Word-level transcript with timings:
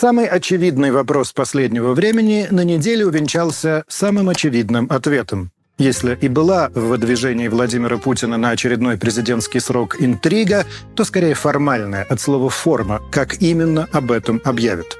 Самый 0.00 0.26
очевидный 0.26 0.92
вопрос 0.92 1.32
последнего 1.32 1.92
времени 1.92 2.46
на 2.52 2.62
неделе 2.62 3.04
увенчался 3.04 3.82
самым 3.88 4.28
очевидным 4.28 4.86
ответом. 4.88 5.50
Если 5.76 6.16
и 6.20 6.28
была 6.28 6.68
в 6.72 6.82
выдвижении 6.82 7.48
Владимира 7.48 7.98
Путина 7.98 8.36
на 8.36 8.50
очередной 8.50 8.96
президентский 8.96 9.58
срок 9.58 10.00
интрига, 10.00 10.66
то 10.94 11.02
скорее 11.02 11.34
формальная, 11.34 12.04
от 12.04 12.20
слова 12.20 12.48
«форма», 12.48 13.02
как 13.10 13.42
именно 13.42 13.88
об 13.90 14.12
этом 14.12 14.40
объявят. 14.44 14.98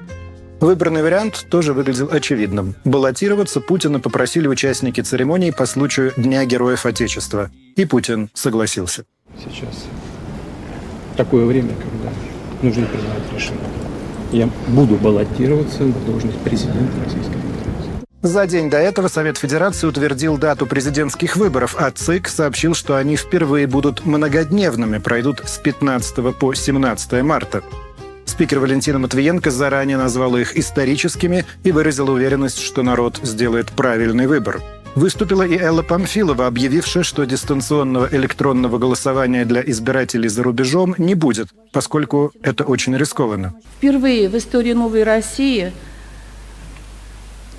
Выбранный 0.59 1.05
вариант 1.05 1.47
тоже 1.49 1.75
выглядел 1.75 2.09
очевидным. 2.11 2.75
Баллотироваться 2.85 3.61
Путина 3.61 4.01
попросили 4.01 4.49
участники 4.49 5.01
церемонии 5.01 5.53
по 5.53 5.67
случаю 5.67 6.13
Дня 6.17 6.45
Героев 6.45 6.87
Отечества. 6.87 7.53
И 7.77 7.85
Путин 7.85 8.31
согласился. 8.35 9.05
Сейчас 9.39 9.85
такое 11.17 11.45
время, 11.45 11.71
когда 11.77 12.11
нужно 12.63 12.85
принимать 12.87 13.33
решение 13.33 13.63
я 14.33 14.49
буду 14.69 14.97
баллотироваться 14.97 15.83
на 15.85 15.95
должность 16.07 16.39
президента 16.39 16.93
Российской 17.05 17.33
Федерации. 17.33 17.49
За 18.23 18.47
день 18.47 18.69
до 18.69 18.79
этого 18.79 19.09
Совет 19.09 19.39
Федерации 19.39 19.87
утвердил 19.87 20.39
дату 20.39 20.67
президентских 20.67 21.37
выборов, 21.37 21.77
а 21.79 21.91
ЦИК 21.91 22.29
сообщил, 22.29 22.75
что 22.75 22.97
они 22.97 23.17
впервые 23.17 23.67
будут 23.67 24.05
многодневными, 24.05 24.99
пройдут 24.99 25.43
с 25.45 25.59
15 25.59 26.37
по 26.37 26.53
17 26.53 27.23
марта. 27.23 27.63
Спикер 28.25 28.59
Валентина 28.59 28.99
Матвиенко 28.99 29.51
заранее 29.51 29.97
назвала 29.97 30.41
их 30.41 30.57
историческими 30.57 31.47
и 31.65 31.73
выразила 31.73 32.11
уверенность, 32.11 32.61
что 32.61 32.83
народ 32.83 33.19
сделает 33.23 33.69
правильный 33.71 34.27
выбор. 34.27 34.61
Выступила 34.99 35.43
и 35.43 35.57
Элла 35.57 35.83
Памфилова, 35.83 36.49
объявившая, 36.49 37.05
что 37.05 37.25
дистанционного 37.25 38.09
электронного 38.11 38.79
голосования 38.79 39.45
для 39.45 39.61
избирателей 39.61 40.29
за 40.29 40.43
рубежом 40.43 40.97
не 40.99 41.15
будет, 41.15 41.51
поскольку 41.71 42.33
это 42.43 42.65
очень 42.65 42.97
рискованно. 42.97 43.55
Впервые 43.77 44.29
в 44.29 44.37
истории 44.37 44.73
новой 44.73 45.05
России 45.05 45.73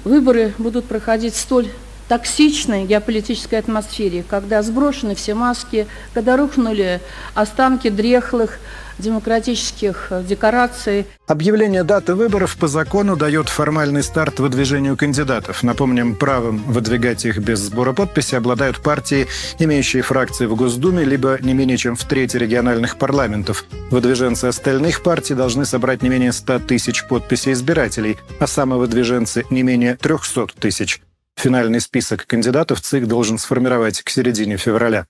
выборы 0.03 0.53
будут 0.57 0.83
проходить 0.83 1.33
столь 1.33 1.69
токсичной 2.09 2.83
геополитической 2.83 3.55
атмосфере, 3.55 4.25
когда 4.29 4.61
сброшены 4.61 5.15
все 5.15 5.33
маски, 5.33 5.87
когда 6.13 6.35
рухнули 6.35 6.99
останки 7.35 7.87
дрехлых 7.87 8.59
демократических 8.99 10.07
э, 10.11 10.23
декораций. 10.23 11.07
Объявление 11.27 11.83
даты 11.83 12.15
выборов 12.15 12.57
по 12.57 12.67
закону 12.67 13.15
дает 13.15 13.49
формальный 13.49 14.03
старт 14.03 14.39
выдвижению 14.39 14.97
кандидатов. 14.97 15.63
Напомним, 15.63 16.15
правом 16.15 16.57
выдвигать 16.67 17.25
их 17.25 17.39
без 17.39 17.59
сбора 17.59 17.93
подписи 17.93 18.35
обладают 18.35 18.81
партии, 18.81 19.27
имеющие 19.57 20.03
фракции 20.03 20.45
в 20.45 20.55
Госдуме, 20.55 21.03
либо 21.03 21.37
не 21.41 21.53
менее 21.53 21.77
чем 21.77 21.95
в 21.95 22.03
трети 22.03 22.37
региональных 22.37 22.97
парламентов. 22.97 23.65
Выдвиженцы 23.89 24.45
остальных 24.45 25.01
партий 25.01 25.33
должны 25.33 25.65
собрать 25.65 26.03
не 26.03 26.09
менее 26.09 26.31
100 26.31 26.59
тысяч 26.59 27.07
подписей 27.07 27.53
избирателей, 27.53 28.17
а 28.39 28.47
самовыдвиженцы 28.47 29.45
не 29.49 29.63
менее 29.63 29.95
300 29.95 30.47
тысяч. 30.59 31.01
Финальный 31.39 31.79
список 31.79 32.27
кандидатов 32.27 32.81
ЦИК 32.81 33.07
должен 33.07 33.37
сформировать 33.37 34.01
к 34.01 34.09
середине 34.09 34.57
февраля. 34.57 35.07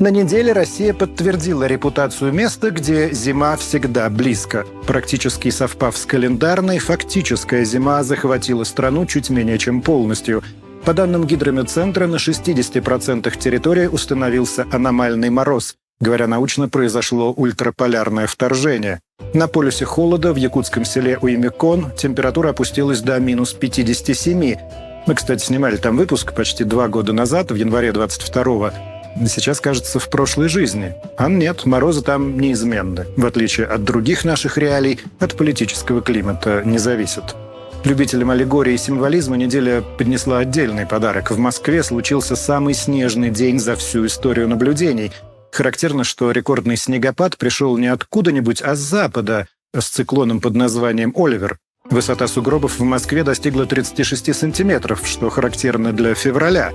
На 0.00 0.08
неделе 0.08 0.52
Россия 0.52 0.92
подтвердила 0.92 1.68
репутацию 1.68 2.32
места, 2.32 2.72
где 2.72 3.12
зима 3.12 3.56
всегда 3.56 4.10
близко. 4.10 4.66
Практически 4.88 5.50
совпав 5.50 5.96
с 5.96 6.04
календарной, 6.04 6.80
фактическая 6.80 7.64
зима 7.64 8.02
захватила 8.02 8.64
страну 8.64 9.06
чуть 9.06 9.30
менее 9.30 9.56
чем 9.56 9.82
полностью. 9.82 10.42
По 10.84 10.94
данным 10.94 11.24
гидрометцентра, 11.24 12.08
на 12.08 12.16
60% 12.16 13.38
территории 13.38 13.86
установился 13.86 14.66
аномальный 14.72 15.30
мороз. 15.30 15.76
Говоря 16.00 16.26
научно, 16.26 16.68
произошло 16.68 17.32
ультраполярное 17.32 18.26
вторжение. 18.26 19.00
На 19.32 19.46
полюсе 19.46 19.84
холода 19.84 20.32
в 20.32 20.36
якутском 20.36 20.84
селе 20.84 21.18
Уймекон 21.22 21.92
температура 21.96 22.50
опустилась 22.50 23.00
до 23.00 23.20
минус 23.20 23.52
57. 23.52 24.56
Мы, 25.06 25.14
кстати, 25.14 25.44
снимали 25.44 25.76
там 25.76 25.96
выпуск 25.96 26.34
почти 26.34 26.64
два 26.64 26.88
года 26.88 27.12
назад, 27.12 27.52
в 27.52 27.54
январе 27.54 27.92
22 27.92 28.42
-го 28.42 28.93
сейчас 29.26 29.60
кажется 29.60 29.98
в 29.98 30.08
прошлой 30.08 30.48
жизни. 30.48 30.94
А 31.16 31.28
нет, 31.28 31.66
морозы 31.66 32.02
там 32.02 32.38
неизменны. 32.38 33.06
В 33.16 33.26
отличие 33.26 33.66
от 33.66 33.84
других 33.84 34.24
наших 34.24 34.58
реалий, 34.58 35.00
от 35.20 35.36
политического 35.36 36.00
климата 36.02 36.62
не 36.64 36.78
зависят. 36.78 37.36
Любителям 37.84 38.30
аллегории 38.30 38.74
и 38.74 38.78
символизма 38.78 39.36
неделя 39.36 39.82
поднесла 39.82 40.38
отдельный 40.38 40.86
подарок. 40.86 41.30
В 41.30 41.38
Москве 41.38 41.82
случился 41.82 42.34
самый 42.34 42.72
снежный 42.72 43.30
день 43.30 43.58
за 43.58 43.76
всю 43.76 44.06
историю 44.06 44.48
наблюдений. 44.48 45.12
Характерно, 45.52 46.02
что 46.02 46.30
рекордный 46.30 46.78
снегопад 46.78 47.36
пришел 47.36 47.76
не 47.76 47.88
откуда-нибудь, 47.88 48.62
а 48.62 48.74
с 48.74 48.78
запада, 48.78 49.48
с 49.74 49.86
циклоном 49.88 50.40
под 50.40 50.54
названием 50.54 51.12
«Оливер». 51.14 51.58
Высота 51.90 52.26
сугробов 52.26 52.78
в 52.78 52.82
Москве 52.82 53.22
достигла 53.22 53.66
36 53.66 54.34
сантиметров, 54.34 55.02
что 55.04 55.28
характерно 55.28 55.92
для 55.92 56.14
февраля. 56.14 56.72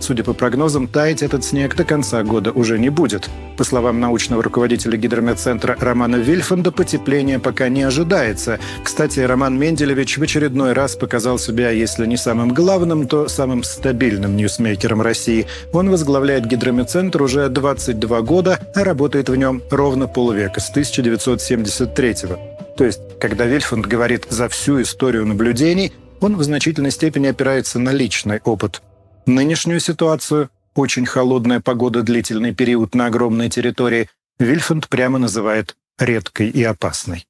Судя 0.00 0.24
по 0.24 0.32
прогнозам, 0.32 0.88
таять 0.88 1.22
этот 1.22 1.44
снег 1.44 1.76
до 1.76 1.84
конца 1.84 2.22
года 2.22 2.52
уже 2.52 2.78
не 2.78 2.88
будет. 2.88 3.28
По 3.58 3.64
словам 3.64 4.00
научного 4.00 4.42
руководителя 4.42 4.96
гидрометцентра 4.96 5.76
Романа 5.78 6.16
Вильфанда, 6.16 6.72
потепление 6.72 7.38
пока 7.38 7.68
не 7.68 7.82
ожидается. 7.82 8.58
Кстати, 8.82 9.20
Роман 9.20 9.58
Менделевич 9.58 10.16
в 10.16 10.22
очередной 10.22 10.72
раз 10.72 10.96
показал 10.96 11.38
себя, 11.38 11.70
если 11.70 12.06
не 12.06 12.16
самым 12.16 12.54
главным, 12.54 13.06
то 13.06 13.28
самым 13.28 13.62
стабильным 13.62 14.36
ньюсмейкером 14.36 15.02
России. 15.02 15.46
Он 15.72 15.90
возглавляет 15.90 16.46
гидрометцентр 16.46 17.22
уже 17.22 17.50
22 17.50 18.22
года, 18.22 18.58
а 18.74 18.84
работает 18.84 19.28
в 19.28 19.36
нем 19.36 19.62
ровно 19.70 20.06
полвека, 20.08 20.60
с 20.60 20.70
1973 20.70 22.26
-го. 22.26 22.38
То 22.76 22.84
есть, 22.84 23.00
когда 23.20 23.44
Вильфанд 23.44 23.86
говорит 23.86 24.26
«за 24.30 24.48
всю 24.48 24.80
историю 24.80 25.26
наблюдений», 25.26 25.92
он 26.20 26.36
в 26.36 26.42
значительной 26.42 26.90
степени 26.90 27.26
опирается 27.26 27.78
на 27.78 27.92
личный 27.92 28.40
опыт– 28.44 28.80
Нынешнюю 29.30 29.78
ситуацию, 29.78 30.50
очень 30.74 31.06
холодная 31.06 31.60
погода, 31.60 32.02
длительный 32.02 32.52
период 32.52 32.96
на 32.96 33.06
огромной 33.06 33.48
территории, 33.48 34.08
Вильфанд 34.40 34.88
прямо 34.88 35.20
называет 35.20 35.76
редкой 36.00 36.48
и 36.48 36.64
опасной. 36.64 37.28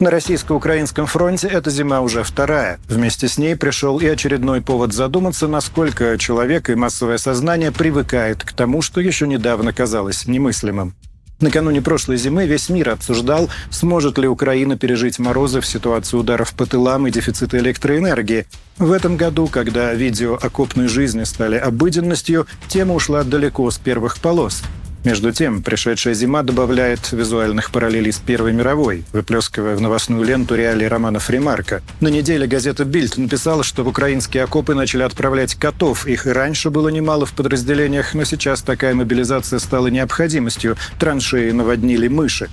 На 0.00 0.10
российско-украинском 0.10 1.06
фронте 1.06 1.46
эта 1.46 1.70
зима 1.70 2.00
уже 2.00 2.24
вторая. 2.24 2.80
Вместе 2.88 3.28
с 3.28 3.38
ней 3.38 3.54
пришел 3.54 4.00
и 4.00 4.06
очередной 4.06 4.60
повод 4.60 4.92
задуматься, 4.92 5.46
насколько 5.46 6.18
человек 6.18 6.68
и 6.68 6.74
массовое 6.74 7.18
сознание 7.18 7.70
привыкает 7.70 8.42
к 8.42 8.52
тому, 8.54 8.82
что 8.82 9.00
еще 9.00 9.28
недавно 9.28 9.72
казалось 9.72 10.26
немыслимым. 10.26 10.96
Накануне 11.38 11.82
прошлой 11.82 12.16
зимы 12.16 12.46
весь 12.46 12.70
мир 12.70 12.90
обсуждал, 12.90 13.50
сможет 13.70 14.16
ли 14.16 14.26
Украина 14.26 14.78
пережить 14.78 15.18
морозы 15.18 15.60
в 15.60 15.66
ситуации 15.66 16.16
ударов 16.16 16.54
по 16.54 16.64
тылам 16.64 17.06
и 17.06 17.10
дефицита 17.10 17.58
электроэнергии. 17.58 18.46
В 18.78 18.90
этом 18.90 19.18
году, 19.18 19.46
когда 19.46 19.92
видео 19.92 20.38
окопной 20.40 20.88
жизни 20.88 21.24
стали 21.24 21.56
обыденностью, 21.56 22.46
тема 22.68 22.94
ушла 22.94 23.22
далеко 23.22 23.70
с 23.70 23.76
первых 23.76 24.18
полос. 24.18 24.62
Между 25.06 25.30
тем, 25.30 25.62
пришедшая 25.62 26.14
зима 26.14 26.42
добавляет 26.42 27.12
визуальных 27.12 27.70
параллелей 27.70 28.10
с 28.10 28.18
Первой 28.18 28.52
мировой, 28.52 29.04
выплескивая 29.12 29.76
в 29.76 29.80
новостную 29.80 30.24
ленту 30.24 30.56
реалии 30.56 30.84
романа 30.84 31.20
Фримарка. 31.20 31.80
На 32.00 32.08
неделе 32.08 32.48
газета 32.48 32.84
«Бильд» 32.84 33.16
написала, 33.16 33.62
что 33.62 33.84
в 33.84 33.88
украинские 33.88 34.42
окопы 34.42 34.74
начали 34.74 35.04
отправлять 35.04 35.54
котов. 35.54 36.08
Их 36.08 36.26
и 36.26 36.30
раньше 36.30 36.70
было 36.70 36.88
немало 36.88 37.24
в 37.24 37.34
подразделениях, 37.34 38.14
но 38.14 38.24
сейчас 38.24 38.62
такая 38.62 38.94
мобилизация 38.94 39.60
стала 39.60 39.86
необходимостью. 39.86 40.76
Траншеи 40.98 41.52
наводнили 41.52 42.08
мыши. 42.08 42.50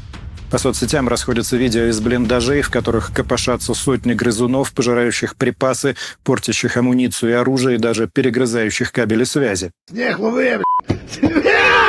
По 0.52 0.60
соцсетям 0.60 1.10
расходятся 1.10 1.58
видео 1.58 1.86
из 1.86 2.00
блиндажей, 2.02 2.62
в 2.62 2.70
которых 2.70 3.12
копошатся 3.16 3.74
сотни 3.74 4.14
грызунов, 4.14 4.74
пожирающих 4.74 5.38
припасы, 5.38 5.96
портящих 6.24 6.78
амуницию 6.78 7.32
и 7.32 7.34
оружие 7.34 7.78
и 7.78 7.80
даже 7.80 8.08
перегрызающих 8.08 8.92
кабели 8.92 9.24
связи. 9.24 9.72
Снег, 9.90 10.20
ловы, 10.20 10.62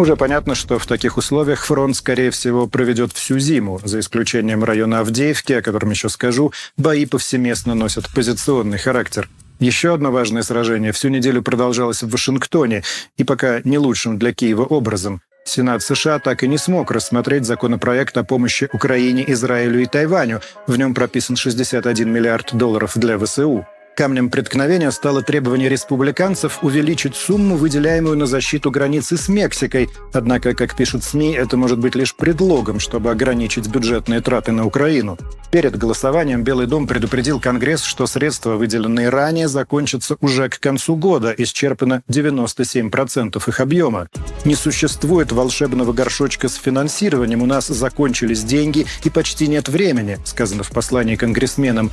уже 0.00 0.16
понятно, 0.16 0.54
что 0.54 0.78
в 0.78 0.86
таких 0.86 1.18
условиях 1.18 1.64
фронт, 1.64 1.94
скорее 1.94 2.30
всего, 2.30 2.66
проведет 2.66 3.12
всю 3.12 3.38
зиму. 3.38 3.80
За 3.84 4.00
исключением 4.00 4.64
района 4.64 5.00
Авдеевки, 5.00 5.52
о 5.52 5.62
котором 5.62 5.90
еще 5.90 6.08
скажу, 6.08 6.52
бои 6.76 7.06
повсеместно 7.06 7.74
носят 7.74 8.08
позиционный 8.14 8.78
характер. 8.78 9.28
Еще 9.58 9.92
одно 9.92 10.10
важное 10.10 10.42
сражение 10.42 10.92
всю 10.92 11.08
неделю 11.08 11.42
продолжалось 11.42 12.02
в 12.02 12.08
Вашингтоне, 12.08 12.82
и 13.18 13.24
пока 13.24 13.60
не 13.64 13.76
лучшим 13.76 14.18
для 14.18 14.32
Киева 14.32 14.64
образом. 14.64 15.20
Сенат 15.44 15.82
США 15.82 16.18
так 16.18 16.42
и 16.42 16.48
не 16.48 16.56
смог 16.56 16.90
рассмотреть 16.90 17.44
законопроект 17.44 18.16
о 18.16 18.24
помощи 18.24 18.70
Украине, 18.72 19.24
Израилю 19.28 19.82
и 19.82 19.86
Тайваню. 19.86 20.40
В 20.66 20.78
нем 20.78 20.94
прописан 20.94 21.36
61 21.36 22.10
миллиард 22.10 22.54
долларов 22.54 22.92
для 22.96 23.18
ВСУ. 23.18 23.66
Камнем 24.00 24.30
преткновения 24.30 24.90
стало 24.92 25.20
требование 25.20 25.68
республиканцев 25.68 26.60
увеличить 26.64 27.14
сумму, 27.14 27.56
выделяемую 27.56 28.16
на 28.16 28.24
защиту 28.24 28.70
границы 28.70 29.18
с 29.18 29.28
Мексикой. 29.28 29.90
Однако, 30.14 30.54
как 30.54 30.74
пишут 30.74 31.04
СМИ, 31.04 31.34
это 31.34 31.58
может 31.58 31.78
быть 31.78 31.94
лишь 31.94 32.14
предлогом, 32.14 32.80
чтобы 32.80 33.10
ограничить 33.10 33.68
бюджетные 33.68 34.22
траты 34.22 34.52
на 34.52 34.64
Украину. 34.64 35.18
Перед 35.52 35.76
голосованием 35.76 36.42
Белый 36.42 36.66
дом 36.66 36.86
предупредил 36.86 37.40
Конгресс, 37.40 37.82
что 37.82 38.06
средства, 38.06 38.56
выделенные 38.56 39.10
ранее, 39.10 39.48
закончатся 39.48 40.16
уже 40.22 40.48
к 40.48 40.58
концу 40.60 40.96
года. 40.96 41.34
Исчерпано 41.36 42.02
97% 42.08 43.36
их 43.46 43.60
объема. 43.60 44.08
Не 44.46 44.54
существует 44.54 45.30
волшебного 45.30 45.92
горшочка 45.92 46.48
с 46.48 46.54
финансированием. 46.54 47.42
У 47.42 47.46
нас 47.46 47.66
закончились 47.66 48.44
деньги 48.44 48.86
и 49.04 49.10
почти 49.10 49.46
нет 49.46 49.68
времени, 49.68 50.16
сказано 50.24 50.62
в 50.62 50.70
послании 50.70 51.16
конгрессменам. 51.16 51.90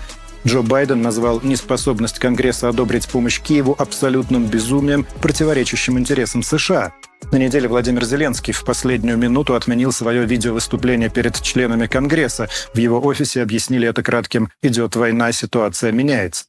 Джо 0.48 0.62
Байден 0.62 1.02
назвал 1.02 1.42
неспособность 1.44 2.20
Конгресса 2.20 2.70
одобрить 2.70 3.10
помощь 3.10 3.42
Киеву 3.42 3.76
абсолютным 3.78 4.46
безумием, 4.46 5.06
противоречащим 5.22 6.00
интересам 6.00 6.42
США. 6.42 6.94
На 7.34 7.36
неделе 7.36 7.68
Владимир 7.68 8.06
Зеленский 8.06 8.54
в 8.54 8.64
последнюю 8.64 9.18
минуту 9.18 9.56
отменил 9.56 9.92
свое 9.92 10.24
видеовыступление 10.26 11.10
перед 11.10 11.42
членами 11.42 11.88
Конгресса. 11.88 12.48
В 12.74 12.78
его 12.78 13.06
офисе 13.06 13.42
объяснили 13.42 13.90
это 13.90 14.02
кратким 14.04 14.48
«идет 14.62 14.96
война, 14.96 15.34
ситуация 15.34 15.92
меняется». 15.92 16.46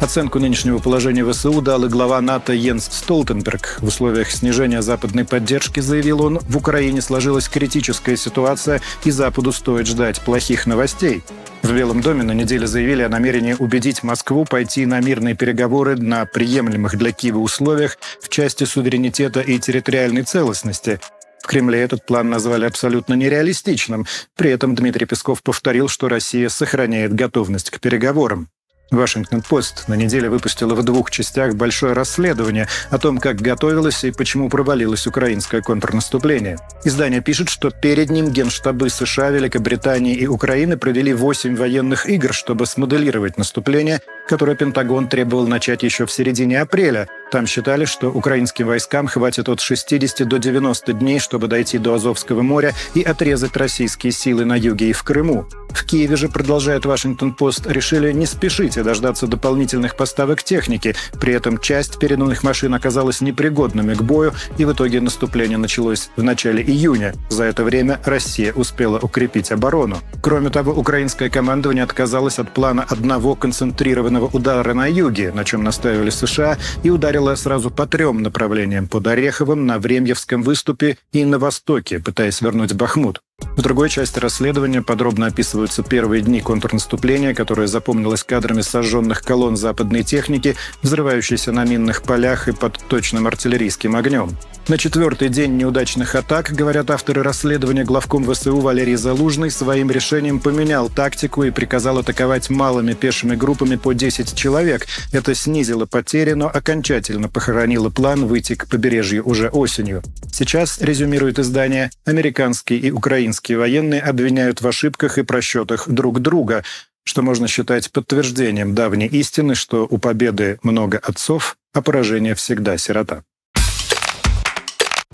Оценку 0.00 0.38
нынешнего 0.38 0.78
положения 0.78 1.24
ВСУ 1.24 1.60
дал 1.62 1.84
и 1.84 1.88
глава 1.88 2.20
НАТО 2.20 2.52
Йенс 2.52 2.84
Столтенберг. 2.84 3.78
В 3.80 3.86
условиях 3.86 4.30
снижения 4.30 4.82
западной 4.82 5.24
поддержки, 5.24 5.80
заявил 5.80 6.22
он, 6.22 6.38
в 6.38 6.56
Украине 6.56 7.00
сложилась 7.00 7.48
критическая 7.48 8.16
ситуация, 8.16 8.82
и 9.04 9.10
Западу 9.10 9.52
стоит 9.52 9.86
ждать 9.86 10.20
плохих 10.20 10.66
новостей. 10.66 11.24
В 11.62 11.72
Белом 11.72 12.02
доме 12.02 12.22
на 12.22 12.32
неделе 12.32 12.66
заявили 12.66 13.02
о 13.02 13.08
намерении 13.08 13.56
убедить 13.58 14.02
Москву 14.02 14.44
пойти 14.44 14.86
на 14.86 15.00
мирные 15.00 15.34
переговоры 15.34 15.96
на 15.96 16.26
приемлемых 16.26 16.96
для 16.96 17.10
Киева 17.10 17.38
условиях 17.38 17.98
в 18.20 18.28
части 18.28 18.64
суверенитета 18.64 19.40
и 19.40 19.58
территориальной 19.58 20.22
целостности. 20.22 21.00
В 21.42 21.48
Кремле 21.48 21.80
этот 21.80 22.04
план 22.04 22.28
назвали 22.28 22.66
абсолютно 22.66 23.14
нереалистичным. 23.14 24.06
При 24.36 24.50
этом 24.50 24.74
Дмитрий 24.74 25.06
Песков 25.06 25.42
повторил, 25.42 25.88
что 25.88 26.08
Россия 26.08 26.48
сохраняет 26.48 27.14
готовность 27.14 27.70
к 27.70 27.80
переговорам. 27.80 28.50
Вашингтон-Пост 28.90 29.88
на 29.88 29.94
неделе 29.94 30.28
выпустила 30.28 30.74
в 30.74 30.82
двух 30.82 31.10
частях 31.10 31.54
большое 31.54 31.92
расследование 31.92 32.68
о 32.90 32.98
том, 32.98 33.18
как 33.18 33.36
готовилось 33.40 34.04
и 34.04 34.12
почему 34.12 34.48
провалилось 34.48 35.06
украинское 35.06 35.60
контрнаступление. 35.60 36.56
Издание 36.84 37.20
пишет, 37.20 37.48
что 37.48 37.70
перед 37.70 38.10
ним 38.10 38.30
генштабы 38.30 38.88
США, 38.90 39.30
Великобритании 39.30 40.14
и 40.14 40.26
Украины 40.26 40.76
провели 40.76 41.12
8 41.12 41.56
военных 41.56 42.08
игр, 42.08 42.32
чтобы 42.32 42.66
смоделировать 42.66 43.36
наступление, 43.36 44.00
которое 44.26 44.56
Пентагон 44.56 45.08
требовал 45.08 45.46
начать 45.46 45.82
еще 45.82 46.06
в 46.06 46.12
середине 46.12 46.60
апреля. 46.60 47.08
Там 47.30 47.46
считали, 47.46 47.84
что 47.84 48.08
украинским 48.08 48.66
войскам 48.66 49.08
хватит 49.08 49.48
от 49.48 49.60
60 49.60 50.26
до 50.28 50.38
90 50.38 50.92
дней, 50.92 51.18
чтобы 51.18 51.48
дойти 51.48 51.78
до 51.78 51.94
Азовского 51.94 52.42
моря 52.42 52.72
и 52.94 53.02
отрезать 53.02 53.56
российские 53.56 54.12
силы 54.12 54.44
на 54.44 54.56
юге 54.56 54.90
и 54.90 54.92
в 54.92 55.02
Крыму. 55.02 55.46
В 55.70 55.84
Киеве 55.84 56.16
же, 56.16 56.28
продолжает 56.28 56.86
Вашингтон-Пост, 56.86 57.66
решили 57.66 58.12
не 58.12 58.26
спешить 58.26 58.76
и 58.76 58.82
дождаться 58.82 59.26
дополнительных 59.26 59.96
поставок 59.96 60.42
техники. 60.42 60.94
При 61.20 61.34
этом 61.34 61.58
часть 61.58 61.98
переданных 61.98 62.42
машин 62.42 62.72
оказалась 62.74 63.20
непригодными 63.20 63.94
к 63.94 64.02
бою, 64.02 64.32
и 64.56 64.64
в 64.64 64.72
итоге 64.72 65.00
наступление 65.00 65.58
началось 65.58 66.10
в 66.16 66.22
начале 66.22 66.62
июня. 66.62 67.14
За 67.28 67.44
это 67.44 67.64
время 67.64 68.00
Россия 68.04 68.52
успела 68.52 68.98
укрепить 68.98 69.52
оборону. 69.52 69.98
Кроме 70.22 70.50
того, 70.50 70.72
украинское 70.72 71.28
командование 71.28 71.84
отказалось 71.84 72.38
от 72.38 72.54
плана 72.54 72.86
одного 72.88 73.34
концентрированного 73.34 74.15
удара 74.20 74.74
на 74.74 74.86
юге, 74.86 75.32
на 75.32 75.44
чем 75.44 75.64
настаивали 75.64 76.10
США, 76.10 76.58
и 76.82 76.90
ударило 76.90 77.34
сразу 77.34 77.70
по 77.70 77.86
трем 77.86 78.22
направлениям– 78.22 78.88
под 78.88 79.06
Ореховым, 79.06 79.66
на 79.66 79.78
Времьевском 79.78 80.42
выступе 80.42 80.98
и 81.12 81.24
на 81.24 81.38
востоке, 81.38 81.98
пытаясь 81.98 82.40
вернуть 82.40 82.74
Бахмут. 82.74 83.20
В 83.56 83.62
другой 83.62 83.88
части 83.90 84.18
расследования 84.18 84.82
подробно 84.82 85.26
описываются 85.26 85.82
первые 85.82 86.22
дни 86.22 86.40
контрнаступления, 86.40 87.34
которое 87.34 87.66
запомнилось 87.66 88.24
кадрами 88.24 88.62
сожженных 88.62 89.22
колонн 89.22 89.56
западной 89.56 90.02
техники, 90.02 90.56
взрывающейся 90.82 91.52
на 91.52 91.64
минных 91.64 92.02
полях 92.02 92.48
и 92.48 92.52
под 92.52 92.78
точным 92.88 93.26
артиллерийским 93.26 93.96
огнем. 93.96 94.30
На 94.68 94.78
четвертый 94.78 95.28
день 95.28 95.56
неудачных 95.56 96.16
атак, 96.16 96.50
говорят 96.50 96.90
авторы 96.90 97.22
расследования, 97.22 97.84
главком 97.84 98.24
ВСУ 98.24 98.58
Валерий 98.58 98.96
Залужный 98.96 99.48
своим 99.52 99.92
решением 99.92 100.40
поменял 100.40 100.88
тактику 100.88 101.44
и 101.44 101.52
приказал 101.52 101.98
атаковать 101.98 102.50
малыми 102.50 102.94
пешими 102.94 103.36
группами 103.36 103.76
по 103.76 103.92
10 103.92 104.34
человек. 104.34 104.88
Это 105.12 105.36
снизило 105.36 105.86
потери, 105.86 106.32
но 106.32 106.48
окончательно 106.48 107.28
похоронило 107.28 107.90
план 107.90 108.26
выйти 108.26 108.56
к 108.56 108.66
побережью 108.66 109.22
уже 109.24 109.50
осенью. 109.50 110.02
Сейчас, 110.32 110.80
резюмирует 110.80 111.38
издание, 111.38 111.92
американские 112.04 112.80
и 112.80 112.90
украинские 112.90 113.58
военные 113.58 114.00
обвиняют 114.00 114.62
в 114.62 114.66
ошибках 114.66 115.18
и 115.18 115.22
просчетах 115.22 115.88
друг 115.88 116.18
друга, 116.18 116.64
что 117.04 117.22
можно 117.22 117.46
считать 117.46 117.92
подтверждением 117.92 118.74
давней 118.74 119.06
истины, 119.06 119.54
что 119.54 119.86
у 119.88 119.98
победы 119.98 120.58
много 120.64 120.98
отцов, 120.98 121.56
а 121.72 121.82
поражение 121.82 122.34
всегда 122.34 122.76
сирота. 122.78 123.22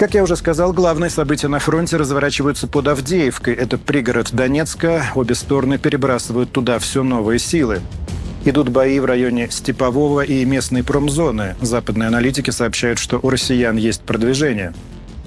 Как 0.03 0.15
я 0.15 0.25
уже 0.25 0.35
сказал, 0.35 0.73
главные 0.73 1.11
события 1.11 1.47
на 1.47 1.61
фронте 1.61 1.97
разворачиваются 1.97 2.67
под 2.67 2.89
Авдеевкой. 2.89 3.55
Это 3.55 3.79
пригород 3.79 4.33
Донецка. 4.33 5.05
Обе 5.15 5.37
стороны 5.37 5.79
перебрасывают 5.79 6.51
туда 6.51 6.81
все 6.81 7.05
новые 7.05 7.39
силы. 7.39 7.83
Идут 8.45 8.69
бои 8.69 8.99
в 8.99 9.05
районе 9.05 9.49
Степового 9.49 10.23
и 10.23 10.45
местной 10.45 10.83
промзоны. 10.83 11.55
Западные 11.61 12.09
аналитики 12.09 12.51
сообщают, 12.51 12.99
что 12.99 13.21
у 13.23 13.31
россиян 13.31 13.77
есть 13.77 14.03
продвижение. 14.03 14.75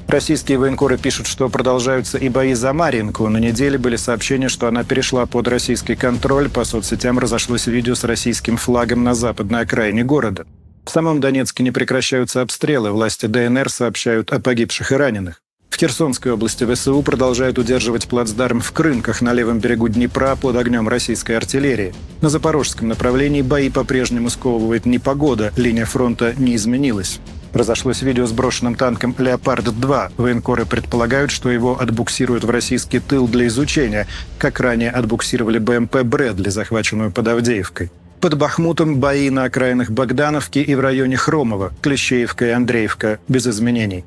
Российские 0.09 0.57
военкоры 0.57 0.97
пишут, 0.97 1.27
что 1.27 1.47
продолжаются 1.47 2.17
и 2.17 2.27
бои 2.27 2.53
за 2.53 2.73
Маринку. 2.73 3.29
На 3.29 3.37
неделе 3.37 3.77
были 3.77 3.95
сообщения, 3.95 4.49
что 4.49 4.67
она 4.67 4.83
перешла 4.83 5.25
под 5.25 5.47
российский 5.47 5.95
контроль. 5.95 6.49
По 6.49 6.65
соцсетям 6.65 7.17
разошлось 7.17 7.67
видео 7.67 7.95
с 7.95 8.03
российским 8.03 8.57
флагом 8.57 9.05
на 9.05 9.15
западной 9.15 9.61
окраине 9.61 10.03
города. 10.03 10.45
В 10.85 10.91
самом 10.91 11.19
Донецке 11.19 11.63
не 11.63 11.71
прекращаются 11.71 12.41
обстрелы. 12.41 12.91
Власти 12.91 13.25
ДНР 13.25 13.69
сообщают 13.69 14.31
о 14.31 14.39
погибших 14.39 14.91
и 14.91 14.95
раненых. 14.95 15.41
В 15.69 15.77
Херсонской 15.77 16.31
области 16.31 16.63
ВСУ 16.63 17.01
продолжают 17.01 17.57
удерживать 17.57 18.07
плацдарм 18.07 18.61
в 18.61 18.71
Крынках 18.71 19.21
на 19.21 19.33
левом 19.33 19.59
берегу 19.59 19.89
Днепра 19.89 20.37
под 20.37 20.55
огнем 20.55 20.87
российской 20.87 21.33
артиллерии. 21.33 21.93
На 22.21 22.29
запорожском 22.29 22.87
направлении 22.87 23.41
бои 23.41 23.69
по-прежнему 23.69 24.29
сковывает 24.29 24.85
непогода, 24.85 25.51
линия 25.57 25.85
фронта 25.85 26.33
не 26.37 26.55
изменилась. 26.55 27.19
Разошлось 27.51 28.03
видео 28.03 28.25
с 28.25 28.31
брошенным 28.31 28.75
танком 28.75 29.15
«Леопард-2». 29.17 30.11
Военкоры 30.17 30.65
предполагают, 30.65 31.31
что 31.31 31.49
его 31.49 31.77
отбуксируют 31.77 32.45
в 32.45 32.49
российский 32.49 32.99
тыл 32.99 33.27
для 33.27 33.47
изучения, 33.47 34.07
как 34.37 34.59
ранее 34.59 34.91
отбуксировали 34.91 35.57
БМП 35.57 36.03
«Брэдли», 36.03 36.49
захваченную 36.49 37.11
под 37.11 37.27
Авдеевкой. 37.27 37.91
Под 38.21 38.37
Бахмутом 38.37 38.99
бои 38.99 39.29
на 39.29 39.43
окраинах 39.43 39.91
Богдановки 39.91 40.59
и 40.59 40.75
в 40.75 40.79
районе 40.79 41.17
Хромова, 41.17 41.73
Клещеевка 41.81 42.45
и 42.45 42.49
Андреевка 42.49 43.19
без 43.27 43.47
изменений. 43.47 44.03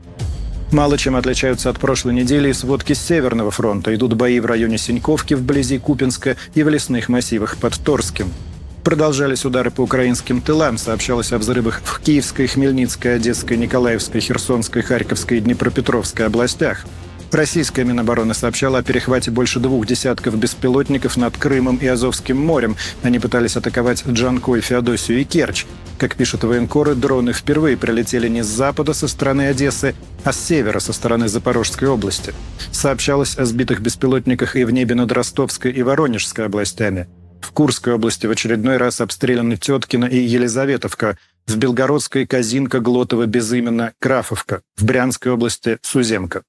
Мало 0.73 0.99
чем 0.99 1.17
отличаются 1.17 1.71
от 1.71 1.79
прошлой 1.79 2.15
недели 2.15 2.53
сводки 2.53 2.93
с 2.93 3.01
Северного 3.01 3.51
фронта. 3.51 3.95
Идут 3.95 4.15
бои 4.15 4.39
в 4.39 4.47
районе 4.47 4.77
Синьковки 4.77 5.35
вблизи 5.35 5.79
Купинска 5.79 6.37
и 6.55 6.63
в 6.63 6.69
лесных 6.69 7.09
массивах 7.09 7.57
под 7.57 7.75
Торским. 7.75 8.31
Продолжались 8.85 9.45
удары 9.45 9.71
по 9.71 9.83
украинским 9.83 10.41
тылам. 10.41 10.79
Сообщалось 10.79 11.33
о 11.33 11.39
взрывах 11.39 11.81
в 11.85 12.01
Киевской, 12.01 12.47
Хмельницкой, 12.47 13.17
Одесской, 13.17 13.57
Николаевской, 13.57 14.21
Херсонской, 14.21 14.83
Харьковской 14.83 15.39
и 15.39 15.41
Днепропетровской 15.41 16.27
областях. 16.27 16.85
Российская 17.33 17.85
Минобороны 17.85 18.33
сообщала 18.33 18.79
о 18.79 18.83
перехвате 18.83 19.31
больше 19.31 19.61
двух 19.61 19.87
десятков 19.87 20.37
беспилотников 20.39 21.17
над 21.17 21.37
Крымом 21.37 21.77
и 21.77 21.87
Азовским 21.87 22.39
морем. 22.39 22.77
Они 23.03 23.19
пытались 23.19 23.57
атаковать 23.57 24.05
Джанкой, 24.07 24.61
Феодосию 24.61 25.21
и 25.21 25.25
Керчь. 25.25 25.67
Как 25.99 26.17
пишут 26.17 26.45
военкоры, 26.45 26.95
дроны 26.95 27.33
впервые 27.33 27.77
прилетели 27.77 28.29
не 28.29 28.43
с 28.43 28.47
запада 28.47 28.95
со 28.95 29.09
стороны 29.09 29.49
Одессы, 29.49 29.95
а 30.25 30.33
с 30.33 30.41
севера 30.41 30.79
со 30.79 30.93
стороны 30.93 31.29
Запорожской 31.29 31.89
области. 31.89 32.33
Сообщалось 32.73 33.37
о 33.37 33.45
сбитых 33.45 33.81
беспилотниках 33.81 34.57
и 34.57 34.65
в 34.65 34.71
небе 34.71 34.95
над 34.95 35.13
Ростовской 35.13 35.71
и 35.73 35.83
Воронежской 35.83 36.47
областями. 36.47 37.09
В 37.41 37.53
Курской 37.53 37.93
области 37.93 38.27
в 38.27 38.31
очередной 38.31 38.79
раз 38.79 39.01
обстреляны 39.01 39.57
Теткино 39.57 40.07
и 40.07 40.19
Елизаветовка, 40.19 41.19
в 41.47 41.57
Белгородской– 41.57 42.27
Казинка, 42.29 42.81
Глотова, 42.81 43.27
Безыменно, 43.27 43.93
Крафовка, 43.99 44.63
в 44.77 44.85
Брянской 44.85 45.33
области– 45.33 45.79
Суземка. 45.83 46.43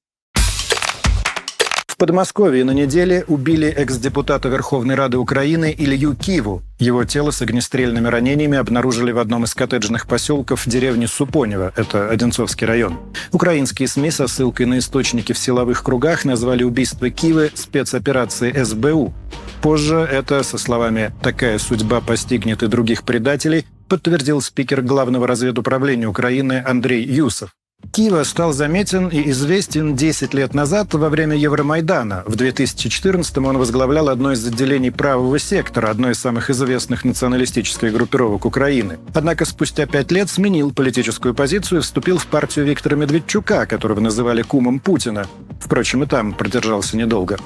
Подмосковье 2.00 2.64
на 2.64 2.70
неделе 2.70 3.26
убили 3.28 3.68
экс-депутата 3.68 4.48
Верховной 4.48 4.94
Рады 4.94 5.18
Украины 5.18 5.74
Илью 5.76 6.16
Киву. 6.16 6.62
Его 6.78 7.04
тело 7.04 7.30
с 7.30 7.42
огнестрельными 7.42 8.08
ранениями 8.08 8.56
обнаружили 8.56 9.12
в 9.12 9.18
одном 9.18 9.44
из 9.44 9.54
коттеджных 9.54 10.06
поселков 10.06 10.62
деревни 10.66 11.04
Супонево, 11.04 11.74
это 11.76 12.08
Одинцовский 12.08 12.66
район. 12.66 12.98
Украинские 13.32 13.86
СМИ 13.86 14.12
со 14.12 14.28
ссылкой 14.28 14.64
на 14.64 14.78
источники 14.78 15.34
в 15.34 15.38
силовых 15.38 15.82
кругах 15.84 16.24
назвали 16.24 16.62
убийство 16.64 17.10
Кивы 17.10 17.50
спецоперацией 17.54 18.64
СБУ. 18.64 19.12
Позже 19.60 19.96
это, 19.96 20.42
со 20.42 20.56
словами 20.56 21.12
«такая 21.22 21.58
судьба 21.58 22.00
постигнет 22.00 22.62
и 22.62 22.66
других 22.66 23.02
предателей», 23.02 23.66
подтвердил 23.90 24.40
спикер 24.40 24.80
Главного 24.80 25.26
разведуправления 25.26 26.08
Украины 26.08 26.64
Андрей 26.66 27.04
Юсов. 27.04 27.50
Киева 27.92 28.22
стал 28.22 28.52
заметен 28.52 29.08
и 29.08 29.30
известен 29.30 29.96
10 29.96 30.32
лет 30.32 30.54
назад 30.54 30.94
во 30.94 31.08
время 31.08 31.36
Евромайдана. 31.36 32.22
В 32.24 32.36
2014 32.36 33.38
он 33.38 33.58
возглавлял 33.58 34.08
одно 34.08 34.32
из 34.32 34.46
отделений 34.46 34.92
правого 34.92 35.38
сектора, 35.40 35.90
одной 35.90 36.12
из 36.12 36.20
самых 36.20 36.50
известных 36.50 37.04
националистических 37.04 37.92
группировок 37.92 38.44
Украины. 38.44 38.98
Однако 39.12 39.44
спустя 39.44 39.86
пять 39.86 40.12
лет 40.12 40.30
сменил 40.30 40.72
политическую 40.72 41.34
позицию 41.34 41.80
и 41.80 41.82
вступил 41.82 42.18
в 42.18 42.26
партию 42.26 42.64
Виктора 42.64 42.96
Медведчука, 42.96 43.66
которого 43.66 43.98
называли 43.98 44.42
кумом 44.42 44.78
Путина. 44.78 45.26
Впрочем, 45.60 46.04
и 46.04 46.06
там 46.06 46.32
продержался 46.32 46.96
недолго. 46.96 47.38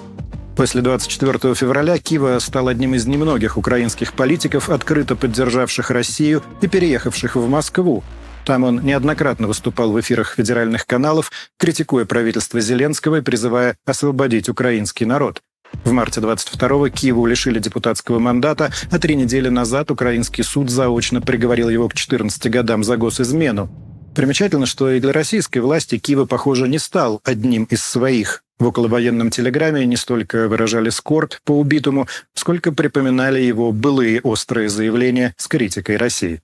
После 0.57 0.83
24 0.83 1.55
февраля 1.55 1.99
Кива 1.99 2.39
стал 2.39 2.69
одним 2.69 2.95
из 2.95 3.07
немногих 3.07 3.57
украинских 3.57 4.13
политиков, 4.13 4.69
открыто 4.69 5.17
поддержавших 5.17 5.91
Россию 5.91 6.43
и 6.61 6.69
переехавших 6.69 7.35
в 7.35 7.49
Москву. 7.49 8.05
Там 8.45 8.65
он 8.65 8.85
неоднократно 8.85 9.47
выступал 9.47 9.91
в 9.93 10.01
эфирах 10.01 10.35
федеральных 10.35 10.87
каналов, 10.87 11.33
критикуя 11.59 12.05
правительство 12.05 12.61
Зеленского 12.61 13.17
и 13.17 13.23
призывая 13.23 13.77
освободить 13.87 14.49
украинский 14.49 15.07
народ. 15.07 15.41
В 15.83 15.93
марте 15.93 16.21
22-го 16.21 16.89
Киеву 16.89 17.27
лишили 17.27 17.59
депутатского 17.59 18.19
мандата, 18.19 18.71
а 18.91 18.99
три 18.99 19.17
недели 19.17 19.49
назад 19.49 19.91
украинский 19.91 20.45
суд 20.45 20.71
заочно 20.71 21.21
приговорил 21.21 21.69
его 21.69 21.89
к 21.89 21.95
14 21.95 22.51
годам 22.51 22.85
за 22.85 22.97
госизмену. 22.97 23.69
Примечательно, 24.15 24.67
что 24.67 24.91
и 24.91 25.01
для 25.01 25.13
российской 25.13 25.59
власти 25.59 25.99
Киева, 25.99 26.27
похоже, 26.27 26.69
не 26.69 26.79
стал 26.79 27.21
одним 27.25 27.65
из 27.65 27.83
своих. 27.83 28.43
В 28.61 28.69
околовоенном 28.69 29.31
телеграмме 29.31 29.85
не 29.85 29.97
столько 29.97 30.47
выражали 30.47 30.91
скорбь 30.91 31.35
по 31.45 31.59
убитому, 31.59 32.07
сколько 32.35 32.71
припоминали 32.71 33.41
его 33.41 33.73
былые 33.73 34.21
острые 34.21 34.69
заявления 34.69 35.35
с 35.37 35.49
критикой 35.49 35.97
России. 35.97 36.41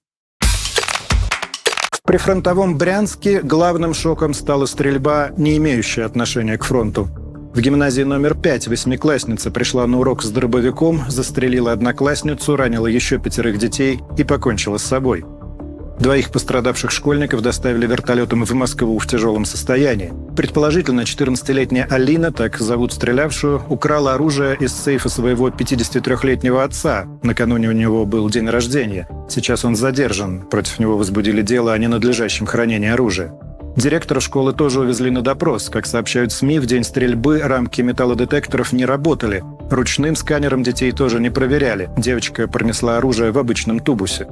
В 2.10 2.12
прифронтовом 2.12 2.76
Брянске 2.76 3.40
главным 3.40 3.94
шоком 3.94 4.34
стала 4.34 4.66
стрельба, 4.66 5.30
не 5.36 5.56
имеющая 5.58 6.02
отношения 6.02 6.58
к 6.58 6.64
фронту. 6.64 7.08
В 7.54 7.60
гимназии 7.60 8.02
номер 8.02 8.34
пять 8.34 8.66
восьмиклассница 8.66 9.52
пришла 9.52 9.86
на 9.86 10.00
урок 10.00 10.24
с 10.24 10.30
дробовиком, 10.30 11.02
застрелила 11.06 11.70
одноклассницу, 11.70 12.56
ранила 12.56 12.88
еще 12.88 13.20
пятерых 13.20 13.58
детей 13.58 14.00
и 14.18 14.24
покончила 14.24 14.78
с 14.78 14.82
собой– 14.82 15.24
Двоих 16.00 16.30
пострадавших 16.30 16.90
школьников 16.90 17.42
доставили 17.42 17.86
вертолетом 17.86 18.44
в 18.44 18.52
Москву 18.54 18.98
в 18.98 19.06
тяжелом 19.06 19.44
состоянии. 19.44 20.14
Предположительно, 20.34 21.02
14-летняя 21.02 21.86
Алина, 21.90 22.32
так 22.32 22.56
зовут 22.58 22.94
стрелявшую, 22.94 23.62
украла 23.68 24.14
оружие 24.14 24.56
из 24.58 24.72
сейфа 24.72 25.10
своего 25.10 25.50
53-летнего 25.50 26.64
отца. 26.64 27.04
Накануне 27.22 27.68
у 27.68 27.72
него 27.72 28.06
был 28.06 28.30
день 28.30 28.48
рождения. 28.48 29.06
Сейчас 29.28 29.66
он 29.66 29.76
задержан. 29.76 30.46
Против 30.48 30.78
него 30.78 30.96
возбудили 30.96 31.42
дело 31.42 31.74
о 31.74 31.78
ненадлежащем 31.78 32.46
хранении 32.46 32.88
оружия. 32.88 33.34
Директора 33.76 34.20
школы 34.20 34.54
тоже 34.54 34.80
увезли 34.80 35.10
на 35.10 35.20
допрос. 35.20 35.68
Как 35.68 35.86
сообщают 35.86 36.32
СМИ, 36.32 36.60
в 36.60 36.66
день 36.66 36.82
стрельбы 36.82 37.40
рамки 37.40 37.82
металлодетекторов 37.82 38.72
не 38.72 38.86
работали. 38.86 39.44
Ручным 39.70 40.16
сканером 40.16 40.62
детей 40.62 40.92
тоже 40.92 41.20
не 41.20 41.30
проверяли. 41.30 41.90
Девочка 41.98 42.48
пронесла 42.48 42.96
оружие 42.96 43.32
в 43.32 43.38
обычном 43.38 43.80
тубусе. 43.80 44.26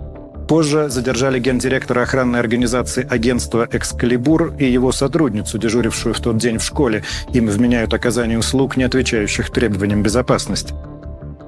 Позже 0.48 0.88
задержали 0.88 1.38
гендиректора 1.38 2.02
охранной 2.02 2.40
организации 2.40 3.06
агентства 3.08 3.68
«Экскалибур» 3.70 4.54
и 4.58 4.64
его 4.64 4.92
сотрудницу, 4.92 5.58
дежурившую 5.58 6.14
в 6.14 6.20
тот 6.20 6.38
день 6.38 6.56
в 6.56 6.64
школе. 6.64 7.04
Им 7.34 7.48
вменяют 7.48 7.92
оказание 7.92 8.38
услуг, 8.38 8.78
не 8.78 8.84
отвечающих 8.84 9.50
требованиям 9.50 10.02
безопасности. 10.02 10.74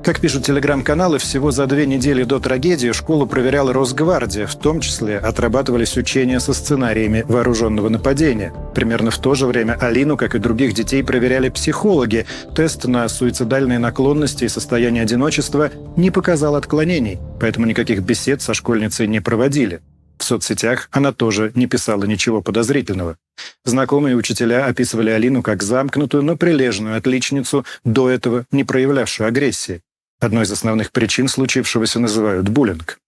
Как 0.03 0.19
пишут 0.19 0.47
телеграм-каналы, 0.47 1.19
всего 1.19 1.51
за 1.51 1.67
две 1.67 1.85
недели 1.85 2.25
до 2.25 2.41
трагедии 2.41 2.93
школу 2.93 3.27
проверяла 3.27 3.75
Росгвардия, 3.75 4.47
в 4.47 4.57
том 4.57 4.81
числе 4.81 5.19
отрабатывались 5.19 5.95
учения 5.99 6.41
со 6.41 6.55
сценариями 6.55 7.23
вооруженного 7.29 7.91
нападения. 7.91 8.51
Примерно 8.75 9.11
в 9.11 9.19
то 9.19 9.35
же 9.35 9.47
время 9.47 9.75
Алину, 9.79 10.17
как 10.17 10.35
и 10.35 10.39
других 10.39 10.73
детей, 10.73 11.05
проверяли 11.05 11.51
психологи. 11.51 12.25
Тест 12.57 12.87
на 12.87 13.07
суицидальные 13.11 13.79
наклонности 13.79 14.45
и 14.45 14.49
состояние 14.49 15.03
одиночества 15.03 15.71
не 15.97 16.11
показал 16.11 16.57
отклонений, 16.57 17.19
поэтому 17.39 17.67
никаких 17.67 18.01
бесед 18.01 18.41
со 18.41 18.55
школьницей 18.55 19.07
не 19.07 19.21
проводили. 19.21 19.83
В 20.17 20.25
соцсетях 20.25 20.89
она 20.93 21.13
тоже 21.13 21.53
не 21.55 21.67
писала 21.67 22.05
ничего 22.05 22.41
подозрительного. 22.41 23.19
Знакомые 23.67 24.17
учителя 24.17 24.65
описывали 24.65 25.11
Алину 25.11 25.43
как 25.43 25.63
замкнутую, 25.63 26.23
но 26.23 26.37
прилежную 26.37 26.97
отличницу, 26.97 27.67
до 27.85 28.09
этого 28.09 28.47
не 28.51 28.65
проявлявшую 28.65 29.29
агрессии. 29.29 29.83
Одной 30.21 30.45
из 30.45 30.53
основных 30.53 30.93
причин 30.93 31.29
случившегося 31.29 31.99
называют 31.99 32.51
буллинг. 32.51 32.99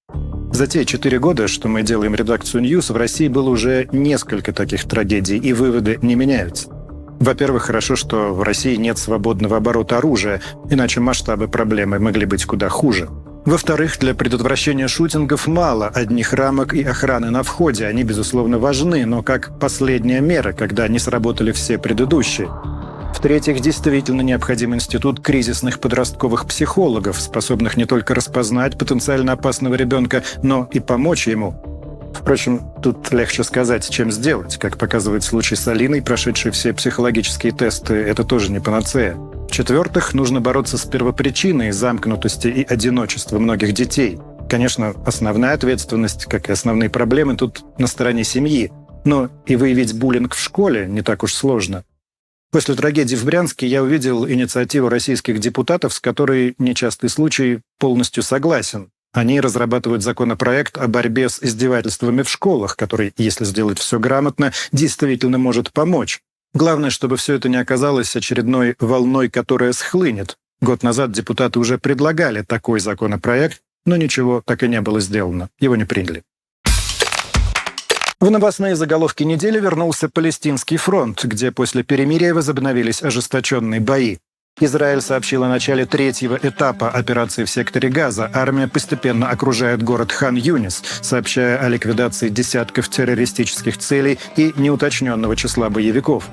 За 0.50 0.66
те 0.66 0.86
четыре 0.86 1.18
года, 1.18 1.46
что 1.46 1.68
мы 1.68 1.82
делаем 1.82 2.14
редакцию 2.14 2.62
«News», 2.62 2.88
в 2.88 2.96
России 2.96 3.28
было 3.28 3.50
уже 3.50 3.86
несколько 3.92 4.54
таких 4.54 4.84
трагедий, 4.84 5.36
и 5.36 5.52
выводы 5.52 5.98
не 6.00 6.14
меняются. 6.14 6.70
Во-первых, 7.20 7.64
хорошо, 7.64 7.96
что 7.96 8.32
в 8.32 8.42
России 8.42 8.76
нет 8.76 8.96
свободного 8.96 9.58
оборота 9.58 9.98
оружия, 9.98 10.40
иначе 10.70 11.00
масштабы 11.00 11.48
проблемы 11.48 11.98
могли 11.98 12.24
быть 12.24 12.46
куда 12.46 12.70
хуже. 12.70 13.10
Во-вторых, 13.44 13.98
для 13.98 14.14
предотвращения 14.14 14.88
шутингов 14.88 15.46
мало 15.46 15.88
одних 15.88 16.32
рамок 16.32 16.72
и 16.72 16.82
охраны 16.82 17.30
на 17.30 17.42
входе. 17.42 17.86
Они, 17.86 18.04
безусловно, 18.04 18.58
важны, 18.58 19.04
но 19.04 19.22
как 19.22 19.58
последняя 19.58 20.20
мера, 20.20 20.52
когда 20.52 20.88
не 20.88 20.98
сработали 20.98 21.52
все 21.52 21.76
предыдущие. 21.76 22.48
В-третьих, 23.14 23.60
действительно 23.60 24.22
необходим 24.22 24.74
институт 24.74 25.20
кризисных 25.20 25.78
подростковых 25.78 26.46
психологов, 26.46 27.20
способных 27.20 27.76
не 27.76 27.84
только 27.84 28.14
распознать 28.14 28.76
потенциально 28.76 29.32
опасного 29.32 29.74
ребенка, 29.74 30.24
но 30.42 30.68
и 30.72 30.80
помочь 30.80 31.28
ему. 31.28 31.54
Впрочем, 32.14 32.60
тут 32.82 33.12
легче 33.12 33.44
сказать, 33.44 33.88
чем 33.88 34.10
сделать. 34.10 34.56
Как 34.58 34.76
показывает 34.76 35.24
случай 35.24 35.56
с 35.56 35.66
Алиной, 35.68 36.02
прошедшей 36.02 36.50
все 36.50 36.72
психологические 36.72 37.52
тесты, 37.52 37.94
это 37.94 38.24
тоже 38.24 38.50
не 38.50 38.60
панацея. 38.60 39.14
В-четвертых, 39.48 40.14
нужно 40.14 40.40
бороться 40.40 40.78
с 40.78 40.84
первопричиной 40.84 41.72
замкнутости 41.72 42.48
и 42.48 42.64
одиночества 42.64 43.38
многих 43.38 43.72
детей. 43.72 44.18
Конечно, 44.48 44.94
основная 45.06 45.54
ответственность, 45.54 46.26
как 46.26 46.48
и 46.48 46.52
основные 46.52 46.90
проблемы, 46.90 47.36
тут 47.36 47.64
на 47.78 47.86
стороне 47.86 48.24
семьи. 48.24 48.72
Но 49.04 49.30
и 49.46 49.56
выявить 49.56 49.98
буллинг 49.98 50.34
в 50.34 50.40
школе 50.40 50.86
не 50.86 51.02
так 51.02 51.22
уж 51.22 51.34
сложно. 51.34 51.84
После 52.52 52.74
трагедии 52.74 53.16
в 53.16 53.24
Брянске 53.24 53.66
я 53.66 53.82
увидел 53.82 54.28
инициативу 54.28 54.90
российских 54.90 55.38
депутатов, 55.38 55.94
с 55.94 56.00
которой 56.00 56.54
нечастый 56.58 57.08
случай 57.08 57.60
полностью 57.78 58.22
согласен. 58.22 58.90
Они 59.14 59.40
разрабатывают 59.40 60.02
законопроект 60.02 60.76
о 60.76 60.86
борьбе 60.86 61.30
с 61.30 61.42
издевательствами 61.42 62.20
в 62.20 62.28
школах, 62.28 62.76
который, 62.76 63.14
если 63.16 63.46
сделать 63.46 63.78
все 63.78 63.98
грамотно, 63.98 64.52
действительно 64.70 65.38
может 65.38 65.72
помочь. 65.72 66.20
Главное, 66.52 66.90
чтобы 66.90 67.16
все 67.16 67.34
это 67.34 67.48
не 67.48 67.56
оказалось 67.56 68.14
очередной 68.14 68.74
волной, 68.78 69.30
которая 69.30 69.72
схлынет. 69.72 70.36
Год 70.60 70.82
назад 70.82 71.10
депутаты 71.10 71.58
уже 71.58 71.78
предлагали 71.78 72.42
такой 72.42 72.80
законопроект, 72.80 73.62
но 73.86 73.96
ничего 73.96 74.42
так 74.44 74.62
и 74.62 74.68
не 74.68 74.82
было 74.82 75.00
сделано. 75.00 75.48
Его 75.58 75.74
не 75.76 75.84
приняли. 75.84 76.22
В 78.22 78.30
новостные 78.30 78.76
заголовки 78.76 79.24
недели 79.24 79.58
вернулся 79.58 80.08
Палестинский 80.08 80.76
фронт, 80.76 81.24
где 81.24 81.50
после 81.50 81.82
перемирия 81.82 82.32
возобновились 82.32 83.02
ожесточенные 83.02 83.80
бои. 83.80 84.18
Израиль 84.60 85.00
сообщил 85.00 85.42
о 85.42 85.48
начале 85.48 85.86
третьего 85.86 86.38
этапа 86.40 86.88
операции 86.88 87.42
в 87.42 87.50
секторе 87.50 87.88
Газа. 87.88 88.30
Армия 88.32 88.68
постепенно 88.68 89.28
окружает 89.28 89.82
город 89.82 90.12
Хан-Юнис, 90.12 90.84
сообщая 91.00 91.58
о 91.58 91.68
ликвидации 91.68 92.28
десятков 92.28 92.88
террористических 92.90 93.76
целей 93.76 94.20
и 94.36 94.52
неуточненного 94.56 95.34
числа 95.34 95.68
боевиков. 95.68 96.30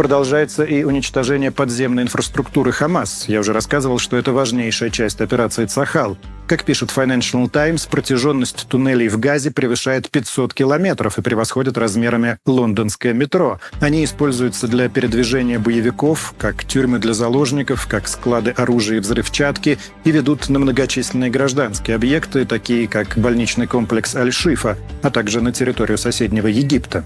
Продолжается 0.00 0.64
и 0.64 0.82
уничтожение 0.82 1.50
подземной 1.50 2.04
инфраструктуры 2.04 2.72
Хамас. 2.72 3.26
Я 3.28 3.40
уже 3.40 3.52
рассказывал, 3.52 3.98
что 3.98 4.16
это 4.16 4.32
важнейшая 4.32 4.88
часть 4.88 5.20
операции 5.20 5.66
«Цахал». 5.66 6.16
Как 6.46 6.64
пишет 6.64 6.88
Financial 6.88 7.46
Times, 7.50 7.84
протяженность 7.84 8.66
туннелей 8.66 9.08
в 9.08 9.20
Газе 9.20 9.50
превышает 9.50 10.08
500 10.08 10.54
километров 10.54 11.18
и 11.18 11.22
превосходит 11.22 11.76
размерами 11.76 12.38
лондонское 12.46 13.12
метро. 13.12 13.60
Они 13.82 14.02
используются 14.02 14.68
для 14.68 14.88
передвижения 14.88 15.58
боевиков, 15.58 16.32
как 16.38 16.64
тюрьмы 16.64 16.98
для 16.98 17.12
заложников, 17.12 17.86
как 17.86 18.08
склады 18.08 18.52
оружия 18.52 18.96
и 18.96 19.00
взрывчатки, 19.00 19.78
и 20.04 20.10
ведут 20.10 20.48
на 20.48 20.60
многочисленные 20.60 21.28
гражданские 21.28 21.96
объекты, 21.96 22.46
такие 22.46 22.88
как 22.88 23.18
больничный 23.18 23.66
комплекс 23.66 24.16
Аль-Шифа, 24.16 24.78
а 25.02 25.10
также 25.10 25.42
на 25.42 25.52
территорию 25.52 25.98
соседнего 25.98 26.46
Египта. 26.46 27.04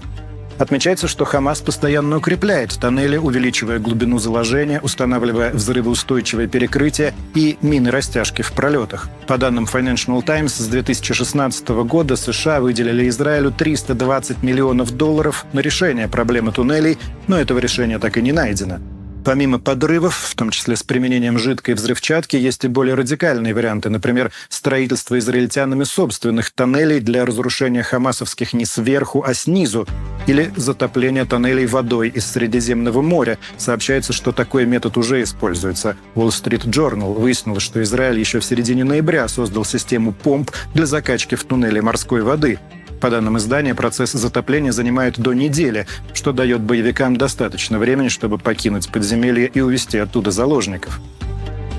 Отмечается, 0.57 1.07
что 1.07 1.25
Хамас 1.25 1.59
постоянно 1.61 2.17
укрепляет 2.17 2.77
тоннели, 2.79 3.17
увеличивая 3.17 3.79
глубину 3.79 4.19
заложения, 4.19 4.79
устанавливая 4.79 5.51
взрывоустойчивое 5.51 6.47
перекрытие 6.47 7.13
и 7.33 7.57
мины-растяжки 7.61 8.41
в 8.41 8.53
пролетах. 8.53 9.09
По 9.27 9.37
данным 9.37 9.65
Financial 9.65 10.23
Times, 10.23 10.55
с 10.55 10.67
2016 10.67 11.67
года 11.69 12.15
США 12.15 12.61
выделили 12.61 13.09
Израилю 13.09 13.51
320 13.51 14.43
миллионов 14.43 14.95
долларов 14.95 15.45
на 15.51 15.59
решение 15.59 16.07
проблемы 16.07 16.53
туннелей, 16.53 16.97
но 17.27 17.37
этого 17.37 17.59
решения 17.59 17.99
так 17.99 18.17
и 18.17 18.21
не 18.21 18.31
найдено. 18.31 18.79
Помимо 19.25 19.57
подрывов, 19.57 20.15
в 20.15 20.35
том 20.35 20.51
числе 20.51 20.75
с 20.75 20.83
применением 20.83 21.39
жидкой 21.39 21.73
взрывчатки, 21.73 22.35
есть 22.35 22.63
и 22.63 22.67
более 22.67 22.93
радикальные 22.93 23.55
варианты. 23.55 23.89
Например, 23.89 24.31
строительство 24.49 25.17
израильтянами 25.17 25.83
собственных 25.83 26.51
тоннелей 26.51 26.99
для 26.99 27.25
разрушения 27.25 27.81
хамасовских 27.81 28.53
не 28.53 28.65
сверху, 28.65 29.23
а 29.25 29.33
снизу. 29.33 29.87
Или 30.27 30.53
затопление 30.55 31.25
тоннелей 31.25 31.65
водой 31.65 32.09
из 32.09 32.27
Средиземного 32.27 33.01
моря. 33.01 33.39
Сообщается, 33.57 34.13
что 34.13 34.31
такой 34.31 34.67
метод 34.67 34.95
уже 34.95 35.23
используется. 35.23 35.97
Wall 36.13 36.27
Street 36.27 36.65
Journal 36.65 37.13
выяснил, 37.19 37.59
что 37.59 37.81
Израиль 37.81 38.19
еще 38.19 38.39
в 38.39 38.45
середине 38.45 38.83
ноября 38.83 39.27
создал 39.27 39.65
систему 39.65 40.13
помп 40.13 40.51
для 40.75 40.85
закачки 40.85 41.33
в 41.33 41.43
туннели 41.45 41.79
морской 41.79 42.21
воды. 42.21 42.59
По 43.01 43.09
данным 43.09 43.37
издания, 43.37 43.75
процесс 43.75 44.13
затопления 44.13 44.71
занимает 44.71 45.19
до 45.19 45.33
недели, 45.33 45.85
что 46.13 46.31
дает 46.31 46.61
боевикам 46.61 47.17
достаточно 47.17 47.77
времени, 47.77 48.07
чтобы 48.07 48.37
покинуть 48.37 48.89
подземелье 48.89 49.47
и 49.47 49.61
увезти 49.61 49.97
оттуда 49.97 50.31
заложников. 50.31 50.99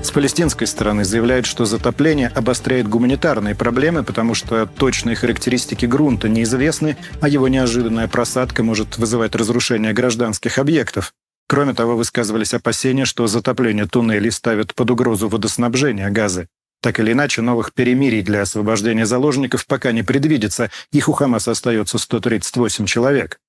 С 0.03 0.11
палестинской 0.11 0.67
стороны 0.67 1.03
заявляют, 1.03 1.45
что 1.45 1.65
затопление 1.65 2.29
обостряет 2.29 2.87
гуманитарные 2.87 3.55
проблемы, 3.55 4.03
потому 4.03 4.35
что 4.35 4.65
точные 4.65 5.15
характеристики 5.15 5.85
грунта 5.85 6.29
неизвестны, 6.29 6.97
а 7.19 7.27
его 7.27 7.47
неожиданная 7.47 8.07
просадка 8.07 8.63
может 8.63 8.97
вызывать 8.97 9.35
разрушение 9.35 9.93
гражданских 9.93 10.59
объектов. 10.59 11.13
Кроме 11.49 11.73
того, 11.73 11.97
высказывались 11.97 12.53
опасения, 12.53 13.05
что 13.05 13.25
затопление 13.27 13.85
туннелей 13.85 14.31
ставит 14.31 14.75
под 14.75 14.91
угрозу 14.91 15.29
водоснабжение 15.29 16.09
газы. 16.09 16.47
Так 16.81 16.99
или 16.99 17.11
иначе, 17.11 17.41
новых 17.41 17.73
перемирий 17.73 18.21
для 18.21 18.41
освобождения 18.41 19.05
заложников 19.05 19.65
пока 19.65 19.91
не 19.91 20.03
предвидится. 20.03 20.69
Их 20.91 21.09
у 21.09 21.13
Хамаса 21.13 21.51
остается 21.51 21.97
138 21.97 22.85
человек. 22.85 23.39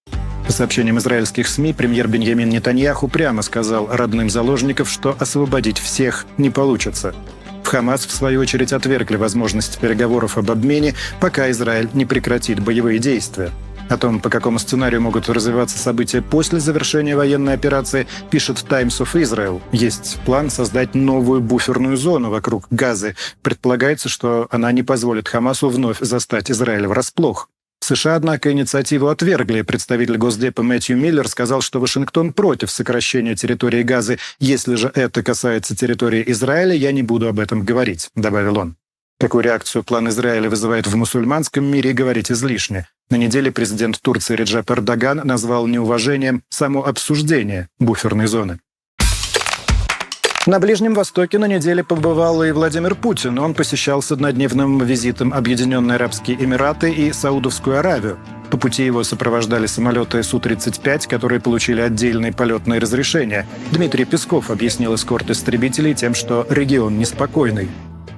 По 0.46 0.52
сообщениям 0.52 0.98
израильских 0.98 1.46
СМИ, 1.46 1.74
премьер 1.74 2.08
Беньямин 2.08 2.48
Нетаньяху 2.48 3.06
прямо 3.06 3.42
сказал 3.42 3.86
родным 3.90 4.30
заложников, 4.30 4.90
что 4.90 5.14
освободить 5.18 5.78
всех 5.78 6.24
не 6.38 6.48
получится. 6.48 7.14
В 7.62 7.68
Хамас, 7.68 8.06
в 8.06 8.12
свою 8.12 8.40
очередь, 8.40 8.72
отвергли 8.72 9.16
возможность 9.16 9.78
переговоров 9.78 10.38
об 10.38 10.50
обмене, 10.50 10.94
пока 11.20 11.50
Израиль 11.50 11.90
не 11.92 12.06
прекратит 12.06 12.60
боевые 12.60 12.98
действия. 12.98 13.50
О 13.88 13.96
том, 13.96 14.20
по 14.20 14.28
какому 14.28 14.58
сценарию 14.58 15.00
могут 15.00 15.28
развиваться 15.28 15.78
события 15.78 16.20
после 16.20 16.60
завершения 16.60 17.16
военной 17.16 17.54
операции, 17.54 18.06
пишет 18.30 18.64
Times 18.68 19.00
of 19.00 19.14
Israel. 19.14 19.62
Есть 19.72 20.18
план 20.26 20.50
создать 20.50 20.94
новую 20.94 21.40
буферную 21.40 21.96
зону 21.96 22.30
вокруг 22.30 22.66
Газы. 22.70 23.16
Предполагается, 23.42 24.08
что 24.08 24.46
она 24.50 24.70
не 24.72 24.82
позволит 24.82 25.28
Хамасу 25.28 25.70
вновь 25.70 25.98
застать 26.00 26.50
Израиль 26.50 26.86
врасплох. 26.86 27.48
США, 27.80 28.16
однако, 28.16 28.52
инициативу 28.52 29.08
отвергли. 29.08 29.62
Представитель 29.62 30.18
Госдепа 30.18 30.62
Мэтью 30.62 30.98
Миллер 30.98 31.26
сказал, 31.26 31.62
что 31.62 31.80
Вашингтон 31.80 32.34
против 32.34 32.70
сокращения 32.70 33.34
территории 33.34 33.82
Газы. 33.82 34.18
Если 34.38 34.74
же 34.74 34.90
это 34.94 35.22
касается 35.22 35.74
территории 35.74 36.22
Израиля, 36.26 36.74
я 36.74 36.92
не 36.92 37.02
буду 37.02 37.28
об 37.28 37.40
этом 37.40 37.64
говорить, 37.64 38.10
добавил 38.14 38.58
он. 38.58 38.76
Какую 39.20 39.42
реакцию 39.42 39.82
план 39.82 40.08
Израиля 40.10 40.48
вызывает 40.48 40.86
в 40.86 40.94
мусульманском 40.94 41.64
мире, 41.64 41.92
говорить 41.92 42.30
излишне. 42.30 42.86
На 43.10 43.16
неделе 43.16 43.50
президент 43.50 44.00
Турции 44.00 44.36
Реджеп 44.36 44.70
Эрдоган 44.70 45.22
назвал 45.24 45.66
неуважением 45.66 46.44
само 46.50 46.86
обсуждение 46.86 47.68
буферной 47.80 48.28
зоны. 48.28 48.60
На 50.46 50.60
Ближнем 50.60 50.94
Востоке 50.94 51.38
на 51.38 51.46
неделе 51.46 51.82
побывал 51.82 52.44
и 52.44 52.52
Владимир 52.52 52.94
Путин. 52.94 53.40
Он 53.40 53.54
посещал 53.54 54.02
с 54.02 54.12
однодневным 54.12 54.78
визитом 54.78 55.34
Объединенные 55.34 55.96
Арабские 55.96 56.42
Эмираты 56.42 56.92
и 56.92 57.12
Саудовскую 57.12 57.80
Аравию. 57.80 58.18
По 58.52 58.56
пути 58.56 58.84
его 58.84 59.02
сопровождали 59.02 59.66
самолеты 59.66 60.22
Су-35, 60.22 61.08
которые 61.08 61.40
получили 61.40 61.80
отдельные 61.80 62.32
полетные 62.32 62.78
разрешения. 62.78 63.46
Дмитрий 63.72 64.04
Песков 64.04 64.50
объяснил 64.50 64.94
эскорт 64.94 65.28
истребителей 65.28 65.94
тем, 65.94 66.14
что 66.14 66.46
регион 66.48 66.98
неспокойный. 66.98 67.68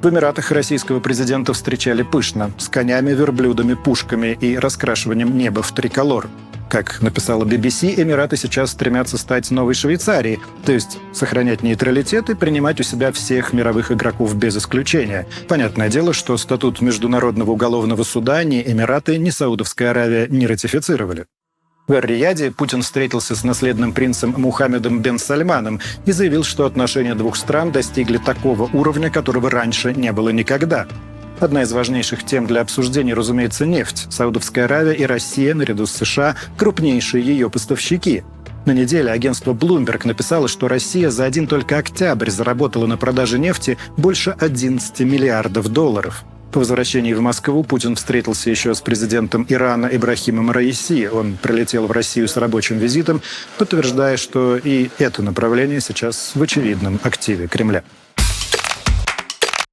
В 0.02 0.08
Эмиратах 0.08 0.50
российского 0.50 0.98
президента 0.98 1.52
встречали 1.52 2.02
пышно, 2.02 2.52
с 2.56 2.70
конями, 2.70 3.10
верблюдами, 3.10 3.74
пушками 3.74 4.36
и 4.40 4.56
раскрашиванием 4.56 5.36
неба 5.36 5.62
в 5.62 5.72
триколор. 5.72 6.26
Как 6.70 7.02
написала 7.02 7.44
BBC, 7.44 8.00
Эмираты 8.00 8.38
сейчас 8.38 8.70
стремятся 8.70 9.18
стать 9.18 9.50
новой 9.50 9.74
Швейцарией, 9.74 10.38
то 10.64 10.72
есть 10.72 10.98
сохранять 11.12 11.62
нейтралитет 11.62 12.30
и 12.30 12.34
принимать 12.34 12.80
у 12.80 12.82
себя 12.82 13.12
всех 13.12 13.52
мировых 13.52 13.92
игроков 13.92 14.34
без 14.36 14.56
исключения. 14.56 15.26
Понятное 15.48 15.90
дело, 15.90 16.14
что 16.14 16.38
статут 16.38 16.80
Международного 16.80 17.50
уголовного 17.50 18.02
суда 18.02 18.42
ни 18.42 18.62
Эмираты, 18.62 19.18
ни 19.18 19.28
Саудовская 19.28 19.90
Аравия 19.90 20.28
не 20.28 20.46
ратифицировали. 20.46 21.26
В 21.86 21.92
Эр-Рияде 21.92 22.50
Путин 22.50 22.82
встретился 22.82 23.34
с 23.34 23.42
наследным 23.42 23.92
принцем 23.92 24.34
Мухаммедом 24.36 25.00
бен 25.00 25.18
Сальманом 25.18 25.80
и 26.06 26.12
заявил, 26.12 26.44
что 26.44 26.64
отношения 26.64 27.14
двух 27.14 27.36
стран 27.36 27.72
достигли 27.72 28.18
такого 28.18 28.70
уровня, 28.72 29.10
которого 29.10 29.50
раньше 29.50 29.92
не 29.94 30.12
было 30.12 30.28
никогда. 30.28 30.86
Одна 31.40 31.62
из 31.62 31.72
важнейших 31.72 32.24
тем 32.24 32.46
для 32.46 32.60
обсуждения, 32.60 33.14
разумеется, 33.14 33.64
нефть. 33.64 34.06
Саудовская 34.10 34.66
Аравия 34.66 34.92
и 34.92 35.04
Россия, 35.04 35.54
наряду 35.54 35.86
с 35.86 35.92
США, 35.92 36.36
крупнейшие 36.56 37.24
ее 37.24 37.48
поставщики. 37.48 38.22
На 38.66 38.72
неделе 38.72 39.10
агентство 39.10 39.54
Bloomberg 39.54 40.06
написало, 40.06 40.48
что 40.48 40.68
Россия 40.68 41.08
за 41.08 41.24
один 41.24 41.46
только 41.46 41.78
октябрь 41.78 42.30
заработала 42.30 42.86
на 42.86 42.98
продаже 42.98 43.38
нефти 43.38 43.78
больше 43.96 44.36
11 44.38 45.00
миллиардов 45.00 45.68
долларов. 45.68 46.24
По 46.52 46.58
возвращении 46.58 47.12
в 47.12 47.20
Москву 47.20 47.62
Путин 47.62 47.94
встретился 47.94 48.50
еще 48.50 48.74
с 48.74 48.80
президентом 48.80 49.46
Ирана 49.48 49.86
Ибрахимом 49.86 50.50
Раиси. 50.50 51.06
Он 51.06 51.38
прилетел 51.40 51.86
в 51.86 51.92
Россию 51.92 52.26
с 52.26 52.36
рабочим 52.36 52.78
визитом, 52.78 53.22
подтверждая, 53.56 54.16
что 54.16 54.56
и 54.56 54.90
это 54.98 55.22
направление 55.22 55.80
сейчас 55.80 56.32
в 56.34 56.42
очевидном 56.42 56.98
активе 57.04 57.46
Кремля. 57.46 57.84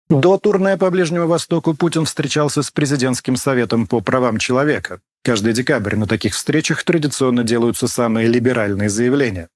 До 0.10 0.38
турне 0.38 0.78
по 0.78 0.92
Ближнему 0.92 1.28
Востоку 1.28 1.74
Путин 1.74 2.06
встречался 2.06 2.62
с 2.62 2.70
президентским 2.70 3.38
советом 3.38 3.88
по 3.88 4.00
правам 4.00 4.38
человека. 4.38 5.00
Каждый 5.24 5.54
декабрь 5.54 5.96
на 5.96 6.06
таких 6.06 6.36
встречах 6.36 6.84
традиционно 6.84 7.44
делаются 7.44 7.88
самые 7.88 8.28
либеральные 8.28 8.90
заявления. 8.90 9.50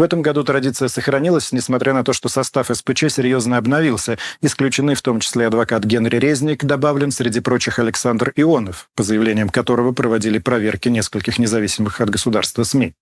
В 0.00 0.02
этом 0.02 0.22
году 0.22 0.44
традиция 0.44 0.88
сохранилась, 0.88 1.52
несмотря 1.52 1.92
на 1.92 2.02
то, 2.02 2.14
что 2.14 2.30
состав 2.30 2.70
СПЧ 2.74 3.10
серьезно 3.10 3.58
обновился. 3.58 4.16
Исключены 4.40 4.94
в 4.94 5.02
том 5.02 5.20
числе 5.20 5.46
адвокат 5.46 5.84
Генри 5.84 6.16
Резник, 6.16 6.64
добавлен 6.64 7.10
среди 7.10 7.40
прочих 7.40 7.78
Александр 7.78 8.32
Ионов, 8.34 8.88
по 8.96 9.02
заявлениям 9.02 9.50
которого 9.50 9.92
проводили 9.92 10.38
проверки 10.38 10.88
нескольких 10.88 11.38
независимых 11.38 12.00
от 12.00 12.08
государства 12.08 12.62
СМИ. 12.62 12.94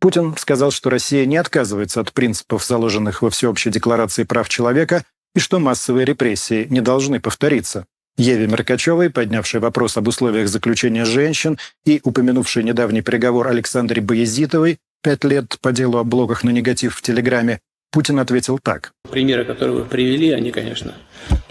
Путин 0.00 0.34
сказал, 0.38 0.70
что 0.70 0.88
Россия 0.88 1.26
не 1.26 1.36
отказывается 1.36 2.00
от 2.00 2.10
принципов, 2.14 2.64
заложенных 2.64 3.20
во 3.20 3.28
Всеобщей 3.28 3.68
декларации 3.68 4.22
прав 4.22 4.48
человека, 4.48 5.04
и 5.34 5.40
что 5.40 5.58
массовые 5.58 6.06
репрессии 6.06 6.66
не 6.70 6.80
должны 6.80 7.20
повториться. 7.20 7.84
Еве 8.16 8.46
Меркачевой, 8.46 9.10
поднявшей 9.10 9.60
вопрос 9.60 9.98
об 9.98 10.08
условиях 10.08 10.48
заключения 10.48 11.04
женщин 11.04 11.58
и 11.84 12.00
упомянувшей 12.02 12.62
недавний 12.62 13.02
приговор 13.02 13.48
Александре 13.48 14.00
Боязитовой, 14.00 14.78
пять 15.04 15.22
лет 15.22 15.58
по 15.60 15.70
делу 15.70 15.98
о 15.98 16.04
блогах 16.04 16.42
на 16.44 16.50
негатив 16.50 16.96
в 16.96 17.02
Телеграме, 17.02 17.60
Путин 17.92 18.18
ответил 18.18 18.58
так. 18.58 18.92
Примеры, 19.10 19.44
которые 19.44 19.76
вы 19.76 19.84
привели, 19.84 20.30
они, 20.30 20.50
конечно, 20.50 20.94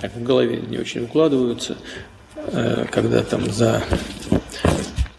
в 0.02 0.24
голове 0.24 0.58
не 0.58 0.80
очень 0.80 1.04
укладываются, 1.04 1.78
э, 2.36 2.86
когда 2.92 3.22
там 3.22 3.50
за 3.52 3.84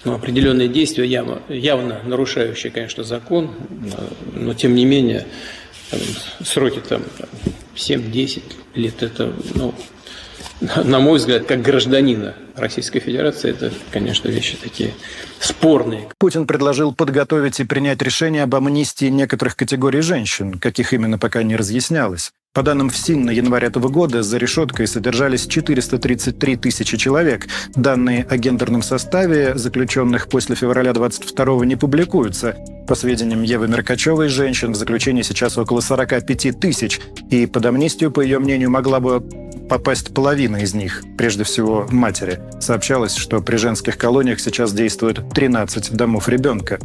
ну, 0.05 0.15
определенные 0.15 0.69
действия, 0.69 1.07
явно, 1.07 1.41
явно 1.49 2.03
нарушающие, 2.05 2.73
конечно, 2.73 3.05
закон, 3.05 3.53
но 4.35 4.53
тем 4.53 4.75
не 4.75 4.85
менее 4.85 5.27
там, 5.91 6.01
сроки 6.45 6.81
там 6.81 7.05
7-10 7.77 8.43
лет, 8.75 9.03
это, 9.03 9.33
ну, 9.55 9.73
на 10.85 11.01
мой 11.01 11.19
взгляд, 11.19 11.47
как 11.47 11.63
гражданина 11.63 12.35
Российской 12.57 13.01
Федерации, 13.01 13.51
это, 13.51 13.73
конечно, 13.91 14.29
вещи 14.29 14.57
такие 14.61 14.95
спорные. 15.41 16.09
Путин 16.19 16.47
предложил 16.47 16.95
подготовить 16.95 17.61
и 17.61 17.65
принять 17.65 18.01
решение 18.03 18.43
об 18.45 18.55
амнистии 18.55 19.07
некоторых 19.07 19.57
категорий 19.57 20.01
женщин, 20.01 20.59
каких 20.59 20.93
именно 20.93 21.19
пока 21.19 21.43
не 21.43 21.57
разъяснялось. 21.57 22.33
По 22.55 22.63
данным 22.63 22.89
ФСИН, 22.89 23.25
на 23.25 23.31
январь 23.33 23.65
этого 23.65 23.89
года 23.89 24.23
за 24.23 24.39
решеткой 24.39 24.87
содержались 24.87 25.49
433 25.49 26.57
тысячи 26.57 26.97
человек. 26.97 27.49
Данные 27.75 28.25
о 28.31 28.37
гендерном 28.37 28.81
составе 28.81 29.59
заключенных 29.59 30.29
после 30.29 30.55
февраля 30.55 30.93
22 30.93 31.67
не 31.67 31.75
публикуются. 31.75 32.57
По 32.87 32.95
сведениям 32.95 33.43
Евы 33.43 33.67
Меркачевой, 33.67 34.29
женщин 34.29 34.71
в 34.71 34.77
заключении 34.77 35.23
сейчас 35.23 35.59
около 35.59 35.81
45 35.81 36.61
тысяч. 36.61 37.01
И 37.29 37.47
под 37.47 37.67
амнистию, 37.67 38.13
по 38.13 38.21
ее 38.21 38.39
мнению, 38.39 38.71
могла 38.71 39.01
бы 39.01 39.25
попасть 39.69 40.15
половина 40.15 40.59
из 40.59 40.75
них, 40.75 41.03
прежде 41.17 41.45
всего 41.45 41.87
матери. 41.91 42.41
Сообщалось, 42.61 43.17
что 43.17 43.41
при 43.41 43.57
женских 43.57 43.99
колониях 43.99 44.41
сейчас 44.41 44.73
действует 44.73 45.29
13 45.31 45.93
домов 45.93 46.29
ребенка. 46.29 46.79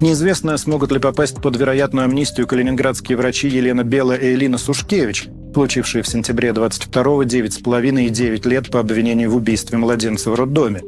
Неизвестно, 0.00 0.58
смогут 0.58 0.92
ли 0.92 0.98
попасть 0.98 1.40
под 1.40 1.56
вероятную 1.56 2.04
амнистию 2.04 2.46
калининградские 2.46 3.16
врачи 3.16 3.48
Елена 3.48 3.82
Бела 3.82 4.12
и 4.12 4.34
Элина 4.34 4.58
Сушкевич, 4.58 5.28
получившие 5.54 6.02
в 6.02 6.08
сентябре 6.08 6.50
22-го 6.50 7.22
9,5 7.22 8.04
и 8.04 8.08
9 8.10 8.46
лет 8.46 8.70
по 8.70 8.80
обвинению 8.80 9.30
в 9.30 9.36
убийстве 9.36 9.78
младенца 9.78 10.30
в 10.30 10.34
роддоме. 10.34 10.82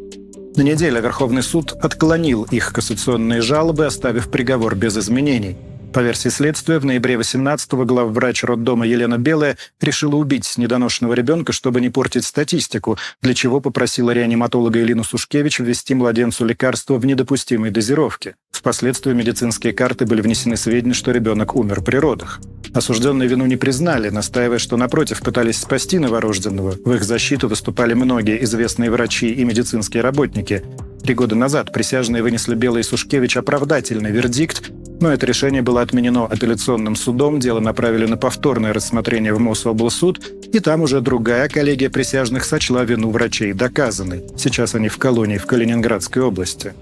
На 0.57 0.63
неделе 0.63 1.01
Верховный 1.01 1.43
суд 1.43 1.73
отклонил 1.73 2.43
их 2.51 2.73
кассационные 2.73 3.41
жалобы, 3.41 3.87
оставив 3.87 4.31
приговор 4.31 4.75
без 4.75 4.99
изменений. 4.99 5.57
По 5.93 6.01
версии 6.01 6.29
следствия, 6.29 6.79
в 6.79 6.85
ноябре 6.85 7.15
18-го 7.15 7.85
главврач 7.85 8.45
роддома 8.45 8.87
Елена 8.87 9.17
Белая 9.17 9.57
решила 9.81 10.17
убить 10.17 10.59
недоношенного 10.59 11.15
ребенка, 11.15 11.53
чтобы 11.53 11.81
не 11.81 11.89
портить 11.89 12.25
статистику, 12.25 12.99
для 13.23 13.35
чего 13.35 13.61
попросила 13.61 14.11
реаниматолога 14.11 14.81
Илину 14.81 15.03
Сушкевич 15.03 15.61
ввести 15.61 15.95
младенцу 15.95 16.45
лекарство 16.45 16.99
в 16.99 17.07
недопустимой 17.07 17.71
дозировке. 17.71 18.37
Впоследствии 18.51 19.13
медицинские 19.13 19.73
карты 19.73 20.05
были 20.05 20.21
внесены 20.21 20.57
сведения, 20.57 20.93
что 20.93 21.11
ребенок 21.11 21.55
умер 21.57 21.83
при 21.83 21.97
родах. 21.97 22.41
Осужденные 22.75 23.29
вину 23.29 23.47
не 23.47 23.57
признали, 23.57 24.11
настаивая, 24.11 24.59
что, 24.59 24.77
напротив, 24.77 25.21
пытались 25.23 25.59
спасти 25.59 25.99
новорожденного. 25.99 26.75
В 26.85 26.93
их 26.93 27.05
защиту 27.05 27.49
выступали 27.49 27.95
многие 27.95 28.43
известные 28.45 28.91
врачи 28.91 29.31
и 29.31 29.45
медицинские 29.45 30.03
работники. 30.03 30.65
Три 31.09 31.15
года 31.15 31.35
назад 31.35 31.73
присяжные 31.73 32.23
вынесли 32.23 32.55
Белый 32.55 32.81
и 32.81 32.83
Сушкевич 32.83 33.39
оправдательный 33.39 34.11
вердикт, 34.11 34.71
но 35.01 35.11
это 35.11 35.25
решение 35.25 35.63
было 35.63 35.81
отменено 35.81 36.27
апелляционным 36.27 36.97
судом, 36.97 37.41
дело 37.41 37.61
направили 37.61 38.05
на 38.05 38.19
повторное 38.19 38.75
рассмотрение 38.75 39.33
в 39.33 39.39
Мособлсуд, 39.39 40.21
и 40.53 40.61
там 40.61 40.83
уже 40.83 41.01
другая 41.01 41.49
коллегия 41.49 41.89
присяжных 41.89 42.45
сочла 42.45 42.85
вину 42.85 43.09
врачей 43.09 43.55
доказанной. 43.55 44.23
Сейчас 44.37 44.75
они 44.75 44.91
в 44.91 44.99
колонии 44.99 45.39
в 45.39 45.47
Калининградской 45.47 46.21
области. 46.23 46.75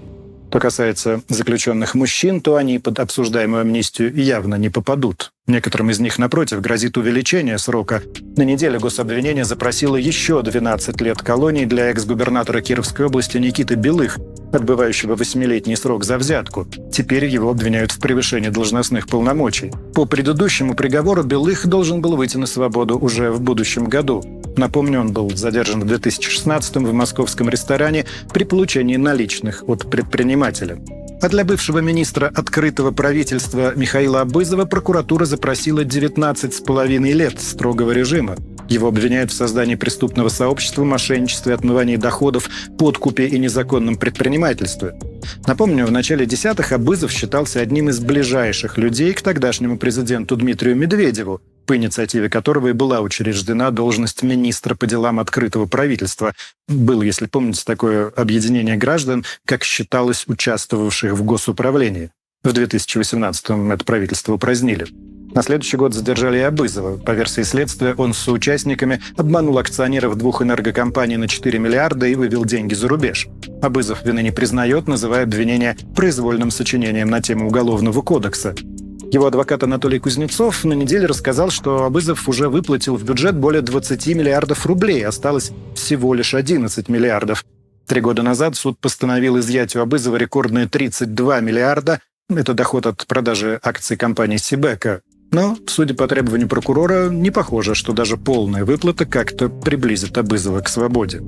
Что 0.49 0.59
касается 0.59 1.21
заключенных 1.29 1.95
мужчин, 1.95 2.41
то 2.41 2.57
они 2.57 2.79
под 2.79 2.99
обсуждаемую 2.99 3.61
амнистию 3.61 4.13
явно 4.13 4.55
не 4.55 4.67
попадут. 4.67 5.31
Некоторым 5.47 5.89
из 5.91 6.01
них, 6.01 6.19
напротив, 6.19 6.59
грозит 6.59 6.97
увеличение 6.97 7.57
срока. 7.57 8.03
На 8.35 8.41
неделе 8.41 8.79
гособвинение 8.79 9.45
запросило 9.45 9.95
еще 9.95 10.41
12 10.41 10.99
лет 10.99 11.19
колонии 11.19 11.63
для 11.63 11.85
экс-губернатора 11.85 12.59
Кировской 12.59 13.05
области 13.05 13.37
Никиты 13.37 13.75
Белых, 13.75 14.17
отбывающего 14.51 15.15
восьмилетний 15.15 15.77
срок 15.77 16.03
за 16.03 16.17
взятку. 16.17 16.67
Теперь 16.91 17.27
его 17.27 17.49
обвиняют 17.49 17.93
в 17.93 17.99
превышении 18.01 18.49
должностных 18.49 19.07
полномочий. 19.07 19.71
По 19.95 20.03
предыдущему 20.03 20.75
приговору 20.75 21.23
Белых 21.23 21.65
должен 21.65 22.01
был 22.01 22.17
выйти 22.17 22.35
на 22.35 22.45
свободу 22.45 22.99
уже 22.99 23.31
в 23.31 23.39
будущем 23.39 23.85
году. 23.85 24.21
Напомню, 24.57 24.99
он 24.99 25.13
был 25.13 25.29
задержан 25.29 25.79
в 25.79 25.85
2016 25.85 26.75
в 26.75 26.91
московском 26.91 27.47
ресторане 27.47 28.05
при 28.33 28.43
получении 28.43 28.97
наличных 28.97 29.63
от 29.65 29.89
предпринимателя. 29.89 30.77
А 31.19 31.29
для 31.29 31.43
бывшего 31.43 31.79
министра 31.79 32.27
открытого 32.27 32.91
правительства 32.91 33.73
Михаила 33.75 34.21
Абызова 34.21 34.65
прокуратура 34.65 35.25
запросила 35.37 35.85
19,5 35.85 37.11
лет 37.13 37.39
строгого 37.39 37.91
режима. 37.91 38.37
Его 38.69 38.87
обвиняют 38.87 39.31
в 39.31 39.35
создании 39.35 39.75
преступного 39.75 40.29
сообщества, 40.29 40.83
мошенничестве, 40.83 41.53
отмывании 41.53 41.95
доходов, 41.95 42.49
подкупе 42.79 43.27
и 43.27 43.37
незаконном 43.37 43.97
предпринимательстве. 43.97 44.99
Напомню, 45.45 45.85
в 45.85 45.91
начале 45.91 46.25
десятых 46.25 46.71
Абызов 46.71 47.11
считался 47.11 47.59
одним 47.59 47.89
из 47.89 47.99
ближайших 47.99 48.79
людей 48.79 49.13
к 49.13 49.21
тогдашнему 49.21 49.77
президенту 49.77 50.35
Дмитрию 50.35 50.75
Медведеву, 50.75 51.39
по 51.67 51.77
инициативе 51.77 52.29
которого 52.29 52.69
и 52.69 52.73
была 52.73 53.01
учреждена 53.01 53.69
должность 53.69 54.23
министра 54.23 54.73
по 54.73 54.87
делам 54.87 55.19
открытого 55.19 55.67
правительства. 55.67 56.33
Было, 56.67 57.03
если 57.03 57.27
помните, 57.27 57.61
такое 57.63 58.07
объединение 58.09 58.75
граждан, 58.75 59.23
как 59.45 59.63
считалось 59.63 60.25
участвовавших 60.27 61.13
в 61.13 61.23
госуправлении. 61.23 62.09
В 62.43 62.49
2018-м 62.49 63.71
это 63.71 63.83
правительство 63.83 64.33
упразднили. 64.33 64.87
На 65.37 65.43
следующий 65.43 65.77
год 65.77 65.93
задержали 65.93 66.39
Абызова. 66.39 66.97
По 66.97 67.11
версии 67.11 67.43
следствия, 67.43 67.93
он 67.93 68.15
с 68.15 68.17
соучастниками 68.17 68.99
обманул 69.17 69.59
акционеров 69.59 70.15
двух 70.15 70.41
энергокомпаний 70.41 71.15
на 71.15 71.27
4 71.27 71.59
миллиарда 71.59 72.07
и 72.07 72.15
вывел 72.15 72.43
деньги 72.43 72.73
за 72.73 72.87
рубеж. 72.87 73.27
Абызов 73.61 74.03
вины 74.03 74.23
не 74.23 74.31
признает, 74.31 74.87
называя 74.87 75.25
обвинение 75.25 75.77
произвольным 75.95 76.49
сочинением 76.49 77.11
на 77.11 77.21
тему 77.21 77.49
Уголовного 77.49 78.01
кодекса. 78.01 78.55
Его 79.11 79.27
адвокат 79.27 79.61
Анатолий 79.61 79.99
Кузнецов 79.99 80.63
на 80.63 80.73
неделе 80.73 81.05
рассказал, 81.05 81.51
что 81.51 81.83
Абызов 81.83 82.27
уже 82.27 82.49
выплатил 82.49 82.95
в 82.95 83.03
бюджет 83.03 83.35
более 83.35 83.61
20 83.61 84.07
миллиардов 84.15 84.65
рублей, 84.65 85.05
осталось 85.05 85.51
всего 85.75 86.15
лишь 86.15 86.33
11 86.33 86.89
миллиардов. 86.89 87.45
Три 87.85 88.01
года 88.01 88.23
назад 88.23 88.55
суд 88.55 88.79
постановил 88.79 89.37
изъять 89.37 89.75
у 89.75 89.81
Абызова 89.81 90.15
рекордные 90.15 90.67
32 90.67 91.41
миллиарда. 91.41 91.99
Это 92.27 92.55
доход 92.55 92.87
от 92.87 93.05
продажи 93.05 93.59
акций 93.61 93.97
компании 93.97 94.37
«Сибека». 94.37 95.01
Но, 95.31 95.57
судя 95.67 95.93
по 95.93 96.07
требованию 96.07 96.47
прокурора, 96.47 97.09
не 97.09 97.31
похоже, 97.31 97.75
что 97.75 97.93
даже 97.93 98.17
полная 98.17 98.65
выплата 98.65 99.05
как-то 99.05 99.49
приблизит 99.49 100.17
Абызова 100.17 100.61
к 100.61 100.69
свободе. 100.69 101.21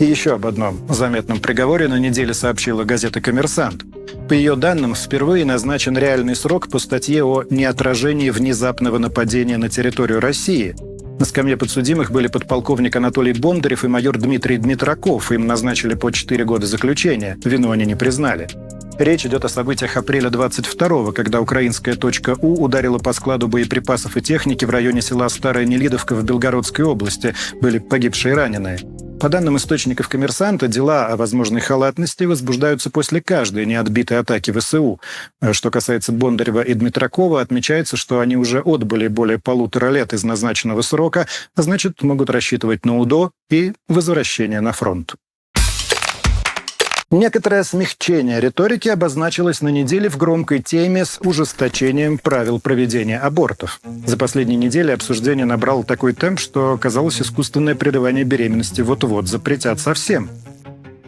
И 0.00 0.04
еще 0.04 0.34
об 0.34 0.46
одном 0.46 0.80
заметном 0.88 1.38
приговоре 1.38 1.86
на 1.86 1.98
неделе 1.98 2.34
сообщила 2.34 2.82
газета 2.84 3.20
«Коммерсант». 3.20 3.84
По 4.28 4.32
ее 4.32 4.56
данным, 4.56 4.94
впервые 4.94 5.44
назначен 5.44 5.96
реальный 5.96 6.34
срок 6.34 6.68
по 6.68 6.78
статье 6.78 7.22
о 7.24 7.44
неотражении 7.48 8.30
внезапного 8.30 8.98
нападения 8.98 9.56
на 9.56 9.68
территорию 9.68 10.20
России. 10.20 10.74
На 11.20 11.24
скамье 11.24 11.56
подсудимых 11.56 12.10
были 12.10 12.26
подполковник 12.26 12.96
Анатолий 12.96 13.32
Бондарев 13.32 13.84
и 13.84 13.88
майор 13.88 14.18
Дмитрий 14.18 14.56
Дмитраков. 14.56 15.30
Им 15.30 15.46
назначили 15.46 15.94
по 15.94 16.10
4 16.10 16.44
года 16.44 16.66
заключения. 16.66 17.38
Вину 17.44 17.70
они 17.70 17.84
не 17.84 17.94
признали. 17.94 18.48
Речь 18.98 19.26
идет 19.26 19.44
о 19.44 19.48
событиях 19.48 19.96
апреля 19.96 20.30
22-го, 20.30 21.10
когда 21.10 21.40
украинская 21.40 21.96
точка 21.96 22.36
У 22.40 22.62
ударила 22.62 22.98
по 22.98 23.12
складу 23.12 23.48
боеприпасов 23.48 24.16
и 24.16 24.22
техники 24.22 24.64
в 24.64 24.70
районе 24.70 25.02
села 25.02 25.28
Старая 25.28 25.64
Нелидовка 25.64 26.14
в 26.14 26.22
Белгородской 26.22 26.84
области. 26.84 27.34
Были 27.60 27.78
погибшие 27.78 28.34
и 28.34 28.36
раненые. 28.36 28.78
По 29.18 29.28
данным 29.28 29.56
источников 29.56 30.08
«Коммерсанта», 30.08 30.68
дела 30.68 31.06
о 31.08 31.16
возможной 31.16 31.60
халатности 31.60 32.22
возбуждаются 32.24 32.90
после 32.90 33.20
каждой 33.20 33.66
неотбитой 33.66 34.18
атаки 34.18 34.52
ВСУ. 34.52 35.00
Что 35.52 35.70
касается 35.70 36.12
Бондарева 36.12 36.60
и 36.60 36.74
Дмитракова, 36.74 37.40
отмечается, 37.40 37.96
что 37.96 38.20
они 38.20 38.36
уже 38.36 38.60
отбыли 38.60 39.08
более 39.08 39.40
полутора 39.40 39.90
лет 39.90 40.12
из 40.12 40.22
назначенного 40.22 40.82
срока, 40.82 41.26
а 41.56 41.62
значит, 41.62 42.02
могут 42.02 42.30
рассчитывать 42.30 42.84
на 42.84 42.98
УДО 42.98 43.32
и 43.50 43.72
возвращение 43.88 44.60
на 44.60 44.72
фронт. 44.72 45.16
Некоторое 47.14 47.62
смягчение 47.62 48.40
риторики 48.40 48.88
обозначилось 48.88 49.60
на 49.60 49.68
неделе 49.68 50.08
в 50.08 50.16
громкой 50.16 50.60
теме 50.60 51.04
с 51.04 51.20
ужесточением 51.20 52.18
правил 52.18 52.58
проведения 52.58 53.20
абортов. 53.20 53.80
За 54.04 54.16
последние 54.16 54.56
недели 54.56 54.90
обсуждение 54.90 55.46
набрало 55.46 55.84
такой 55.84 56.12
темп, 56.12 56.40
что 56.40 56.76
казалось 56.76 57.22
искусственное 57.22 57.76
прерывание 57.76 58.24
беременности 58.24 58.80
вот-вот 58.80 59.28
запретят 59.28 59.78
совсем. 59.78 60.28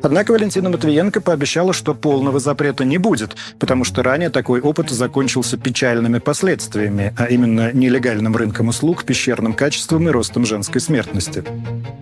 Однако 0.07 0.31
Валентина 0.31 0.71
Матвиенко 0.71 1.21
пообещала, 1.21 1.73
что 1.73 1.93
полного 1.93 2.39
запрета 2.39 2.85
не 2.85 2.97
будет, 2.97 3.35
потому 3.59 3.83
что 3.83 4.05
ранее 4.05 4.31
такой 4.31 4.61
опыт 4.61 4.89
закончился 4.89 5.57
печальными 5.59 6.21
последствиями, 6.21 7.13
а 7.19 7.27
именно 7.27 7.73
нелегальным 7.73 8.37
рынком 8.37 8.69
услуг, 8.69 9.03
пещерным 9.03 9.53
качеством 9.53 10.09
и 10.09 10.13
ростом 10.13 10.47
женской 10.47 10.81
смертности. 10.81 11.43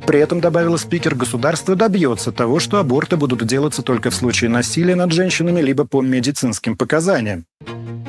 При 0.06 0.20
этом, 0.20 0.42
добавила 0.42 0.76
спикер, 0.76 1.14
государство 1.14 1.76
добьется 1.76 2.30
того, 2.30 2.60
что 2.60 2.78
аборты 2.78 3.16
будут 3.16 3.46
делаться 3.46 3.80
только 3.80 4.10
в 4.10 4.14
случае 4.14 4.50
насилия 4.50 4.96
над 4.96 5.10
женщинами 5.10 5.62
либо 5.62 5.86
по 5.86 6.02
медицинским 6.02 6.76
показаниям. 6.76 7.46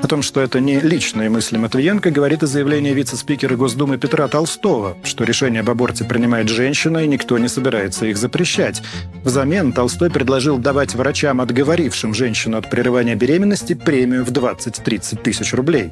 О 0.01 0.07
том, 0.07 0.21
что 0.21 0.41
это 0.41 0.59
не 0.59 0.79
личные 0.79 1.29
мысли 1.29 1.57
Матвиенко, 1.57 2.11
говорит 2.11 2.43
и 2.43 2.47
заявление 2.47 2.93
вице-спикера 2.93 3.55
Госдумы 3.55 3.97
Петра 3.97 4.27
Толстого, 4.27 4.97
что 5.03 5.23
решение 5.23 5.61
об 5.61 5.69
аборте 5.69 6.03
принимает 6.03 6.49
женщина, 6.49 6.99
и 6.99 7.07
никто 7.07 7.37
не 7.37 7.47
собирается 7.47 8.05
их 8.05 8.17
запрещать. 8.17 8.81
Взамен 9.23 9.73
Толстой 9.73 10.11
предложил 10.11 10.57
давать 10.57 10.93
врачам, 10.95 11.41
отговорившим 11.41 12.13
женщину 12.13 12.57
от 12.57 12.69
прерывания 12.69 13.15
беременности, 13.15 13.73
премию 13.73 14.25
в 14.25 14.31
20-30 14.31 15.21
тысяч 15.23 15.53
рублей. 15.53 15.91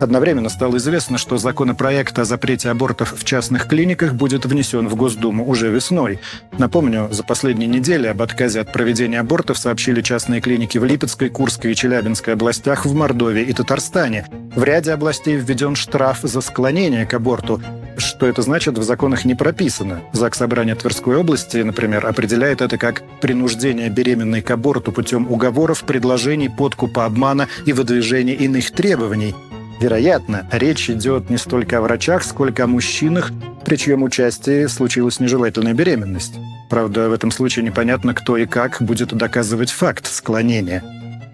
Одновременно 0.00 0.48
стало 0.48 0.76
известно, 0.78 1.18
что 1.18 1.38
законопроект 1.38 2.18
о 2.18 2.24
запрете 2.24 2.70
абортов 2.70 3.14
в 3.16 3.24
частных 3.24 3.68
клиниках 3.68 4.14
будет 4.14 4.44
внесен 4.44 4.88
в 4.88 4.96
Госдуму 4.96 5.46
уже 5.46 5.70
весной. 5.70 6.18
Напомню, 6.58 7.08
за 7.10 7.22
последние 7.22 7.68
недели 7.68 8.06
об 8.06 8.22
отказе 8.22 8.60
от 8.60 8.72
проведения 8.72 9.20
абортов 9.20 9.58
сообщили 9.58 10.02
частные 10.02 10.40
клиники 10.40 10.78
в 10.78 10.84
Липецкой, 10.84 11.28
Курской 11.28 11.72
и 11.72 11.74
Челябинской 11.74 12.34
областях, 12.34 12.84
в 12.84 12.94
Мордовии 12.94 13.42
и 13.42 13.52
Татарстане. 13.52 14.26
В 14.54 14.64
ряде 14.64 14.92
областей 14.92 15.36
введен 15.36 15.76
штраф 15.76 16.20
за 16.22 16.40
склонение 16.40 17.06
к 17.06 17.14
аборту. 17.14 17.62
Что 17.96 18.26
это 18.26 18.42
значит, 18.42 18.78
в 18.78 18.82
законах 18.82 19.24
не 19.24 19.34
прописано. 19.34 20.00
ЗАГС 20.12 20.38
Собрания 20.38 20.74
Тверской 20.74 21.16
области, 21.16 21.58
например, 21.58 22.06
определяет 22.06 22.60
это 22.60 22.78
как 22.78 23.02
принуждение 23.20 23.88
беременной 23.90 24.42
к 24.42 24.50
аборту 24.50 24.92
путем 24.92 25.30
уговоров, 25.30 25.84
предложений, 25.84 26.50
подкупа, 26.56 27.04
обмана 27.04 27.48
и 27.66 27.72
выдвижения 27.72 28.34
иных 28.34 28.72
требований– 28.72 29.34
Вероятно, 29.82 30.46
речь 30.52 30.88
идет 30.90 31.28
не 31.28 31.36
столько 31.36 31.78
о 31.78 31.80
врачах, 31.80 32.22
сколько 32.22 32.62
о 32.62 32.66
мужчинах, 32.68 33.32
при 33.64 33.74
чьем 33.74 34.04
участии 34.04 34.66
случилась 34.66 35.18
нежелательная 35.18 35.74
беременность. 35.74 36.34
Правда, 36.70 37.08
в 37.08 37.12
этом 37.12 37.32
случае 37.32 37.64
непонятно, 37.64 38.14
кто 38.14 38.36
и 38.36 38.46
как 38.46 38.80
будет 38.80 39.12
доказывать 39.12 39.72
факт 39.72 40.06
склонения. 40.06 40.84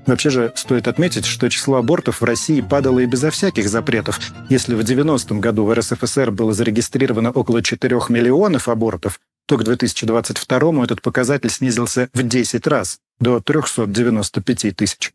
Вообще 0.06 0.30
же 0.30 0.52
стоит 0.56 0.88
отметить, 0.88 1.26
что 1.26 1.50
число 1.50 1.76
абортов 1.76 2.22
в 2.22 2.24
России 2.24 2.62
падало 2.62 3.00
и 3.00 3.04
безо 3.04 3.30
всяких 3.30 3.68
запретов. 3.68 4.18
Если 4.48 4.74
в 4.74 4.80
90-м 4.80 5.40
году 5.40 5.66
в 5.66 5.74
РСФСР 5.74 6.30
было 6.30 6.54
зарегистрировано 6.54 7.32
около 7.32 7.62
4 7.62 8.00
миллионов 8.08 8.68
абортов, 8.68 9.20
то 9.46 9.58
к 9.58 9.64
2022 9.64 10.84
этот 10.84 11.02
показатель 11.02 11.50
снизился 11.50 12.08
в 12.14 12.22
10 12.22 12.66
раз, 12.66 12.98
до 13.20 13.40
395 13.40 14.74
тысяч. 14.74 15.12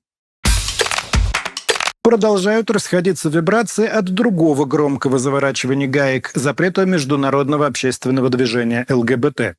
Продолжают 2.04 2.70
расходиться 2.70 3.30
вибрации 3.30 3.88
от 3.88 4.06
другого 4.06 4.66
громкого 4.66 5.18
заворачивания 5.20 5.88
гаек 5.88 6.32
запрета 6.36 6.86
международного 6.86 7.66
общественного 7.66 8.30
движения 8.30 8.86
ЛГБТ. 8.90 9.56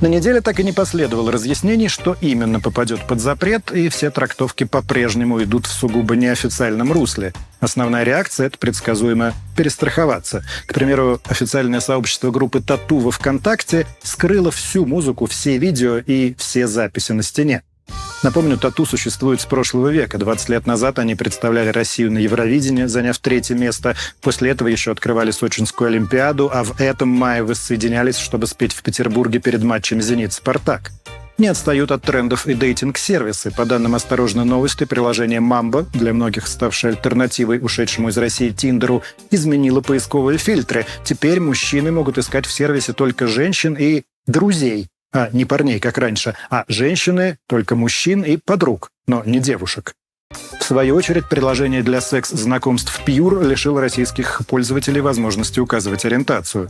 На 0.00 0.08
неделе 0.08 0.40
так 0.40 0.58
и 0.58 0.64
не 0.64 0.72
последовало 0.72 1.30
разъяснений, 1.30 1.86
что 1.86 2.16
именно 2.20 2.58
попадет 2.58 3.06
под 3.06 3.20
запрет, 3.20 3.70
и 3.70 3.88
все 3.90 4.10
трактовки 4.10 4.64
по-прежнему 4.64 5.40
идут 5.44 5.66
в 5.66 5.72
сугубо 5.72 6.16
неофициальном 6.16 6.92
русле. 6.92 7.32
Основная 7.60 8.02
реакция– 8.02 8.46
это 8.48 8.58
предсказуемо 8.58 9.32
перестраховаться. 9.56 10.44
К 10.66 10.74
примеру, 10.74 11.20
официальное 11.26 11.78
сообщество 11.78 12.32
группы 12.32 12.60
«Тату» 12.60 12.98
во 12.98 13.12
ВКонтакте 13.12 13.86
скрыло 14.02 14.50
всю 14.50 14.84
музыку, 14.84 15.26
все 15.26 15.58
видео 15.58 15.98
и 15.98 16.34
все 16.38 16.66
записи 16.66 17.12
на 17.12 17.22
стене. 17.22 17.62
Напомню, 18.24 18.56
тату 18.56 18.86
существует 18.86 19.42
с 19.42 19.44
прошлого 19.44 19.88
века. 19.88 20.16
20 20.16 20.48
лет 20.48 20.66
назад 20.66 20.98
они 20.98 21.14
представляли 21.14 21.68
Россию 21.68 22.10
на 22.10 22.16
Евровидении, 22.18 22.86
заняв 22.86 23.18
третье 23.18 23.54
место. 23.54 23.96
После 24.22 24.50
этого 24.50 24.68
еще 24.68 24.92
открывали 24.92 25.30
Сочинскую 25.30 25.88
Олимпиаду, 25.88 26.50
а 26.50 26.64
в 26.64 26.80
этом 26.80 27.10
мае 27.10 27.42
воссоединялись, 27.42 28.16
чтобы 28.16 28.46
спеть 28.46 28.72
в 28.72 28.82
Петербурге 28.82 29.40
перед 29.40 29.62
матчем 29.62 30.00
«Зенит-Спартак». 30.00 30.90
Не 31.36 31.48
отстают 31.48 31.90
от 31.90 32.02
трендов 32.02 32.46
и 32.46 32.54
дейтинг-сервисы. 32.54 33.50
По 33.50 33.66
данным 33.66 33.94
«Осторожной 33.94 34.46
новости», 34.46 34.84
приложение 34.84 35.40
«Мамба», 35.40 35.84
для 35.92 36.14
многих 36.14 36.46
ставшее 36.46 36.92
альтернативой 36.92 37.58
ушедшему 37.60 38.08
из 38.08 38.16
России 38.16 38.48
Тиндеру, 38.48 39.02
изменило 39.30 39.82
поисковые 39.82 40.38
фильтры. 40.38 40.86
Теперь 41.04 41.40
мужчины 41.40 41.92
могут 41.92 42.16
искать 42.16 42.46
в 42.46 42.52
сервисе 42.52 42.94
только 42.94 43.26
женщин 43.26 43.74
и 43.78 44.04
друзей 44.26 44.88
а 45.14 45.30
не 45.32 45.44
парней, 45.44 45.80
как 45.80 45.96
раньше, 45.96 46.36
а 46.50 46.64
женщины, 46.68 47.38
только 47.48 47.76
мужчин 47.76 48.22
и 48.22 48.36
подруг, 48.36 48.90
но 49.06 49.22
не 49.24 49.38
девушек. 49.38 49.94
В 50.58 50.64
свою 50.64 50.96
очередь, 50.96 51.28
приложение 51.28 51.82
для 51.82 52.00
секс-знакомств 52.00 53.00
Pure 53.06 53.46
лишило 53.46 53.80
российских 53.80 54.42
пользователей 54.48 55.00
возможности 55.00 55.60
указывать 55.60 56.04
ориентацию. 56.04 56.68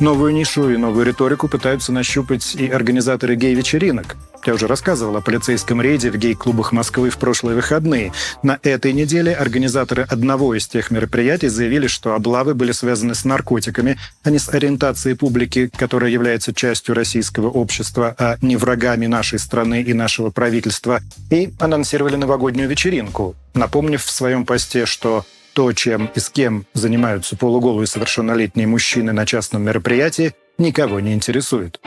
Новую 0.00 0.32
нишу 0.32 0.70
и 0.70 0.76
новую 0.76 1.06
риторику 1.06 1.46
пытаются 1.46 1.92
нащупать 1.92 2.56
и 2.56 2.68
организаторы 2.68 3.36
гей-вечеринок. 3.36 4.16
Я 4.44 4.54
уже 4.54 4.66
рассказывал 4.66 5.16
о 5.16 5.20
полицейском 5.20 5.80
рейде 5.80 6.10
в 6.10 6.16
гей-клубах 6.16 6.72
Москвы 6.72 7.10
в 7.10 7.16
прошлые 7.16 7.54
выходные. 7.54 8.12
На 8.42 8.58
этой 8.62 8.92
неделе 8.92 9.32
организаторы 9.32 10.02
одного 10.02 10.54
из 10.54 10.66
тех 10.66 10.90
мероприятий 10.90 11.48
заявили, 11.48 11.86
что 11.86 12.14
облавы 12.14 12.54
были 12.54 12.72
связаны 12.72 13.14
с 13.14 13.24
наркотиками, 13.24 13.96
а 14.24 14.30
не 14.30 14.40
с 14.40 14.48
ориентацией 14.48 15.16
публики, 15.16 15.70
которая 15.76 16.10
является 16.10 16.52
частью 16.52 16.96
российского 16.96 17.48
общества, 17.48 18.14
а 18.18 18.36
не 18.42 18.56
врагами 18.56 19.06
нашей 19.06 19.38
страны 19.38 19.80
и 19.80 19.94
нашего 19.94 20.30
правительства, 20.30 21.00
и 21.30 21.52
анонсировали 21.60 22.16
новогоднюю 22.16 22.68
вечеринку, 22.68 23.36
напомнив 23.54 24.04
в 24.04 24.10
своем 24.10 24.44
посте, 24.44 24.86
что 24.86 25.24
то, 25.54 25.72
чем 25.72 26.10
и 26.14 26.20
с 26.20 26.28
кем 26.28 26.66
занимаются 26.74 27.36
полуголые 27.36 27.86
совершеннолетние 27.86 28.66
мужчины 28.66 29.12
на 29.12 29.24
частном 29.24 29.62
мероприятии, 29.62 30.34
никого 30.58 31.00
не 31.00 31.14
интересует. 31.14 31.80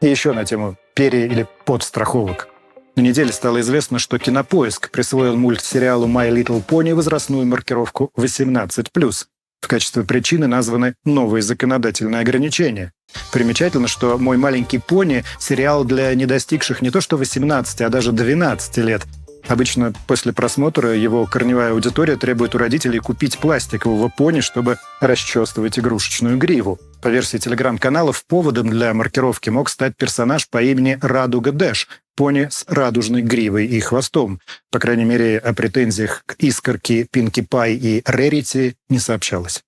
И 0.00 0.08
еще 0.08 0.32
на 0.32 0.44
тему 0.44 0.76
пере- 0.94 1.26
или 1.26 1.46
подстраховок. 1.64 2.48
На 2.96 3.02
неделе 3.02 3.32
стало 3.32 3.60
известно, 3.60 3.98
что 3.98 4.18
Кинопоиск 4.18 4.90
присвоил 4.90 5.36
мультсериалу 5.36 6.06
«My 6.06 6.30
Little 6.30 6.64
Pony» 6.64 6.94
возрастную 6.94 7.46
маркировку 7.46 8.10
18+. 8.16 9.26
В 9.60 9.68
качестве 9.68 10.02
причины 10.04 10.46
названы 10.46 10.94
новые 11.04 11.42
законодательные 11.42 12.20
ограничения. 12.20 12.92
Примечательно, 13.32 13.88
что 13.88 14.18
«Мой 14.18 14.36
маленький 14.36 14.78
пони»— 14.78 15.24
сериал 15.38 15.84
для 15.84 16.14
недостигших 16.14 16.82
не 16.82 16.90
то 16.90 17.00
что 17.00 17.16
18, 17.16 17.80
а 17.82 17.88
даже 17.88 18.12
12 18.12 18.78
лет— 18.78 19.02
Обычно 19.46 19.92
после 20.06 20.32
просмотра 20.32 20.94
его 20.96 21.26
корневая 21.26 21.72
аудитория 21.72 22.16
требует 22.16 22.54
у 22.54 22.58
родителей 22.58 22.98
купить 22.98 23.38
пластикового 23.38 24.08
пони, 24.08 24.40
чтобы 24.40 24.78
расчесывать 25.00 25.78
игрушечную 25.78 26.38
гриву. 26.38 26.78
По 27.02 27.08
версии 27.08 27.36
телеграм-каналов, 27.36 28.24
поводом 28.26 28.70
для 28.70 28.94
маркировки 28.94 29.50
мог 29.50 29.68
стать 29.68 29.96
персонаж 29.96 30.48
по 30.48 30.62
имени 30.62 30.98
Радуга 31.02 31.52
Дэш, 31.52 31.88
пони 32.16 32.48
с 32.50 32.64
радужной 32.66 33.20
гривой 33.20 33.66
и 33.66 33.80
хвостом. 33.80 34.40
По 34.70 34.78
крайней 34.78 35.04
мере, 35.04 35.38
о 35.38 35.52
претензиях 35.52 36.22
к 36.24 36.36
искорке 36.38 37.06
Пинки 37.10 37.42
Пай 37.42 37.74
и 37.74 38.02
Рерити 38.06 38.76
не 38.88 38.98
сообщалось. 38.98 39.62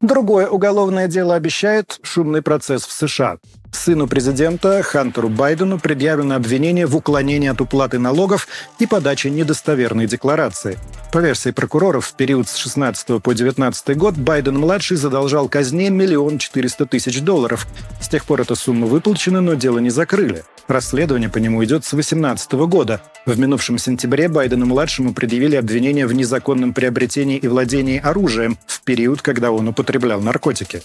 Другое 0.00 0.48
уголовное 0.48 1.06
дело 1.08 1.34
обещает 1.34 1.98
шумный 2.02 2.42
процесс 2.42 2.84
в 2.84 2.92
США. 2.92 3.38
Сыну 3.72 4.06
президента 4.06 4.82
Хантеру 4.82 5.28
Байдену 5.28 5.78
предъявлено 5.78 6.36
обвинение 6.36 6.86
в 6.86 6.94
уклонении 6.94 7.48
от 7.48 7.60
уплаты 7.60 7.98
налогов 7.98 8.46
и 8.78 8.86
подаче 8.86 9.28
недостоверной 9.28 10.06
декларации. 10.06 10.78
По 11.10 11.18
версии 11.18 11.50
прокуроров, 11.50 12.06
в 12.06 12.14
период 12.14 12.48
с 12.48 12.56
16 12.56 13.20
по 13.20 13.34
19 13.34 13.96
год 13.96 14.16
Байден-младший 14.16 14.96
задолжал 14.96 15.48
казне 15.48 15.90
миллион 15.90 16.38
четыреста 16.38 16.86
тысяч 16.86 17.22
долларов. 17.22 17.66
С 18.00 18.08
тех 18.08 18.24
пор 18.24 18.42
эта 18.42 18.54
сумма 18.54 18.86
выплачена, 18.86 19.40
но 19.40 19.54
дело 19.54 19.78
не 19.78 19.90
закрыли. 19.90 20.44
Расследование 20.68 21.28
по 21.28 21.38
нему 21.38 21.64
идет 21.64 21.84
с 21.84 21.90
2018 21.90 22.52
года. 22.52 23.02
В 23.26 23.38
минувшем 23.38 23.78
сентябре 23.78 24.28
Байдену-младшему 24.28 25.12
предъявили 25.12 25.56
обвинение 25.56 26.06
в 26.06 26.12
незаконном 26.12 26.72
приобретении 26.72 27.38
и 27.38 27.48
владении 27.48 27.98
оружием 27.98 28.58
в 28.66 28.80
период, 28.82 29.22
когда 29.22 29.50
он 29.50 29.66
употреблял 29.66 30.20
наркотики. 30.20 30.82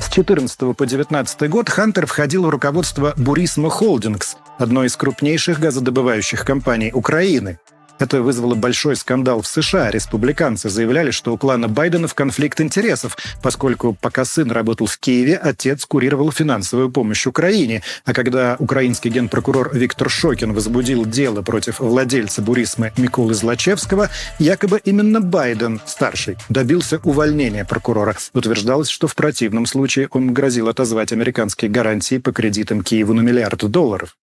С 0.00 0.08
14 0.10 0.76
по 0.76 0.86
19 0.86 1.50
год 1.50 1.68
Хантер 1.68 2.06
входил 2.06 2.44
в 2.44 2.48
руководство 2.50 3.14
Бурисмо 3.16 3.70
Холдингс, 3.70 4.36
одной 4.58 4.86
из 4.86 4.96
крупнейших 4.96 5.58
газодобывающих 5.58 6.44
компаний 6.44 6.90
Украины. 6.92 7.58
Это 7.98 8.20
вызвало 8.20 8.54
большой 8.54 8.94
скандал 8.96 9.40
в 9.40 9.46
США. 9.46 9.90
Республиканцы 9.90 10.68
заявляли, 10.68 11.10
что 11.10 11.32
у 11.32 11.38
клана 11.38 11.66
Байдена 11.68 12.08
в 12.08 12.14
конфликт 12.14 12.60
интересов, 12.60 13.16
поскольку 13.42 13.96
пока 13.98 14.24
сын 14.24 14.50
работал 14.50 14.86
в 14.86 14.98
Киеве, 14.98 15.36
отец 15.36 15.86
курировал 15.86 16.30
финансовую 16.30 16.90
помощь 16.90 17.26
Украине. 17.26 17.82
А 18.04 18.12
когда 18.12 18.56
украинский 18.58 19.10
генпрокурор 19.10 19.74
Виктор 19.74 20.10
Шокин 20.10 20.52
возбудил 20.52 21.06
дело 21.06 21.40
против 21.42 21.80
владельца 21.80 22.42
Бурисмы 22.42 22.92
Миколы 22.98 23.32
Злачевского, 23.32 24.10
якобы 24.38 24.80
именно 24.84 25.20
Байден, 25.20 25.80
старший, 25.86 26.36
добился 26.50 27.00
увольнения 27.02 27.64
прокурора. 27.64 28.16
Утверждалось, 28.34 28.88
что 28.88 29.08
в 29.08 29.14
противном 29.14 29.64
случае 29.66 30.08
он 30.10 30.34
грозил 30.34 30.68
отозвать 30.68 31.12
американские 31.12 31.70
гарантии 31.70 32.18
по 32.18 32.32
кредитам 32.32 32.82
Киеву 32.82 33.14
на 33.14 33.22
миллиард 33.22 33.64
долларов. 33.70 34.16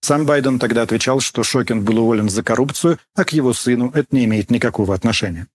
Сам 0.00 0.26
Байден 0.26 0.58
тогда 0.58 0.82
отвечал, 0.82 1.20
что 1.20 1.42
Шокин 1.42 1.84
был 1.84 1.98
уволен 1.98 2.28
за 2.28 2.42
коррупцию, 2.42 2.98
а 3.14 3.24
к 3.24 3.32
его 3.32 3.52
сыну 3.52 3.90
это 3.94 4.08
не 4.12 4.24
имеет 4.24 4.50
никакого 4.50 4.94
отношения. 4.94 5.46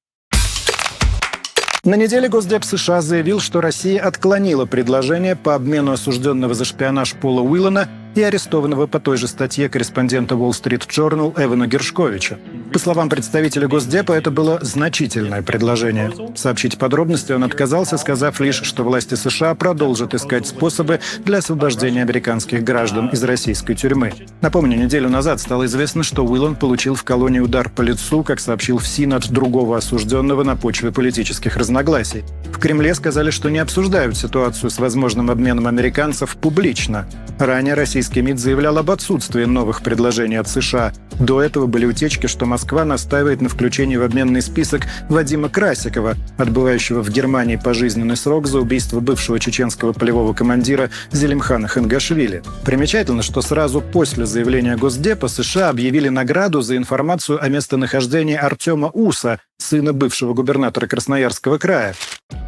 На 1.83 1.95
неделе 1.95 2.29
Госдеп 2.29 2.63
США 2.63 3.01
заявил, 3.01 3.41
что 3.41 3.59
Россия 3.59 4.01
отклонила 4.01 4.65
предложение 4.65 5.35
по 5.35 5.53
обмену 5.53 5.91
осужденного 5.91 6.53
за 6.53 6.63
шпионаж 6.63 7.13
Пола 7.15 7.41
Уиллана 7.41 7.89
и 8.15 8.21
арестованного 8.21 8.87
по 8.87 8.99
той 8.99 9.17
же 9.17 9.27
статье 9.27 9.69
корреспондента 9.69 10.35
Wall 10.35 10.51
Street 10.51 10.87
Journal 10.87 11.33
Эвана 11.37 11.67
Гершковича. 11.67 12.39
По 12.71 12.79
словам 12.79 13.09
представителя 13.09 13.67
Госдепа, 13.67 14.13
это 14.13 14.31
было 14.31 14.59
значительное 14.61 15.41
предложение. 15.41 16.11
Сообщить 16.35 16.77
подробности 16.77 17.31
он 17.31 17.43
отказался, 17.43 17.97
сказав 17.97 18.39
лишь, 18.39 18.61
что 18.63 18.83
власти 18.83 19.15
США 19.15 19.55
продолжат 19.55 20.13
искать 20.13 20.47
способы 20.47 20.99
для 21.19 21.39
освобождения 21.39 22.01
американских 22.01 22.63
граждан 22.63 23.09
из 23.09 23.23
российской 23.23 23.75
тюрьмы. 23.75 24.13
Напомню, 24.41 24.77
неделю 24.77 25.09
назад 25.09 25.39
стало 25.39 25.65
известно, 25.65 26.03
что 26.03 26.25
Уиллан 26.25 26.55
получил 26.55 26.95
в 26.95 27.03
колонии 27.03 27.39
удар 27.39 27.69
по 27.69 27.81
лицу, 27.81 28.23
как 28.23 28.39
сообщил 28.39 28.77
в 28.77 28.87
СИН 28.87 29.13
от 29.13 29.29
другого 29.29 29.77
осужденного 29.77 30.43
на 30.43 30.55
почве 30.55 30.91
политических 30.91 31.57
разногласий. 31.57 32.23
В 32.51 32.59
Кремле 32.59 32.95
сказали, 32.95 33.31
что 33.31 33.49
не 33.49 33.59
обсуждают 33.59 34.17
ситуацию 34.17 34.69
с 34.69 34.79
возможным 34.79 35.29
обменом 35.29 35.67
американцев 35.67 36.35
публично. 36.37 37.07
Ранее 37.39 37.73
российский 38.03 38.21
МИД 38.21 38.37
заявлял 38.37 38.77
об 38.77 38.91
отсутствии 38.91 39.45
новых 39.45 39.81
предложений 39.81 40.41
от 40.41 40.49
США. 40.49 40.91
До 41.21 41.41
этого 41.41 41.67
были 41.67 41.85
утечки, 41.85 42.27
что 42.27 42.45
Москва 42.45 42.83
настаивает 42.83 43.39
на 43.39 43.47
включении 43.47 43.95
в 43.95 44.03
обменный 44.03 44.41
список 44.41 44.87
Вадима 45.07 45.47
Красикова, 45.47 46.17
отбывающего 46.37 47.01
в 47.01 47.09
Германии 47.09 47.55
пожизненный 47.55 48.17
срок 48.17 48.47
за 48.47 48.59
убийство 48.59 48.99
бывшего 48.99 49.39
чеченского 49.39 49.93
полевого 49.93 50.33
командира 50.33 50.89
Зелимхана 51.13 51.69
Хангашвили. 51.69 52.43
Примечательно, 52.65 53.23
что 53.23 53.41
сразу 53.41 53.79
после 53.79 54.25
заявления 54.25 54.75
Госдепа 54.75 55.29
США 55.29 55.69
объявили 55.69 56.09
награду 56.09 56.59
за 56.59 56.75
информацию 56.75 57.41
о 57.41 57.47
местонахождении 57.47 58.35
Артема 58.35 58.89
Уса, 58.91 59.39
сына 59.63 59.93
бывшего 59.93 60.33
губернатора 60.33 60.87
Красноярского 60.87 61.57
края. 61.57 61.95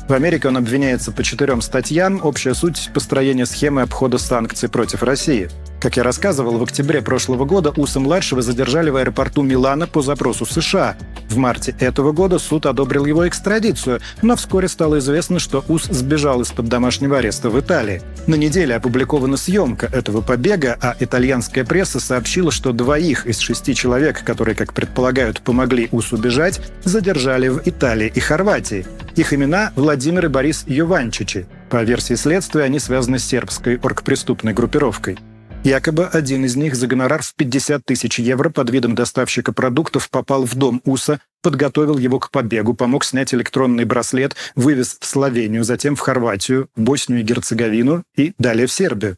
В 0.07 0.13
Америке 0.13 0.49
он 0.49 0.57
обвиняется 0.57 1.11
по 1.11 1.23
четырем 1.23 1.61
статьям. 1.61 2.19
Общая 2.23 2.53
суть– 2.53 2.91
построение 2.93 3.45
схемы 3.45 3.81
обхода 3.81 4.17
санкций 4.17 4.69
против 4.69 5.01
России. 5.01 5.49
Как 5.85 5.97
я 5.97 6.03
рассказывал, 6.03 6.57
в 6.57 6.63
октябре 6.63 7.03
прошлого 7.03 7.45
года 7.45 7.69
Уса-младшего 7.69 8.41
задержали 8.41 8.89
в 8.89 8.95
аэропорту 8.95 9.43
Милана 9.43 9.85
по 9.85 10.01
запросу 10.01 10.43
США. 10.43 10.97
В 11.29 11.37
марте 11.37 11.75
этого 11.79 12.11
года 12.11 12.39
суд 12.39 12.65
одобрил 12.65 13.05
его 13.05 13.27
экстрадицию, 13.27 13.99
но 14.23 14.35
вскоре 14.35 14.67
стало 14.67 14.97
известно, 14.97 15.37
что 15.37 15.63
Ус 15.67 15.83
сбежал 15.83 16.41
из-под 16.41 16.65
домашнего 16.69 17.19
ареста 17.19 17.51
в 17.51 17.59
Италии. 17.59 18.01
На 18.25 18.33
неделе 18.33 18.73
опубликована 18.73 19.37
съемка 19.37 19.85
этого 19.85 20.21
побега, 20.21 20.75
а 20.81 20.95
итальянская 20.99 21.63
пресса 21.63 21.99
сообщила, 21.99 22.51
что 22.51 22.71
двоих 22.73 23.27
из 23.27 23.37
шести 23.37 23.75
человек, 23.75 24.23
которые, 24.23 24.55
как 24.55 24.73
предполагают, 24.73 25.41
помогли 25.41 25.89
Усу 25.91 26.17
бежать, 26.17 26.61
задержали 26.83 27.49
в 27.49 27.61
Италии 27.63 28.11
и 28.11 28.19
Хорватии. 28.19 28.87
Их 29.15 29.33
имена– 29.33 29.71
Владимир 29.75 30.25
и 30.25 30.29
Борис 30.29 30.63
Юванчичи. 30.65 31.45
По 31.69 31.83
версии 31.83 32.15
следствия, 32.15 32.63
они 32.63 32.79
связаны 32.79 33.19
с 33.19 33.23
сербской 33.23 33.77
оргпреступной 33.77 34.53
группировкой. 34.53 35.19
Якобы 35.65 36.05
один 36.05 36.45
из 36.45 36.55
них 36.55 36.75
за 36.75 36.85
гонорар 36.85 37.23
в 37.23 37.33
50 37.33 37.83
тысяч 37.83 38.19
евро 38.19 38.51
под 38.51 38.69
видом 38.69 38.93
доставщика 38.93 39.51
продуктов 39.51 40.11
попал 40.11 40.45
в 40.45 40.53
дом 40.53 40.79
Уса, 40.85 41.21
подготовил 41.41 41.97
его 41.97 42.19
к 42.19 42.29
побегу, 42.29 42.75
помог 42.75 43.03
снять 43.03 43.33
электронный 43.33 43.83
браслет, 43.83 44.35
вывез 44.55 44.95
в 44.99 45.03
Словению, 45.07 45.63
затем 45.63 45.95
в 45.95 46.01
Хорватию, 46.01 46.69
Боснию 46.75 47.21
и 47.21 47.23
Герцеговину 47.23 48.03
и 48.15 48.33
далее 48.37 48.67
в 48.67 48.71
Сербию. 48.71 49.17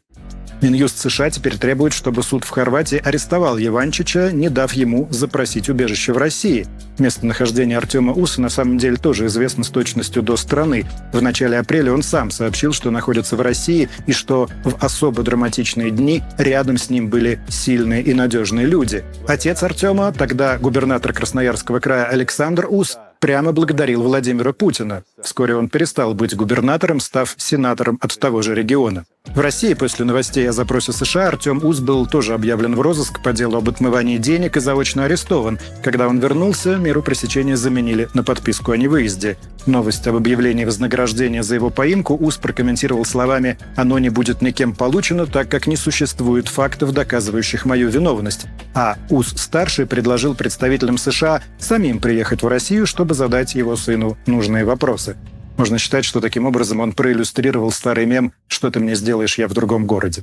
Минюст 0.60 0.98
США 0.98 1.30
теперь 1.30 1.56
требует, 1.56 1.92
чтобы 1.92 2.22
суд 2.22 2.44
в 2.44 2.50
Хорватии 2.50 3.00
арестовал 3.02 3.58
Еванчича, 3.58 4.32
не 4.32 4.48
дав 4.48 4.72
ему 4.72 5.06
запросить 5.10 5.68
убежище 5.68 6.12
в 6.12 6.18
России. 6.18 6.66
Местонахождение 6.98 7.78
Артема 7.78 8.12
Уса 8.12 8.40
на 8.40 8.48
самом 8.48 8.76
деле 8.76 8.96
тоже 8.96 9.26
известно 9.26 9.62
с 9.62 9.68
точностью 9.68 10.22
до 10.22 10.36
страны. 10.36 10.84
В 11.12 11.22
начале 11.22 11.58
апреля 11.58 11.92
он 11.92 12.02
сам 12.02 12.32
сообщил, 12.32 12.72
что 12.72 12.90
находится 12.90 13.36
в 13.36 13.40
России 13.40 13.88
и 14.06 14.12
что 14.12 14.48
в 14.64 14.84
особо 14.84 15.22
драматичные 15.22 15.92
дни 15.92 16.22
рядом 16.38 16.76
с 16.76 16.90
ним 16.90 17.08
были 17.08 17.38
сильные 17.48 18.02
и 18.02 18.12
надежные 18.12 18.66
люди. 18.66 19.04
Отец 19.28 19.62
Артема, 19.62 20.12
тогда 20.12 20.58
губернатор 20.58 21.12
Красноярского 21.12 21.78
края 21.78 22.06
Александр 22.06 22.66
Ус, 22.68 22.98
прямо 23.20 23.52
благодарил 23.52 24.02
Владимира 24.02 24.52
Путина. 24.52 25.04
Вскоре 25.22 25.56
он 25.56 25.68
перестал 25.68 26.14
быть 26.14 26.34
губернатором, 26.36 27.00
став 27.00 27.34
сенатором 27.36 27.98
от 28.00 28.18
того 28.18 28.42
же 28.42 28.54
региона. 28.54 29.04
В 29.34 29.40
России 29.40 29.74
после 29.74 30.04
новостей 30.04 30.48
о 30.48 30.52
запросе 30.52 30.92
США 30.92 31.28
Артем 31.28 31.60
Уз 31.62 31.80
был 31.80 32.06
тоже 32.06 32.34
объявлен 32.34 32.74
в 32.74 32.80
розыск 32.80 33.22
по 33.22 33.32
делу 33.32 33.58
об 33.58 33.68
отмывании 33.68 34.16
денег 34.16 34.56
и 34.56 34.60
заочно 34.60 35.04
арестован. 35.04 35.58
Когда 35.82 36.08
он 36.08 36.18
вернулся, 36.18 36.76
меру 36.76 37.02
пресечения 37.02 37.56
заменили 37.56 38.08
на 38.14 38.24
подписку 38.24 38.72
о 38.72 38.76
невыезде. 38.76 39.36
Новость 39.66 40.06
об 40.06 40.16
объявлении 40.16 40.64
вознаграждения 40.64 41.42
за 41.42 41.54
его 41.54 41.70
поимку 41.70 42.16
Уз 42.16 42.38
прокомментировал 42.38 43.04
словами 43.04 43.58
«Оно 43.76 43.98
не 43.98 44.08
будет 44.08 44.42
никем 44.42 44.74
получено, 44.74 45.26
так 45.26 45.48
как 45.48 45.66
не 45.66 45.76
существует 45.76 46.48
фактов, 46.48 46.92
доказывающих 46.92 47.64
мою 47.64 47.90
виновность». 47.90 48.46
А 48.74 48.96
Уз-старший 49.10 49.86
предложил 49.86 50.34
представителям 50.34 50.98
США 50.98 51.42
самим 51.58 52.00
приехать 52.00 52.42
в 52.42 52.48
Россию, 52.48 52.86
чтобы 52.86 53.14
задать 53.14 53.54
его 53.54 53.76
сыну 53.76 54.16
нужные 54.26 54.64
вопросы. 54.64 55.16
Можно 55.58 55.76
считать, 55.78 56.04
что 56.04 56.20
таким 56.20 56.46
образом 56.46 56.78
он 56.78 56.92
проиллюстрировал 56.92 57.72
старый 57.72 58.06
мем 58.06 58.32
«Что 58.46 58.70
ты 58.70 58.78
мне 58.78 58.94
сделаешь, 58.94 59.38
я 59.38 59.48
в 59.48 59.52
другом 59.52 59.86
городе». 59.86 60.22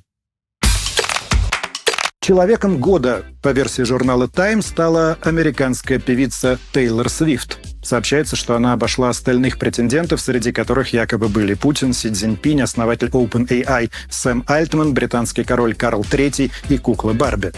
Человеком 2.21 2.79
года, 2.79 3.23
по 3.43 3.49
версии 3.49 3.83
журнала 3.83 4.25
Time, 4.25 4.63
стала 4.63 5.19
американская 5.21 5.99
певица 5.99 6.57
Тейлор 6.71 7.09
Свифт. 7.09 7.59
Сообщается, 7.83 8.35
что 8.35 8.55
она 8.55 8.73
обошла 8.73 9.09
остальных 9.09 9.59
претендентов, 9.59 10.21
среди 10.21 10.51
которых 10.51 10.93
якобы 10.93 11.27
были 11.27 11.53
Путин, 11.53 11.93
Си 11.93 12.09
Цзиньпинь, 12.09 12.63
основатель 12.63 13.09
OpenAI 13.09 13.91
Сэм 14.09 14.43
Альтман, 14.47 14.93
британский 14.95 15.43
король 15.43 15.75
Карл 15.75 16.01
III 16.01 16.51
и 16.69 16.77
кукла 16.79 17.13
Барби. 17.13 17.51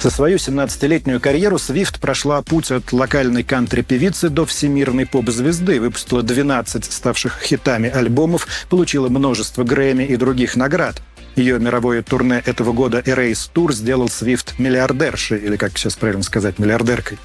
За 0.00 0.10
свою 0.10 0.36
17-летнюю 0.36 1.18
карьеру 1.18 1.58
Свифт 1.58 1.98
прошла 1.98 2.40
путь 2.42 2.70
от 2.70 2.92
локальной 2.92 3.42
кантри-певицы 3.42 4.28
до 4.28 4.46
всемирной 4.46 5.06
поп-звезды, 5.06 5.80
выпустила 5.80 6.22
12 6.22 6.84
ставших 6.84 7.40
хитами 7.42 7.90
альбомов, 7.90 8.46
получила 8.70 9.08
множество 9.08 9.64
Грэмми 9.64 10.04
и 10.04 10.14
других 10.14 10.54
наград. 10.54 11.02
Ее 11.34 11.58
мировое 11.58 12.04
турне 12.04 12.40
этого 12.46 12.72
года 12.72 13.00
Erase 13.00 13.50
Tour 13.52 13.72
сделал 13.72 14.08
Свифт 14.08 14.60
миллиардершей, 14.60 15.38
или, 15.38 15.56
как 15.56 15.76
сейчас 15.76 15.96
правильно 15.96 16.22
сказать, 16.22 16.60
миллиардеркой. 16.60 17.18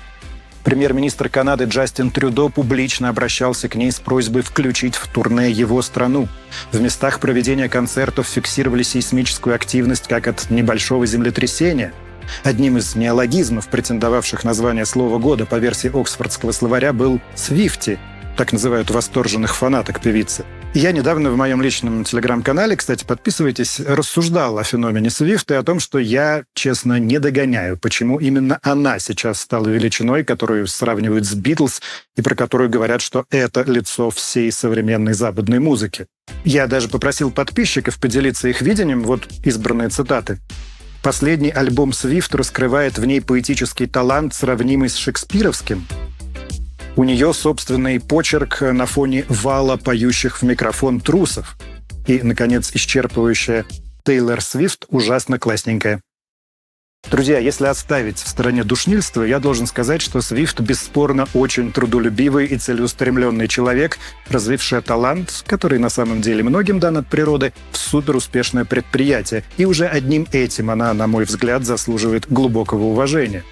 Премьер-министр 0.63 1.29
Канады 1.29 1.65
Джастин 1.65 2.09
Трюдо 2.09 2.49
публично 2.49 3.09
обращался 3.09 3.69
к 3.69 3.75
ней 3.75 3.91
с 3.91 3.99
просьбой 3.99 4.41
включить 4.41 4.95
в 4.95 5.07
турне 5.09 5.51
его 5.51 5.79
страну. 5.83 6.27
В 6.71 6.81
местах 6.81 7.19
проведения 7.19 7.69
концертов 7.69 8.25
фиксировали 8.25 8.81
сейсмическую 8.81 9.53
активность 9.53 10.07
как 10.07 10.27
от 10.27 10.49
небольшого 10.49 11.05
землетрясения– 11.05 11.93
Одним 12.43 12.77
из 12.77 12.95
неологизмов, 12.95 13.67
претендовавших 13.67 14.43
на 14.43 14.53
звание 14.53 14.85
слова 14.85 15.17
года 15.19 15.45
по 15.45 15.55
версии 15.55 15.91
Оксфордского 15.93 16.51
словаря, 16.51 16.93
был 16.93 17.21
«свифти», 17.35 17.99
так 18.37 18.51
называют 18.51 18.89
восторженных 18.89 19.55
фанаток 19.55 20.01
певицы. 20.01 20.45
Я 20.73 20.91
недавно 20.91 21.29
в 21.29 21.37
моем 21.37 21.61
личном 21.61 22.03
телеграм-канале, 22.03 22.75
кстати, 22.75 23.05
подписывайтесь, 23.05 23.79
рассуждал 23.79 24.57
о 24.57 24.63
феномене 24.63 25.11
Свифт 25.11 25.51
и 25.51 25.53
о 25.53 25.61
том, 25.61 25.79
что 25.79 25.99
я, 25.99 26.45
честно, 26.55 26.97
не 26.97 27.19
догоняю, 27.19 27.77
почему 27.77 28.17
именно 28.17 28.57
она 28.63 28.97
сейчас 28.97 29.39
стала 29.39 29.67
величиной, 29.67 30.23
которую 30.23 30.65
сравнивают 30.65 31.25
с 31.27 31.35
Битлз 31.35 31.79
и 32.15 32.23
про 32.23 32.33
которую 32.33 32.71
говорят, 32.71 33.01
что 33.01 33.25
это 33.29 33.61
лицо 33.67 34.09
всей 34.09 34.51
современной 34.51 35.13
западной 35.13 35.59
музыки. 35.59 36.07
Я 36.43 36.65
даже 36.65 36.89
попросил 36.89 37.29
подписчиков 37.29 37.99
поделиться 37.99 38.47
их 38.47 38.61
видением, 38.61 39.03
вот 39.03 39.27
избранные 39.43 39.89
цитаты. 39.89 40.39
Последний 41.03 41.49
альбом 41.49 41.91
Свифт 41.91 42.33
раскрывает 42.33 42.97
в 42.97 43.03
ней 43.03 43.19
поэтический 43.21 43.87
талант, 43.87 44.33
сравнимый 44.33 44.87
с 44.87 44.95
шекспировским. 44.95 45.85
У 46.95 47.03
нее 47.03 47.33
собственный 47.33 47.99
почерк 47.99 48.61
на 48.61 48.85
фоне 48.85 49.25
вала 49.27 49.75
поющих 49.75 50.41
в 50.41 50.43
микрофон 50.43 51.01
трусов. 51.01 51.57
И, 52.07 52.21
наконец, 52.23 52.71
исчерпывающая 52.73 53.65
Тейлор 54.05 54.41
Свифт 54.41 54.85
ужасно 54.87 55.39
классненькая. 55.39 56.01
Друзья, 57.11 57.37
если 57.37 57.67
оставить 57.67 58.17
в 58.17 58.27
стороне 58.27 58.63
душнильство, 58.63 59.21
я 59.23 59.39
должен 59.39 59.67
сказать, 59.67 60.01
что 60.01 60.21
Свифт 60.21 60.59
бесспорно 60.61 61.27
очень 61.33 61.71
трудолюбивый 61.71 62.47
и 62.47 62.57
целеустремленный 62.57 63.47
человек, 63.47 63.99
развивший 64.29 64.81
талант, 64.81 65.43
который 65.45 65.77
на 65.77 65.89
самом 65.89 66.21
деле 66.21 66.43
многим 66.43 66.79
дан 66.79 66.97
от 66.97 67.07
природы, 67.07 67.53
в 67.71 67.77
суперуспешное 67.77 68.65
предприятие. 68.65 69.43
И 69.57 69.65
уже 69.65 69.85
одним 69.85 70.27
этим 70.31 70.71
она, 70.71 70.93
на 70.93 71.05
мой 71.05 71.25
взгляд, 71.25 71.65
заслуживает 71.65 72.31
глубокого 72.31 72.85
уважения. 72.85 73.43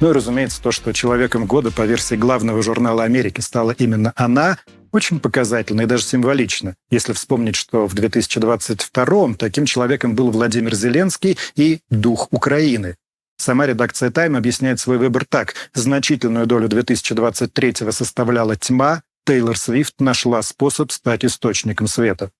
Ну 0.00 0.10
и, 0.10 0.12
разумеется, 0.12 0.60
то, 0.60 0.72
что 0.72 0.92
человеком 0.92 1.46
года 1.46 1.70
по 1.70 1.82
версии 1.82 2.16
главного 2.16 2.62
журнала 2.62 3.04
Америки 3.04 3.40
стала 3.40 3.70
именно 3.78 4.12
она, 4.16 4.58
очень 4.94 5.18
показательно 5.18 5.82
и 5.82 5.86
даже 5.86 6.04
символично, 6.04 6.76
если 6.88 7.12
вспомнить, 7.12 7.56
что 7.56 7.88
в 7.88 7.94
2022-м 7.94 9.34
таким 9.34 9.66
человеком 9.66 10.14
был 10.14 10.30
Владимир 10.30 10.72
Зеленский 10.74 11.36
и 11.56 11.80
дух 11.90 12.28
Украины. 12.30 12.96
Сама 13.36 13.66
редакция 13.66 14.12
«Тайм» 14.12 14.36
объясняет 14.36 14.78
свой 14.78 14.98
выбор 14.98 15.24
так. 15.28 15.54
Значительную 15.74 16.46
долю 16.46 16.68
2023-го 16.68 17.90
составляла 17.90 18.54
тьма, 18.54 19.02
Тейлор 19.26 19.58
Свифт 19.58 20.00
нашла 20.00 20.42
способ 20.42 20.92
стать 20.92 21.24
источником 21.24 21.88
света. 21.88 22.30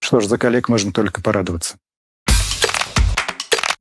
Что 0.00 0.20
ж, 0.20 0.26
за 0.26 0.36
коллег 0.36 0.68
можно 0.68 0.92
только 0.92 1.22
порадоваться. 1.22 1.78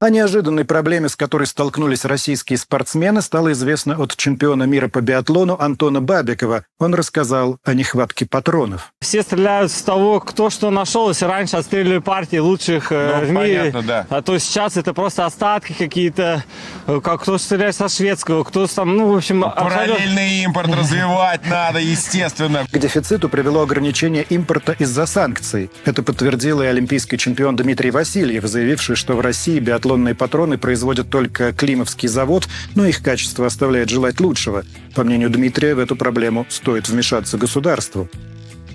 О 0.02 0.10
неожиданной 0.10 0.64
проблеме, 0.64 1.10
с 1.10 1.18
которой 1.18 1.46
столкнулись 1.46 2.06
российские 2.06 2.58
спортсмены, 2.58 3.22
стало 3.22 3.52
известно 3.52 4.02
от 4.02 4.16
чемпиона 4.16 4.64
мира 4.64 4.88
по 4.88 5.02
биатлону 5.02 5.58
Антона 5.60 6.00
Бабикова. 6.00 6.64
Он 6.80 6.96
рассказал 6.96 7.58
о 7.66 7.74
нехватке 7.74 8.26
патронов. 8.26 8.94
Все 9.02 9.24
стреляют 9.24 9.74
с 9.74 9.82
того, 9.82 10.22
кто 10.22 10.50
что 10.50 10.70
нашел. 10.70 11.10
Если 11.10 11.26
раньше 11.26 11.58
отстреливали 11.58 11.98
партии 11.98 12.38
лучших 12.38 12.94
э, 12.94 13.20
ну, 13.20 13.26
в 13.26 13.32
мире, 13.32 13.60
понятно, 13.60 13.82
да. 13.82 14.08
а 14.10 14.22
то 14.22 14.38
сейчас 14.38 14.78
это 14.78 14.94
просто 14.94 15.26
остатки 15.26 15.74
какие-то. 15.78 16.46
Э, 16.88 17.02
как 17.04 17.24
кто 17.24 17.38
стреляет 17.38 17.76
со 17.76 17.90
шведского, 17.90 18.46
кто 18.46 18.68
там, 18.68 18.96
ну, 18.96 19.12
в 19.12 19.18
общем... 19.18 19.42
Параллельный 19.42 20.44
импорт 20.44 20.74
развивать 20.80 21.46
надо, 21.46 21.80
естественно. 21.80 22.66
К 22.72 22.78
дефициту 22.78 23.28
привело 23.28 23.64
ограничение 23.64 24.24
импорта 24.24 24.78
из-за 24.80 25.06
санкций. 25.06 25.70
Это 25.84 26.04
подтвердил 26.04 26.62
и 26.62 26.68
олимпийский 26.68 27.18
чемпион 27.18 27.58
Дмитрий 27.58 27.92
Васильев, 27.92 28.46
заявивший, 28.46 28.96
что 28.96 29.16
в 29.16 29.20
России 29.20 29.60
биатлон 29.60 29.89
биатлонные 29.90 30.14
патроны 30.14 30.60
производят 30.60 31.10
только 31.10 31.52
Климовский 31.52 32.08
завод, 32.08 32.48
но 32.76 32.86
их 32.86 33.02
качество 33.02 33.48
оставляет 33.48 33.90
желать 33.90 34.20
лучшего. 34.20 34.64
По 34.94 35.04
мнению 35.04 35.32
Дмитрия, 35.32 35.74
в 35.74 35.80
эту 35.80 35.96
проблему 35.96 36.46
стоит 36.48 36.88
вмешаться 36.88 37.40
государству. 37.40 38.08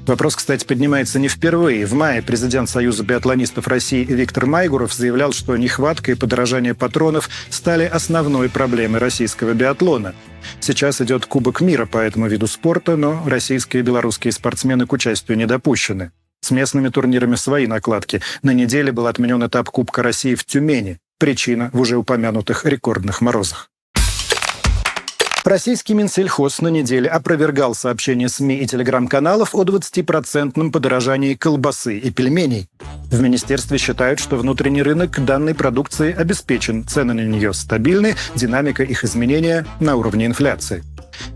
Вопрос, 0.08 0.34
кстати, 0.34 0.64
поднимается 0.64 1.20
не 1.20 1.28
впервые. 1.28 1.86
В 1.86 1.92
мае 1.94 2.20
президент 2.20 2.68
Союза 2.68 3.04
биатлонистов 3.04 3.68
России 3.68 4.04
Виктор 4.04 4.46
Майгуров 4.46 4.92
заявлял, 4.92 5.32
что 5.32 5.56
нехватка 5.56 6.10
и 6.10 6.16
подорожание 6.16 6.74
патронов 6.74 7.30
стали 7.48 7.84
основной 7.84 8.48
проблемой 8.50 8.98
российского 8.98 9.52
биатлона. 9.52 10.14
Сейчас 10.58 11.00
идет 11.00 11.26
Кубок 11.26 11.60
мира 11.60 11.86
по 11.86 11.98
этому 11.98 12.26
виду 12.26 12.48
спорта, 12.48 12.96
но 12.96 13.22
российские 13.24 13.82
и 13.82 13.86
белорусские 13.86 14.32
спортсмены 14.32 14.86
к 14.86 14.92
участию 14.92 15.38
не 15.38 15.46
допущены. 15.46 16.10
С 16.40 16.50
местными 16.50 16.90
турнирами 16.90 17.36
свои 17.36 17.66
накладки. 17.66 18.20
На 18.42 18.52
неделе 18.52 18.92
был 18.92 19.06
отменен 19.06 19.46
этап 19.46 19.70
Кубка 19.70 20.02
России 20.02 20.34
в 20.34 20.44
Тюмени. 20.44 20.98
Причина 21.24 21.70
в 21.72 21.80
уже 21.80 21.96
упомянутых 21.96 22.66
рекордных 22.66 23.22
морозах. 23.22 23.70
Российский 25.42 25.94
Минсельхоз 25.94 26.60
на 26.60 26.68
неделе 26.68 27.08
опровергал 27.08 27.74
сообщения 27.74 28.28
СМИ 28.28 28.56
и 28.56 28.66
телеграм-каналов 28.66 29.54
о 29.54 29.64
20-процентном 29.64 30.70
подорожании 30.70 31.32
колбасы 31.32 31.96
и 31.96 32.10
пельменей. 32.10 32.68
В 33.10 33.22
министерстве 33.22 33.78
считают, 33.78 34.20
что 34.20 34.36
внутренний 34.36 34.82
рынок 34.82 35.24
данной 35.24 35.54
продукции 35.54 36.12
обеспечен, 36.12 36.86
цены 36.86 37.14
на 37.14 37.20
нее 37.22 37.54
стабильны, 37.54 38.16
динамика 38.34 38.82
их 38.82 39.02
изменения 39.02 39.64
на 39.80 39.96
уровне 39.96 40.26
инфляции. 40.26 40.84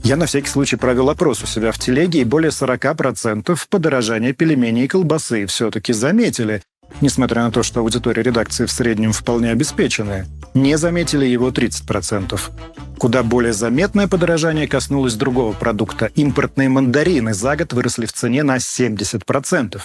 Я 0.03 0.17
на 0.17 0.27
всякий 0.27 0.49
случай 0.49 0.77
провел 0.77 1.09
опрос 1.09 1.43
у 1.43 1.47
себя 1.47 1.73
в 1.73 1.79
телеге, 1.79 2.21
и 2.21 2.25
более 2.25 2.51
40% 2.51 3.59
подорожания 3.71 4.35
пельменей 4.35 4.85
и 4.85 4.89
колбасы 4.89 5.47
все-таки 5.47 5.95
заметили, 5.95 6.63
несмотря 7.01 7.43
на 7.43 7.51
то, 7.51 7.63
что 7.63 7.81
аудитория 7.81 8.23
редакции 8.23 8.67
в 8.67 8.73
среднем 8.73 9.13
вполне 9.13 9.51
обеспеченная. 9.51 10.27
Не 10.55 10.77
заметили 10.77 11.27
его 11.27 11.51
30%. 11.51 12.41
Куда 12.99 13.23
более 13.23 13.53
заметное 13.53 14.09
подорожание 14.09 14.67
коснулось 14.67 15.15
другого 15.15 15.53
продукта. 15.53 16.07
Импортные 16.15 16.69
мандарины 16.69 17.35
за 17.35 17.57
год 17.57 17.73
выросли 17.73 18.07
в 18.07 18.13
цене 18.13 18.43
на 18.43 18.57
70%. 18.57 19.81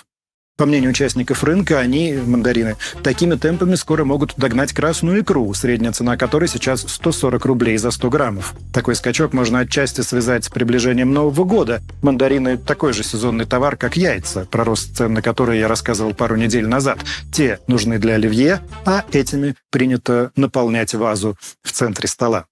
По 0.55 0.67
мнению 0.67 0.91
участников 0.91 1.43
рынка, 1.43 1.79
они, 1.79 2.13
мандарины, 2.13 2.75
такими 3.01 3.33
темпами 3.33 3.73
скоро 3.73 4.05
могут 4.05 4.35
догнать 4.37 4.71
красную 4.71 5.21
икру, 5.21 5.51
средняя 5.55 5.93
цена 5.93 6.15
которой 6.15 6.47
сейчас 6.47 6.81
140 6.81 7.43
рублей 7.45 7.77
за 7.77 7.89
100 7.89 8.09
граммов. 8.11 8.53
Такой 8.71 8.93
скачок 8.93 9.33
можно 9.33 9.59
отчасти 9.59 10.01
связать 10.01 10.45
с 10.45 10.49
приближением 10.49 11.11
Нового 11.11 11.43
года. 11.43 11.81
Мандарины– 12.03 12.57
такой 12.67 12.93
же 12.93 13.03
сезонный 13.03 13.45
товар, 13.45 13.77
как 13.77 13.97
яйца, 13.97 14.45
про 14.45 14.63
рост 14.63 14.95
цен 14.95 15.13
на 15.13 15.23
которые 15.23 15.59
я 15.59 15.67
рассказывал 15.67 16.13
пару 16.13 16.35
недель 16.35 16.67
назад. 16.67 16.99
Те 17.31 17.57
нужны 17.65 17.97
для 17.97 18.13
оливье, 18.13 18.61
а 18.85 19.05
этими 19.11 19.55
принято 19.71 20.31
наполнять 20.35 20.93
вазу 20.93 21.35
в 21.63 21.71
центре 21.71 22.07
стола. 22.07 22.45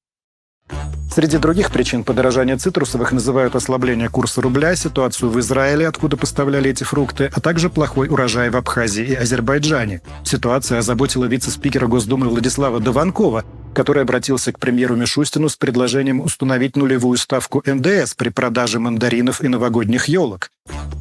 Среди 1.13 1.37
других 1.37 1.71
причин 1.71 2.05
подорожания 2.05 2.57
цитрусовых 2.57 3.11
называют 3.11 3.55
ослабление 3.57 4.07
курса 4.07 4.41
рубля, 4.41 4.77
ситуацию 4.77 5.29
в 5.29 5.37
Израиле, 5.41 5.85
откуда 5.85 6.15
поставляли 6.15 6.69
эти 6.69 6.85
фрукты, 6.85 7.29
а 7.33 7.41
также 7.41 7.69
плохой 7.69 8.07
урожай 8.07 8.49
в 8.49 8.55
Абхазии 8.55 9.03
и 9.03 9.15
Азербайджане. 9.15 10.01
Ситуация 10.23 10.79
озаботила 10.79 11.25
вице-спикера 11.25 11.87
Госдумы 11.87 12.29
Владислава 12.29 12.79
Дованкова, 12.79 13.43
который 13.73 14.03
обратился 14.03 14.53
к 14.53 14.59
премьеру 14.59 14.95
Мишустину 14.95 15.49
с 15.49 15.57
предложением 15.57 16.21
установить 16.21 16.77
нулевую 16.77 17.17
ставку 17.17 17.61
НДС 17.65 18.13
при 18.15 18.29
продаже 18.29 18.79
мандаринов 18.79 19.43
и 19.43 19.49
новогодних 19.49 20.05
елок. 20.05 20.49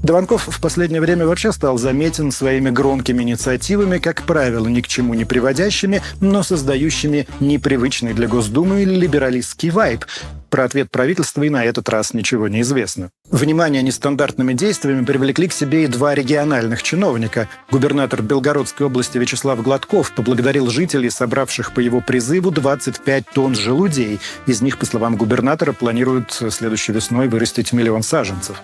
Дованков 0.03 0.49
в 0.49 0.61
последнее 0.61 1.01
время 1.01 1.27
вообще 1.27 1.53
стал 1.53 1.77
заметен 1.77 2.33
своими 2.33 2.71
громкими 2.71 3.23
инициативами, 3.23 3.99
как 3.99 4.23
правило, 4.23 4.66
ни 4.66 4.81
к 4.81 4.89
чему 4.89 5.14
не 5.14 5.25
приводящими, 5.25 6.03
но 6.21 6.43
создающими 6.43 7.29
непривычный 7.39 8.14
для 8.14 8.27
Госдумы 8.27 8.85
либералистский 8.85 9.71
вайб. 9.71 10.07
Про 10.49 10.64
ответ 10.64 10.91
правительства 10.91 11.45
и 11.45 11.49
на 11.49 11.64
этот 11.64 11.89
раз 11.89 12.12
ничего 12.12 12.49
не 12.49 12.62
известно. 12.62 13.11
Внимание 13.31 13.83
нестандартными 13.83 14.53
действиями 14.53 15.05
привлекли 15.05 15.47
к 15.47 15.53
себе 15.53 15.85
и 15.85 15.87
два 15.87 16.14
региональных 16.14 16.83
чиновника. 16.83 17.49
Губернатор 17.71 18.21
Белгородской 18.23 18.87
области 18.87 19.18
Вячеслав 19.18 19.62
Гладков 19.62 20.12
поблагодарил 20.12 20.68
жителей, 20.68 21.11
собравших 21.11 21.73
по 21.73 21.79
его 21.79 22.01
призыву 22.01 22.51
25 22.51 23.27
тонн 23.33 23.55
желудей. 23.55 24.18
Из 24.47 24.61
них, 24.61 24.79
по 24.79 24.87
словам 24.87 25.16
губернатора, 25.16 25.73
планируют 25.73 26.33
следующей 26.33 26.93
весной 26.93 27.29
вырастить 27.29 27.73
миллион 27.73 28.03
саженцев. 28.03 28.61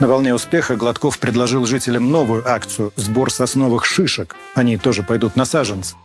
На 0.00 0.06
волне 0.06 0.32
успеха 0.32 0.76
Гладков 0.76 1.18
предложил 1.18 1.66
жителям 1.66 2.12
новую 2.12 2.48
акцию– 2.48 2.92
сбор 2.96 3.32
сосновых 3.32 3.84
шишек. 3.84 4.36
Они 4.54 4.76
тоже 4.76 5.02
пойдут 5.02 5.34
на 5.34 5.44
саженцы. 5.44 5.96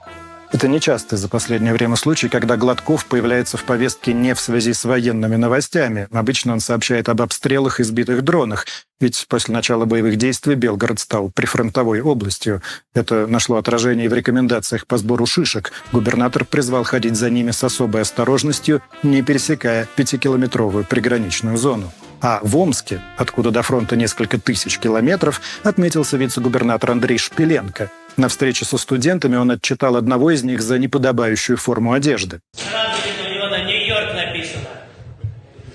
Это 0.52 0.68
нечастый 0.68 1.20
за 1.20 1.30
последнее 1.30 1.74
время 1.74 1.96
случай, 1.96 2.28
когда 2.28 2.58
Гладков 2.58 3.06
появляется 3.06 3.58
в 3.58 3.64
повестке 3.64 4.14
не 4.14 4.34
в 4.34 4.40
связи 4.40 4.74
с 4.74 4.84
военными 4.84 5.36
новостями. 5.36 6.08
Обычно 6.12 6.54
он 6.54 6.60
сообщает 6.60 7.08
об 7.08 7.22
обстрелах 7.22 7.80
и 7.80 7.84
сбитых 7.84 8.24
дронах. 8.24 8.66
Ведь 9.00 9.26
после 9.30 9.54
начала 9.54 9.86
боевых 9.86 10.16
действий 10.16 10.56
Белгород 10.56 11.00
стал 11.00 11.30
прифронтовой 11.30 12.02
областью. 12.02 12.64
Это 12.96 13.28
нашло 13.28 13.58
отражение 13.58 14.10
в 14.10 14.14
рекомендациях 14.14 14.88
по 14.88 14.98
сбору 14.98 15.28
шишек. 15.28 15.72
Губернатор 15.92 16.46
призвал 16.46 16.84
ходить 16.84 17.16
за 17.16 17.30
ними 17.30 17.52
с 17.52 17.64
особой 17.64 18.02
осторожностью, 18.02 18.82
не 19.04 19.22
пересекая 19.22 19.88
пятикилометровую 19.96 20.84
приграничную 20.84 21.58
зону. 21.58 21.92
А 22.26 22.40
в 22.42 22.56
Омске, 22.56 23.02
откуда 23.18 23.52
до 23.52 23.64
фронта 23.64 23.98
несколько 23.98 24.40
тысяч 24.40 24.80
километров, 24.80 25.42
отметился 25.62 26.16
вице-губернатор 26.16 26.92
Андрей 26.92 27.18
Шпиленко. 27.18 27.92
На 28.16 28.30
встрече 28.30 28.64
со 28.64 28.78
студентами 28.78 29.36
он 29.36 29.52
отчитал 29.52 29.98
одного 29.98 30.32
из 30.32 30.42
них 30.42 30.62
за 30.62 30.80
неподобающую 30.80 31.58
форму 31.58 31.92
одежды. 31.92 32.40
Нью-Йорк 33.66 34.16
написано. 34.16 34.70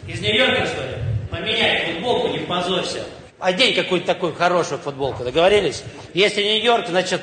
Из 0.07 0.21
Нью-Йорка, 0.23 0.67
что 0.67 0.83
ли? 0.85 0.97
Поменять 1.31 1.93
футболку, 1.93 2.29
не 2.29 2.39
позорься. 2.39 3.05
Одень 3.39 3.75
какую-то 3.75 4.07
такую 4.07 4.33
хорошую 4.33 4.81
футболку, 4.81 5.25
договорились? 5.25 5.85
Если 6.15 6.43
Нью-Йорк, 6.43 6.87
значит, 6.89 7.21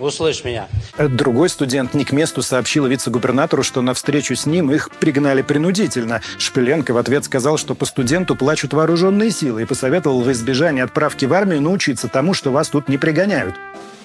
услышь 0.00 0.44
меня. 0.44 0.68
Другой 0.98 1.48
студент 1.48 1.94
не 1.94 2.04
к 2.04 2.12
месту 2.12 2.42
сообщил 2.42 2.86
вице-губернатору, 2.86 3.62
что 3.62 3.82
на 3.82 3.94
встречу 3.94 4.34
с 4.34 4.46
ним 4.46 4.70
их 4.70 4.90
пригнали 4.90 5.42
принудительно. 5.42 6.20
Шпиленко 6.38 6.92
в 6.92 6.98
ответ 6.98 7.24
сказал, 7.24 7.58
что 7.58 7.74
по 7.74 7.84
студенту 7.84 8.36
плачут 8.36 8.72
вооруженные 8.72 9.30
силы 9.30 9.62
и 9.62 9.66
посоветовал 9.66 10.22
в 10.22 10.32
избежание 10.32 10.84
отправки 10.84 11.24
в 11.24 11.32
армию 11.32 11.60
научиться 11.60 12.08
тому, 12.08 12.34
что 12.34 12.50
вас 12.50 12.68
тут 12.68 12.88
не 12.88 12.98
пригоняют. 12.98 13.54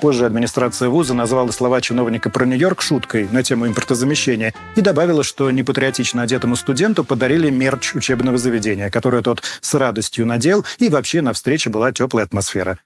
Позже 0.03 0.25
администрация 0.25 0.89
вуза 0.89 1.13
назвала 1.13 1.49
слова 1.53 1.79
чиновника 1.79 2.29
про 2.29 2.45
Нью-Йорк 2.45 2.81
шуткой 2.81 3.29
на 3.31 3.41
тему 3.41 3.67
импортозамещения 3.67 4.53
и 4.75 4.81
добавила, 4.81 5.23
что 5.23 5.49
непатриотично 5.49 6.23
одетому 6.23 6.57
студенту 6.57 7.05
подарили 7.05 7.49
мерч 7.49 7.95
учебного 7.95 8.37
заведения, 8.37 8.89
который 8.89 9.23
тот 9.23 9.41
с 9.61 9.73
радостью 9.73 10.25
надел, 10.25 10.65
и 10.79 10.89
вообще 10.89 11.21
на 11.21 11.31
встрече 11.31 11.69
была 11.69 11.93
теплая 11.93 12.25
атмосфера. 12.25 12.79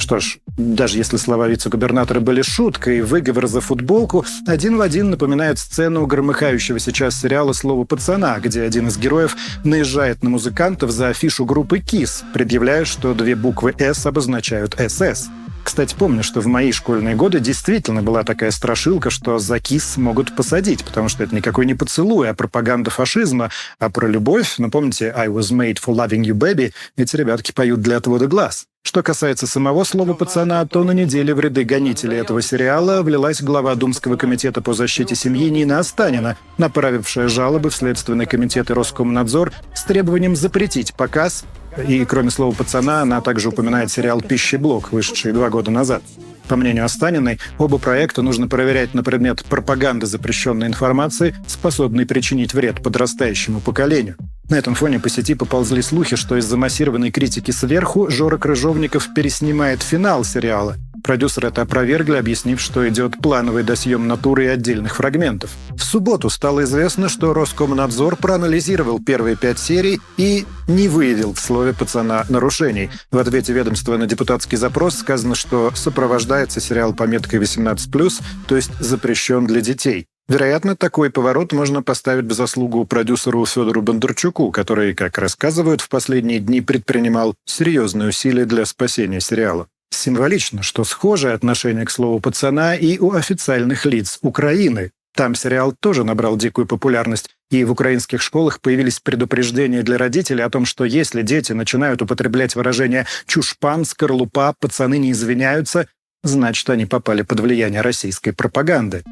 Что 0.00 0.18
ж, 0.18 0.38
даже 0.56 0.96
если 0.96 1.18
слова 1.18 1.46
вице-губернатора 1.46 2.20
были 2.20 2.40
шуткой, 2.40 3.02
выговор 3.02 3.46
за 3.46 3.60
футболку 3.60 4.24
один 4.46 4.78
в 4.78 4.80
один 4.80 5.10
напоминает 5.10 5.58
сцену 5.58 6.06
громыхающего 6.06 6.78
сейчас 6.78 7.20
сериала 7.20 7.52
«Слово 7.52 7.84
пацана», 7.84 8.38
где 8.40 8.62
один 8.62 8.88
из 8.88 8.96
героев 8.96 9.36
наезжает 9.62 10.24
на 10.24 10.30
музыкантов 10.30 10.90
за 10.90 11.08
афишу 11.08 11.44
группы 11.44 11.80
«Кис», 11.80 12.24
предъявляя, 12.32 12.86
что 12.86 13.12
две 13.12 13.36
буквы 13.36 13.74
«С» 13.78 14.06
обозначают 14.06 14.74
«СС». 14.88 15.28
Кстати, 15.62 15.94
помню, 15.96 16.22
что 16.22 16.40
в 16.40 16.46
мои 16.46 16.72
школьные 16.72 17.14
годы 17.14 17.38
действительно 17.38 18.02
была 18.02 18.24
такая 18.24 18.50
страшилка, 18.50 19.10
что 19.10 19.38
за 19.38 19.60
кис 19.60 19.96
могут 19.96 20.34
посадить, 20.34 20.84
потому 20.84 21.08
что 21.08 21.22
это 21.22 21.34
никакой 21.34 21.66
не 21.66 21.74
поцелуй, 21.74 22.28
а 22.28 22.34
пропаганда 22.34 22.90
фашизма. 22.90 23.50
А 23.78 23.90
про 23.90 24.08
любовь, 24.08 24.54
ну 24.58 24.70
помните 24.70 25.12
«I 25.16 25.28
was 25.28 25.52
made 25.52 25.78
for 25.84 25.94
loving 25.94 26.22
you, 26.22 26.34
baby», 26.34 26.72
эти 26.96 27.16
ребятки 27.16 27.52
поют 27.52 27.80
для 27.80 27.98
отвода 27.98 28.26
глаз. 28.26 28.66
Что 28.82 29.02
касается 29.02 29.46
самого 29.46 29.84
слова 29.84 30.14
«пацана», 30.14 30.64
то 30.66 30.82
на 30.82 30.92
неделе 30.92 31.34
в 31.34 31.40
ряды 31.40 31.64
гонителей 31.64 32.16
этого 32.16 32.40
сериала 32.40 33.02
влилась 33.02 33.42
глава 33.42 33.74
Думского 33.74 34.16
комитета 34.16 34.62
по 34.62 34.72
защите 34.72 35.14
семьи 35.14 35.50
Нина 35.50 35.78
Останина, 35.78 36.36
направившая 36.56 37.28
жалобы 37.28 37.70
в 37.70 37.76
Следственный 37.76 38.26
комитет 38.26 38.70
и 38.70 38.72
Роскомнадзор 38.72 39.52
с 39.74 39.84
требованием 39.84 40.34
запретить 40.34 40.94
показ. 40.94 41.44
И 41.86 42.04
кроме 42.04 42.30
слова 42.30 42.54
«пацана» 42.54 43.02
она 43.02 43.20
также 43.20 43.48
упоминает 43.48 43.90
сериал 43.90 44.20
«Пищеблок», 44.20 44.92
вышедший 44.92 45.32
два 45.32 45.50
года 45.50 45.70
назад. 45.70 46.02
По 46.48 46.56
мнению 46.56 46.84
Останиной, 46.84 47.38
оба 47.58 47.78
проекта 47.78 48.22
нужно 48.22 48.48
проверять 48.48 48.92
на 48.92 49.04
предмет 49.04 49.44
пропаганды 49.44 50.06
запрещенной 50.06 50.66
информации, 50.66 51.36
способной 51.46 52.06
причинить 52.06 52.54
вред 52.54 52.82
подрастающему 52.82 53.60
поколению. 53.60 54.16
На 54.48 54.56
этом 54.56 54.74
фоне 54.74 54.98
по 54.98 55.08
сети 55.08 55.34
поползли 55.34 55.80
слухи, 55.80 56.16
что 56.16 56.36
из-за 56.36 56.56
массированной 56.56 57.12
критики 57.12 57.52
сверху 57.52 58.10
Жора 58.10 58.36
Крыжовников 58.36 59.14
переснимает 59.14 59.80
финал 59.80 60.24
сериала. 60.24 60.74
Продюсеры 61.02 61.48
это 61.48 61.62
опровергли, 61.62 62.16
объяснив, 62.16 62.60
что 62.60 62.88
идет 62.88 63.18
плановый 63.22 63.62
досъем 63.62 64.06
натуры 64.06 64.44
и 64.44 64.48
отдельных 64.48 64.96
фрагментов. 64.96 65.50
В 65.70 65.82
субботу 65.82 66.30
стало 66.30 66.64
известно, 66.64 67.08
что 67.08 67.34
Роскомнадзор 67.34 68.16
проанализировал 68.16 69.00
первые 69.00 69.36
пять 69.36 69.58
серий 69.58 70.00
и 70.16 70.46
не 70.68 70.88
выявил 70.88 71.34
в 71.34 71.40
слове 71.40 71.72
пацана 71.72 72.24
нарушений. 72.28 72.90
В 73.10 73.18
ответе 73.18 73.52
ведомства 73.52 73.96
на 73.96 74.06
депутатский 74.06 74.56
запрос 74.56 74.96
сказано, 74.96 75.34
что 75.34 75.72
сопровождается 75.74 76.60
сериал 76.60 76.94
пометкой 76.94 77.40
18+, 77.40 78.22
то 78.46 78.56
есть 78.56 78.70
запрещен 78.80 79.46
для 79.46 79.60
детей. 79.60 80.06
Вероятно, 80.30 80.76
такой 80.76 81.10
поворот 81.10 81.52
можно 81.52 81.82
поставить 81.82 82.26
в 82.26 82.32
заслугу 82.32 82.84
продюсеру 82.84 83.44
Федору 83.46 83.82
Бондарчуку, 83.82 84.52
который, 84.52 84.94
как 84.94 85.18
рассказывают, 85.18 85.80
в 85.80 85.88
последние 85.88 86.38
дни 86.38 86.60
предпринимал 86.60 87.34
серьезные 87.46 88.10
усилия 88.10 88.44
для 88.44 88.64
спасения 88.64 89.20
сериала. 89.20 89.66
Символично, 89.90 90.62
что 90.62 90.84
схожее 90.84 91.34
отношение 91.34 91.84
к 91.84 91.90
слову 91.90 92.20
«пацана» 92.20 92.74
и 92.74 92.98
у 92.98 93.12
официальных 93.12 93.86
лиц 93.86 94.18
Украины. 94.22 94.92
Там 95.14 95.34
сериал 95.34 95.74
тоже 95.78 96.04
набрал 96.04 96.36
дикую 96.36 96.66
популярность, 96.66 97.30
и 97.50 97.64
в 97.64 97.72
украинских 97.72 98.22
школах 98.22 98.60
появились 98.60 99.00
предупреждения 99.00 99.82
для 99.82 99.98
родителей 99.98 100.42
о 100.44 100.50
том, 100.50 100.64
что 100.64 100.84
если 100.84 101.22
дети 101.22 101.52
начинают 101.52 102.00
употреблять 102.00 102.54
выражение 102.54 103.06
«чушпан», 103.26 103.84
«скорлупа», 103.84 104.54
«пацаны 104.58 104.98
не 104.98 105.10
извиняются», 105.10 105.88
значит, 106.22 106.68
они 106.70 106.86
попали 106.86 107.22
под 107.22 107.40
влияние 107.40 107.80
российской 107.80 108.32
пропаганды. 108.32 109.02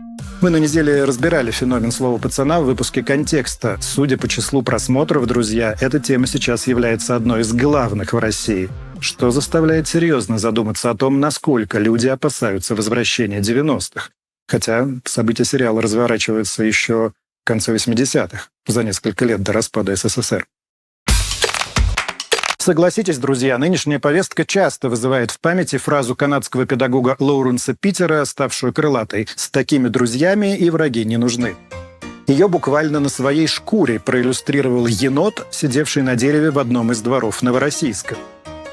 Мы 0.41 0.51
на 0.51 0.59
неделе 0.59 1.05
разбирали 1.05 1.51
феномен 1.51 1.91
слова 1.91 2.19
«пацана» 2.19 2.61
в 2.61 2.65
выпуске 2.65 3.03
«Контекста». 3.03 3.79
Судя 3.81 4.17
по 4.19 4.29
числу 4.29 4.63
просмотров, 4.63 5.27
друзья, 5.27 5.75
эта 5.81 5.99
тема 5.99 6.27
сейчас 6.27 6.67
является 6.67 7.17
одной 7.17 7.41
из 7.41 7.53
главных 7.53 8.13
в 8.13 8.19
России, 8.19 8.69
что 9.01 9.31
заставляет 9.31 9.89
серьезно 9.89 10.39
задуматься 10.39 10.91
о 10.91 10.97
том, 10.97 11.21
насколько 11.21 11.79
люди 11.79 12.07
опасаются 12.07 12.75
возвращения 12.75 13.41
90-х. 13.41 14.11
Хотя 14.47 14.89
события 15.05 15.45
сериала 15.45 15.83
разворачиваются 15.83 16.63
еще 16.65 17.13
в 17.45 17.47
конце 17.47 17.75
80-х, 17.75 18.49
за 18.67 18.85
несколько 18.85 19.25
лет 19.25 19.43
до 19.43 19.53
распада 19.53 19.97
СССР. 19.97 20.47
Согласитесь, 22.69 23.17
друзья, 23.17 23.57
нынешняя 23.57 23.99
повестка 23.99 24.45
часто 24.45 24.91
вызывает 24.91 25.31
в 25.31 25.41
памяти 25.41 25.79
фразу 25.79 26.15
канадского 26.15 26.67
педагога 26.67 27.17
Лоуренса 27.19 27.73
Питера, 27.73 28.23
ставшую 28.27 28.75
крылатой 28.75 29.27
«С 29.37 29.49
такими 29.49 29.89
друзьями 29.89 30.55
и 30.55 30.69
враги 30.69 31.07
не 31.07 31.17
нужны». 31.17 31.57
Ее 32.27 32.47
буквально 32.47 33.01
на 33.01 33.09
своей 33.09 33.47
шкуре 33.47 33.99
проиллюстрировал 33.99 34.87
енот, 34.87 35.47
сидевший 35.51 36.03
на 36.03 36.15
дереве 36.15 36.51
в 36.51 36.59
одном 36.59 36.93
из 36.93 37.01
дворов 37.01 37.41
Новороссийска. 37.41 38.17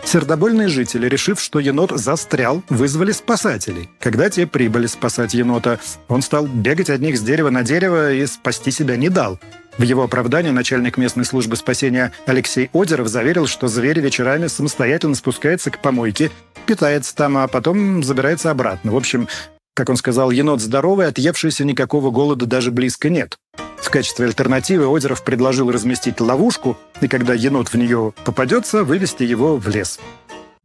Сердобольные 0.03 0.67
жители, 0.67 1.07
решив, 1.07 1.39
что 1.39 1.59
енот 1.59 1.91
застрял, 1.91 2.63
вызвали 2.67 3.13
спасателей. 3.13 3.89
Когда 4.01 4.29
те 4.29 4.45
прибыли 4.45 4.87
спасать 4.87 5.33
енота, 5.33 5.79
он 6.09 6.21
стал 6.21 6.47
бегать 6.47 6.89
от 6.89 6.99
них 6.99 7.17
с 7.17 7.21
дерева 7.21 7.49
на 7.49 7.63
дерево 7.63 8.11
и 8.11 8.25
спасти 8.25 8.71
себя 8.71 8.97
не 8.97 9.07
дал. 9.07 9.39
В 9.77 9.81
его 9.83 10.03
оправдании 10.03 10.51
начальник 10.51 10.97
местной 10.97 11.25
службы 11.25 11.57
спасения 11.57 12.13
Алексей 12.25 12.69
Одеров 12.73 13.09
заверил, 13.09 13.45
что 13.45 13.67
зверь 13.67 13.99
вечерами 13.99 14.47
самостоятельно 14.47 15.15
спускается 15.15 15.69
к 15.69 15.81
помойке, 15.81 16.31
питается 16.65 17.13
там, 17.13 17.37
а 17.37 17.47
потом 17.47 18.01
забирается 18.01 18.51
обратно. 18.51 18.93
В 18.93 18.95
общем, 18.95 19.27
как 19.73 19.89
он 19.89 19.97
сказал, 19.97 20.31
енот 20.31 20.61
здоровый, 20.61 21.07
отъевшийся 21.07 21.65
никакого 21.65 22.09
голода 22.09 22.45
даже 22.45 22.71
близко 22.71 23.09
нет. 23.09 23.37
В 23.77 23.89
качестве 23.89 24.25
альтернативы 24.25 24.87
Озеров 24.87 25.23
предложил 25.23 25.69
разместить 25.69 26.21
ловушку, 26.21 26.77
и 27.01 27.09
когда 27.09 27.33
енот 27.33 27.67
в 27.67 27.75
нее 27.75 28.13
попадется, 28.23 28.85
вывести 28.85 29.23
его 29.23 29.57
в 29.57 29.67
лес. 29.67 29.99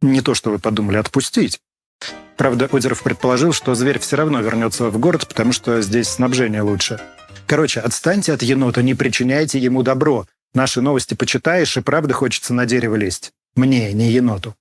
Не 0.01 0.21
то, 0.21 0.33
что 0.33 0.51
вы 0.51 0.59
подумали, 0.59 0.97
отпустить. 0.97 1.59
Правда, 2.37 2.67
Озеров 2.71 3.03
предположил, 3.03 3.51
что 3.51 3.75
зверь 3.75 3.99
все 3.99 4.15
равно 4.15 4.39
вернется 4.39 4.89
в 4.89 4.97
город, 4.97 5.27
потому 5.27 5.51
что 5.51 5.81
здесь 5.81 6.07
снабжение 6.07 6.61
лучше. 6.61 6.99
Короче, 7.51 7.81
отстаньте 7.81 8.31
от 8.31 8.43
енота, 8.43 8.81
не 8.81 8.95
причиняйте 8.95 9.59
ему 9.59 9.83
добро. 9.83 10.25
Наши 10.53 10.79
новости 10.79 11.15
почитаешь, 11.15 11.75
и 11.75 11.81
правда 11.81 12.13
хочется 12.13 12.53
на 12.53 12.65
дерево 12.65 12.95
лезть. 12.95 13.33
Мне, 13.57 13.91
не 13.91 14.09
еноту. 14.09 14.55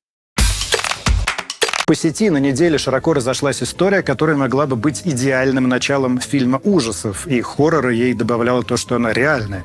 По 1.87 1.95
сети 1.95 2.31
на 2.31 2.39
неделе 2.39 2.79
широко 2.79 3.13
разошлась 3.13 3.63
история, 3.63 4.03
которая 4.03 4.37
могла 4.37 4.67
бы 4.67 4.75
быть 4.75 5.03
идеальным 5.05 5.69
началом 5.69 6.19
фильма 6.19 6.61
ужасов, 6.65 7.29
и 7.29 7.41
хоррора 7.43 7.93
ей 7.93 8.13
добавляло 8.13 8.65
то, 8.65 8.77
что 8.77 8.97
она 8.97 9.13
реальная. 9.13 9.63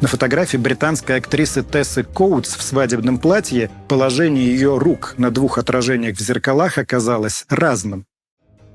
На 0.00 0.06
фотографии 0.06 0.56
британской 0.56 1.16
актрисы 1.16 1.64
Тессы 1.64 2.04
Коутс 2.04 2.54
в 2.54 2.62
свадебном 2.62 3.18
платье 3.18 3.72
положение 3.88 4.46
ее 4.46 4.78
рук 4.78 5.14
на 5.18 5.32
двух 5.32 5.58
отражениях 5.58 6.16
в 6.16 6.20
зеркалах 6.20 6.78
оказалось 6.78 7.44
разным. 7.48 8.06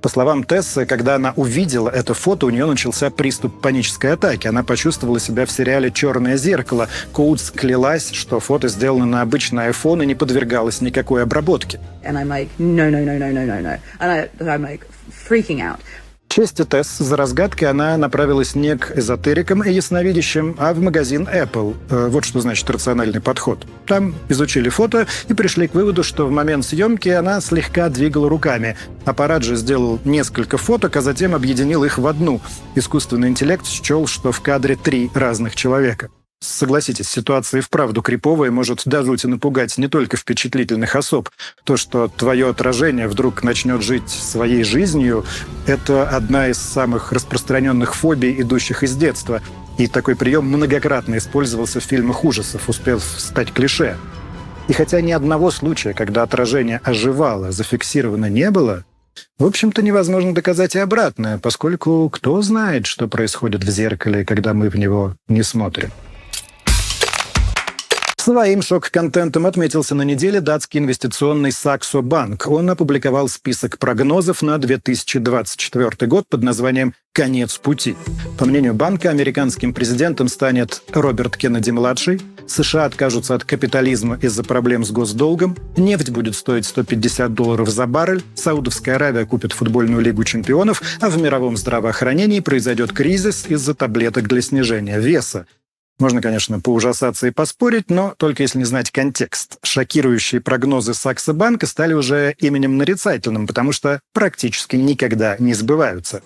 По 0.07 0.11
словам 0.11 0.45
Тессы, 0.45 0.85
когда 0.85 1.15
она 1.15 1.33
увидела 1.35 1.89
это 1.89 2.13
фото, 2.13 2.45
у 2.45 2.49
нее 2.49 2.65
начался 2.65 3.09
приступ 3.09 3.59
панической 3.59 4.13
атаки. 4.13 4.47
Она 4.47 4.63
почувствовала 4.63 5.19
себя 5.19 5.45
в 5.45 5.51
сериале 5.51 5.91
«Черное 5.91 6.37
зеркало». 6.37 6.87
Коутс 7.11 7.51
клялась, 7.51 8.11
что 8.13 8.39
фото 8.39 8.69
сделано 8.69 9.05
на 9.05 9.21
обычный 9.21 9.67
iPhone 9.67 10.01
и 10.01 10.05
не 10.05 10.15
подвергалось 10.15 10.79
никакой 10.79 11.23
обработке. 11.23 11.81
And 12.05 12.15
I'm 12.15 12.29
like, 12.29 12.47
no, 12.57 12.89
no, 12.89 13.03
no, 13.03 13.17
no, 13.17 13.33
no, 13.33 13.45
no, 13.45 13.59
no. 13.59 13.77
And 13.99 14.09
I, 14.09 14.29
I'm 14.39 14.61
like 14.61 14.87
freaking 15.11 15.59
out 15.61 15.81
чести 16.27 16.63
Тесс 16.65 16.97
за 16.97 17.15
разгадкой 17.15 17.69
она 17.69 17.97
направилась 17.97 18.55
не 18.55 18.77
к 18.77 18.97
эзотерикам 18.97 19.63
и 19.63 19.71
ясновидящим, 19.71 20.55
а 20.57 20.73
в 20.73 20.79
магазин 20.79 21.27
Apple. 21.31 21.75
Э, 21.89 22.07
вот 22.09 22.25
что 22.25 22.41
значит 22.41 22.69
рациональный 22.69 23.21
подход. 23.21 23.65
Там 23.85 24.15
изучили 24.29 24.69
фото 24.69 25.07
и 25.27 25.33
пришли 25.33 25.67
к 25.67 25.73
выводу, 25.73 26.03
что 26.03 26.27
в 26.27 26.31
момент 26.31 26.65
съемки 26.65 27.09
она 27.09 27.41
слегка 27.41 27.89
двигала 27.89 28.29
руками. 28.29 28.77
Аппарат 29.05 29.43
же 29.43 29.55
сделал 29.55 29.99
несколько 30.05 30.57
фоток, 30.57 30.95
а 30.95 31.01
затем 31.01 31.33
объединил 31.33 31.83
их 31.83 31.97
в 31.97 32.07
одну. 32.07 32.41
Искусственный 32.75 33.29
интеллект 33.29 33.65
счел, 33.65 34.07
что 34.07 34.31
в 34.31 34.41
кадре 34.41 34.75
три 34.75 35.09
разных 35.13 35.55
человека. 35.55 36.09
Согласитесь, 36.39 37.09
ситуация 37.09 37.59
и 37.59 37.61
вправду 37.61 38.03
криповая 38.03 38.51
может 38.51 38.83
до 38.85 39.03
жути 39.03 39.25
напугать 39.25 39.75
не 39.79 39.87
только 39.87 40.17
впечатлительных 40.17 40.95
особ. 40.95 41.29
То, 41.63 41.77
что 41.77 42.07
твое 42.07 42.49
отражение 42.49 43.07
вдруг 43.07 43.43
начнет 43.43 43.81
жить 43.81 44.09
своей 44.09 44.63
жизнью, 44.63 45.25
это 45.65 46.07
одна 46.07 46.49
из 46.49 46.59
самых 46.59 47.11
распространенных 47.11 47.95
фобий, 47.95 48.39
идущих 48.39 48.83
из 48.83 48.95
детства. 48.95 49.41
И 49.79 49.87
такой 49.87 50.15
прием 50.15 50.45
многократно 50.45 51.17
использовался 51.17 51.79
в 51.79 51.83
фильмах 51.83 52.23
ужасов, 52.23 52.69
успев 52.69 53.03
стать 53.03 53.51
клише. 53.51 53.97
И 54.67 54.73
хотя 54.73 55.01
ни 55.01 55.11
одного 55.11 55.49
случая, 55.49 55.93
когда 55.93 56.21
отражение 56.21 56.81
оживало, 56.83 57.51
зафиксировано 57.51 58.29
не 58.29 58.51
было, 58.51 58.85
в 59.39 59.45
общем-то, 59.45 59.81
невозможно 59.81 60.35
доказать 60.35 60.75
и 60.75 60.79
обратное, 60.79 61.39
поскольку 61.39 62.07
кто 62.11 62.39
знает, 62.43 62.85
что 62.85 63.07
происходит 63.07 63.63
в 63.63 63.69
зеркале, 63.69 64.23
когда 64.23 64.53
мы 64.53 64.69
в 64.69 64.75
него 64.75 65.15
не 65.27 65.41
смотрим. 65.41 65.89
Своим 68.27 68.61
шок-контентом 68.61 69.45
отметился 69.45 69.95
на 69.95 70.01
неделе 70.01 70.41
датский 70.41 70.81
инвестиционный 70.81 71.51
Bank. 71.51 72.45
Он 72.47 72.69
опубликовал 72.69 73.29
список 73.29 73.77
прогнозов 73.77 74.41
на 74.41 74.57
2024 74.57 76.09
год 76.09 76.25
под 76.27 76.43
названием 76.43 76.93
«Конец 77.13 77.57
пути». 77.57 77.95
По 78.37 78.43
мнению 78.43 78.73
банка, 78.73 79.11
американским 79.11 79.73
президентом 79.73 80.27
станет 80.27 80.81
Роберт 80.91 81.37
Кеннеди-младший, 81.37 82.19
США 82.47 82.83
откажутся 82.83 83.33
от 83.33 83.45
капитализма 83.45 84.19
из-за 84.21 84.43
проблем 84.43 84.83
с 84.83 84.91
госдолгом, 84.91 85.55
нефть 85.77 86.09
будет 86.09 86.35
стоить 86.35 86.65
150 86.65 87.33
долларов 87.33 87.69
за 87.69 87.87
баррель, 87.87 88.23
Саудовская 88.35 88.95
Аравия 88.95 89.25
купит 89.25 89.53
футбольную 89.53 90.01
лигу 90.01 90.25
чемпионов, 90.25 90.81
а 90.99 91.09
в 91.09 91.17
мировом 91.17 91.55
здравоохранении 91.55 92.41
произойдет 92.41 92.91
кризис 92.91 93.45
из-за 93.47 93.73
таблеток 93.73 94.27
для 94.27 94.41
снижения 94.41 94.99
веса. 94.99 95.45
Можно, 95.99 96.21
конечно, 96.21 96.59
поужасаться 96.59 97.27
и 97.27 97.31
поспорить, 97.31 97.89
но 97.89 98.13
только 98.17 98.43
если 98.43 98.59
не 98.59 98.65
знать 98.65 98.91
контекст. 98.91 99.57
Шокирующие 99.63 100.41
прогнозы 100.41 100.93
Сакса 100.93 101.33
Банка 101.33 101.65
стали 101.65 101.93
уже 101.93 102.35
именем 102.37 102.77
нарицательным, 102.77 103.47
потому 103.47 103.71
что 103.71 103.99
практически 104.13 104.75
никогда 104.75 105.35
не 105.39 105.55
сбываются. 105.55 106.21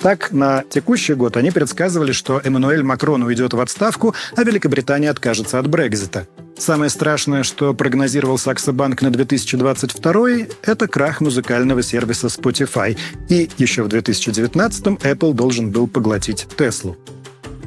Так, 0.00 0.30
на 0.30 0.62
текущий 0.70 1.14
год 1.14 1.36
они 1.36 1.50
предсказывали, 1.50 2.12
что 2.12 2.40
Эммануэль 2.44 2.84
Макрон 2.84 3.24
уйдет 3.24 3.52
в 3.52 3.60
отставку, 3.60 4.14
а 4.36 4.44
Великобритания 4.44 5.10
откажется 5.10 5.58
от 5.58 5.66
Брекзита. 5.66 6.28
Самое 6.56 6.88
страшное, 6.88 7.42
что 7.42 7.74
прогнозировал 7.74 8.38
Сакса 8.38 8.72
Банк 8.72 9.02
на 9.02 9.10
2022 9.10 10.28
это 10.62 10.86
крах 10.86 11.20
музыкального 11.20 11.82
сервиса 11.82 12.28
Spotify. 12.28 12.96
И 13.28 13.50
еще 13.58 13.82
в 13.82 13.88
2019 13.88 14.86
Apple 14.86 15.32
должен 15.34 15.70
был 15.70 15.88
поглотить 15.88 16.46
Теслу. 16.56 16.96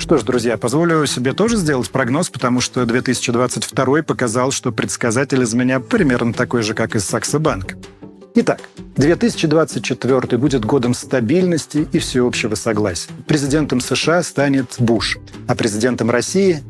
Что 0.01 0.17
ж, 0.17 0.23
друзья, 0.23 0.57
позволю 0.57 1.05
себе 1.05 1.31
тоже 1.31 1.57
сделать 1.57 1.91
прогноз, 1.91 2.31
потому 2.31 2.59
что 2.59 2.87
2022 2.87 4.01
показал, 4.01 4.49
что 4.49 4.71
предсказатель 4.71 5.43
из 5.43 5.53
меня 5.53 5.79
примерно 5.79 6.33
такой 6.33 6.63
же, 6.63 6.73
как 6.73 6.95
из 6.95 7.05
Саксобанка. 7.05 7.77
Итак, 8.33 8.61
2024 8.95 10.39
будет 10.39 10.65
годом 10.65 10.95
стабильности 10.95 11.87
и 11.91 11.99
всеобщего 11.99 12.55
согласия. 12.55 13.11
Президентом 13.27 13.79
США 13.79 14.23
станет 14.23 14.73
Буш, 14.79 15.19
а 15.47 15.55
президентом 15.55 16.09
России... 16.09 16.63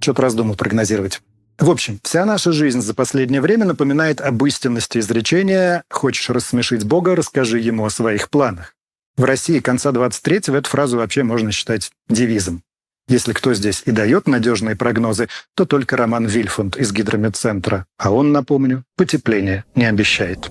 Что-то 0.00 0.22
раздумал 0.22 0.54
прогнозировать. 0.54 1.20
В 1.58 1.68
общем, 1.68 2.00
вся 2.02 2.24
наша 2.24 2.50
жизнь 2.52 2.80
за 2.80 2.94
последнее 2.94 3.42
время 3.42 3.66
напоминает 3.66 4.22
об 4.22 4.42
истинности 4.46 4.98
изречения 4.98 5.84
«Хочешь 5.90 6.30
рассмешить 6.30 6.84
Бога, 6.84 7.14
расскажи 7.14 7.60
ему 7.60 7.84
о 7.84 7.90
своих 7.90 8.30
планах». 8.30 8.74
В 9.16 9.24
России 9.24 9.60
конца 9.60 9.90
23-го 9.90 10.56
эту 10.56 10.70
фразу 10.70 10.96
вообще 10.96 11.22
можно 11.22 11.52
считать 11.52 11.90
девизом. 12.08 12.62
Если 13.08 13.32
кто 13.32 13.52
здесь 13.52 13.82
и 13.84 13.90
дает 13.90 14.26
надежные 14.26 14.76
прогнозы, 14.76 15.28
то 15.54 15.66
только 15.66 15.96
Роман 15.96 16.26
Вильфунд 16.26 16.76
из 16.76 16.92
Гидрометцентра. 16.92 17.84
А 17.98 18.10
он, 18.10 18.32
напомню, 18.32 18.84
потепление 18.96 19.64
не 19.74 19.84
обещает. 19.84 20.50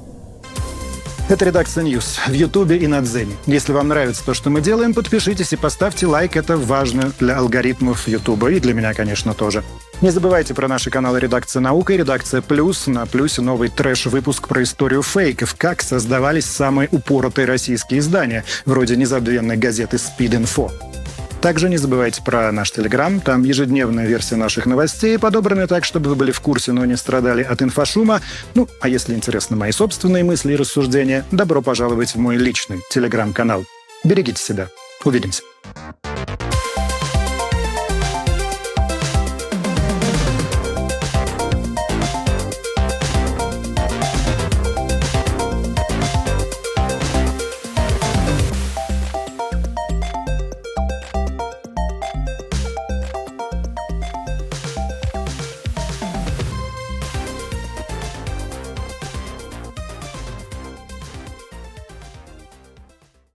Это 1.32 1.46
редакция 1.46 1.86
News 1.86 2.20
в 2.28 2.34
Ютубе 2.34 2.76
и 2.76 2.88
на 2.88 3.00
Дзене. 3.00 3.38
Если 3.46 3.72
вам 3.72 3.88
нравится 3.88 4.22
то, 4.26 4.34
что 4.34 4.50
мы 4.50 4.60
делаем, 4.60 4.94
подпишитесь 4.94 5.54
и 5.54 5.56
поставьте 5.56 6.06
лайк. 6.06 6.36
Это 6.36 6.58
важно 6.58 7.14
для 7.22 7.38
алгоритмов 7.38 8.06
Ютуба 8.06 8.52
и 8.52 8.60
для 8.60 8.74
меня, 8.74 8.94
конечно, 8.94 9.34
тоже. 9.34 9.64
Не 10.02 10.10
забывайте 10.10 10.54
про 10.54 10.68
наши 10.68 10.90
каналы 10.90 11.22
«Редакция 11.22 11.62
наука» 11.62 11.94
и 11.94 11.98
«Редакция 11.98 12.42
плюс». 12.42 12.86
На 12.88 13.06
«Плюсе» 13.06 13.42
новый 13.42 13.70
трэш-выпуск 13.70 14.50
про 14.50 14.64
историю 14.64 15.04
фейков, 15.04 15.56
как 15.58 15.82
создавались 15.82 16.48
самые 16.48 16.90
упоротые 16.92 17.46
российские 17.46 18.02
издания, 18.02 18.44
вроде 18.66 18.98
незабвенной 18.98 19.56
газеты 19.56 20.00
«Спид-инфо». 20.00 20.70
Также 21.42 21.70
не 21.70 21.78
забывайте 21.78 22.22
про 22.22 22.52
наш 22.52 22.72
Телеграм. 22.72 23.20
Там 23.20 23.44
ежедневная 23.44 24.06
версия 24.06 24.36
наших 24.36 24.68
новостей, 24.68 25.18
подобраны 25.18 25.66
так, 25.66 25.86
чтобы 25.86 26.12
вы 26.12 26.16
были 26.16 26.32
в 26.32 26.40
курсе, 26.40 26.72
но 26.72 26.86
не 26.86 26.96
страдали 26.96 27.42
от 27.42 27.64
инфошума. 27.64 28.22
Ну, 28.54 28.68
а 28.80 28.88
если 28.88 29.16
интересны 29.16 29.58
мои 29.58 29.72
собственные 29.72 30.24
мысли 30.24 30.54
и 30.54 30.56
рассуждения, 30.56 31.26
добро 31.32 31.64
пожаловать 31.64 32.14
в 32.14 32.20
мой 32.20 32.38
личный 32.38 32.82
Телеграм-канал. 32.92 33.66
Берегите 34.04 34.42
себя. 34.42 34.70
Увидимся. 35.04 35.42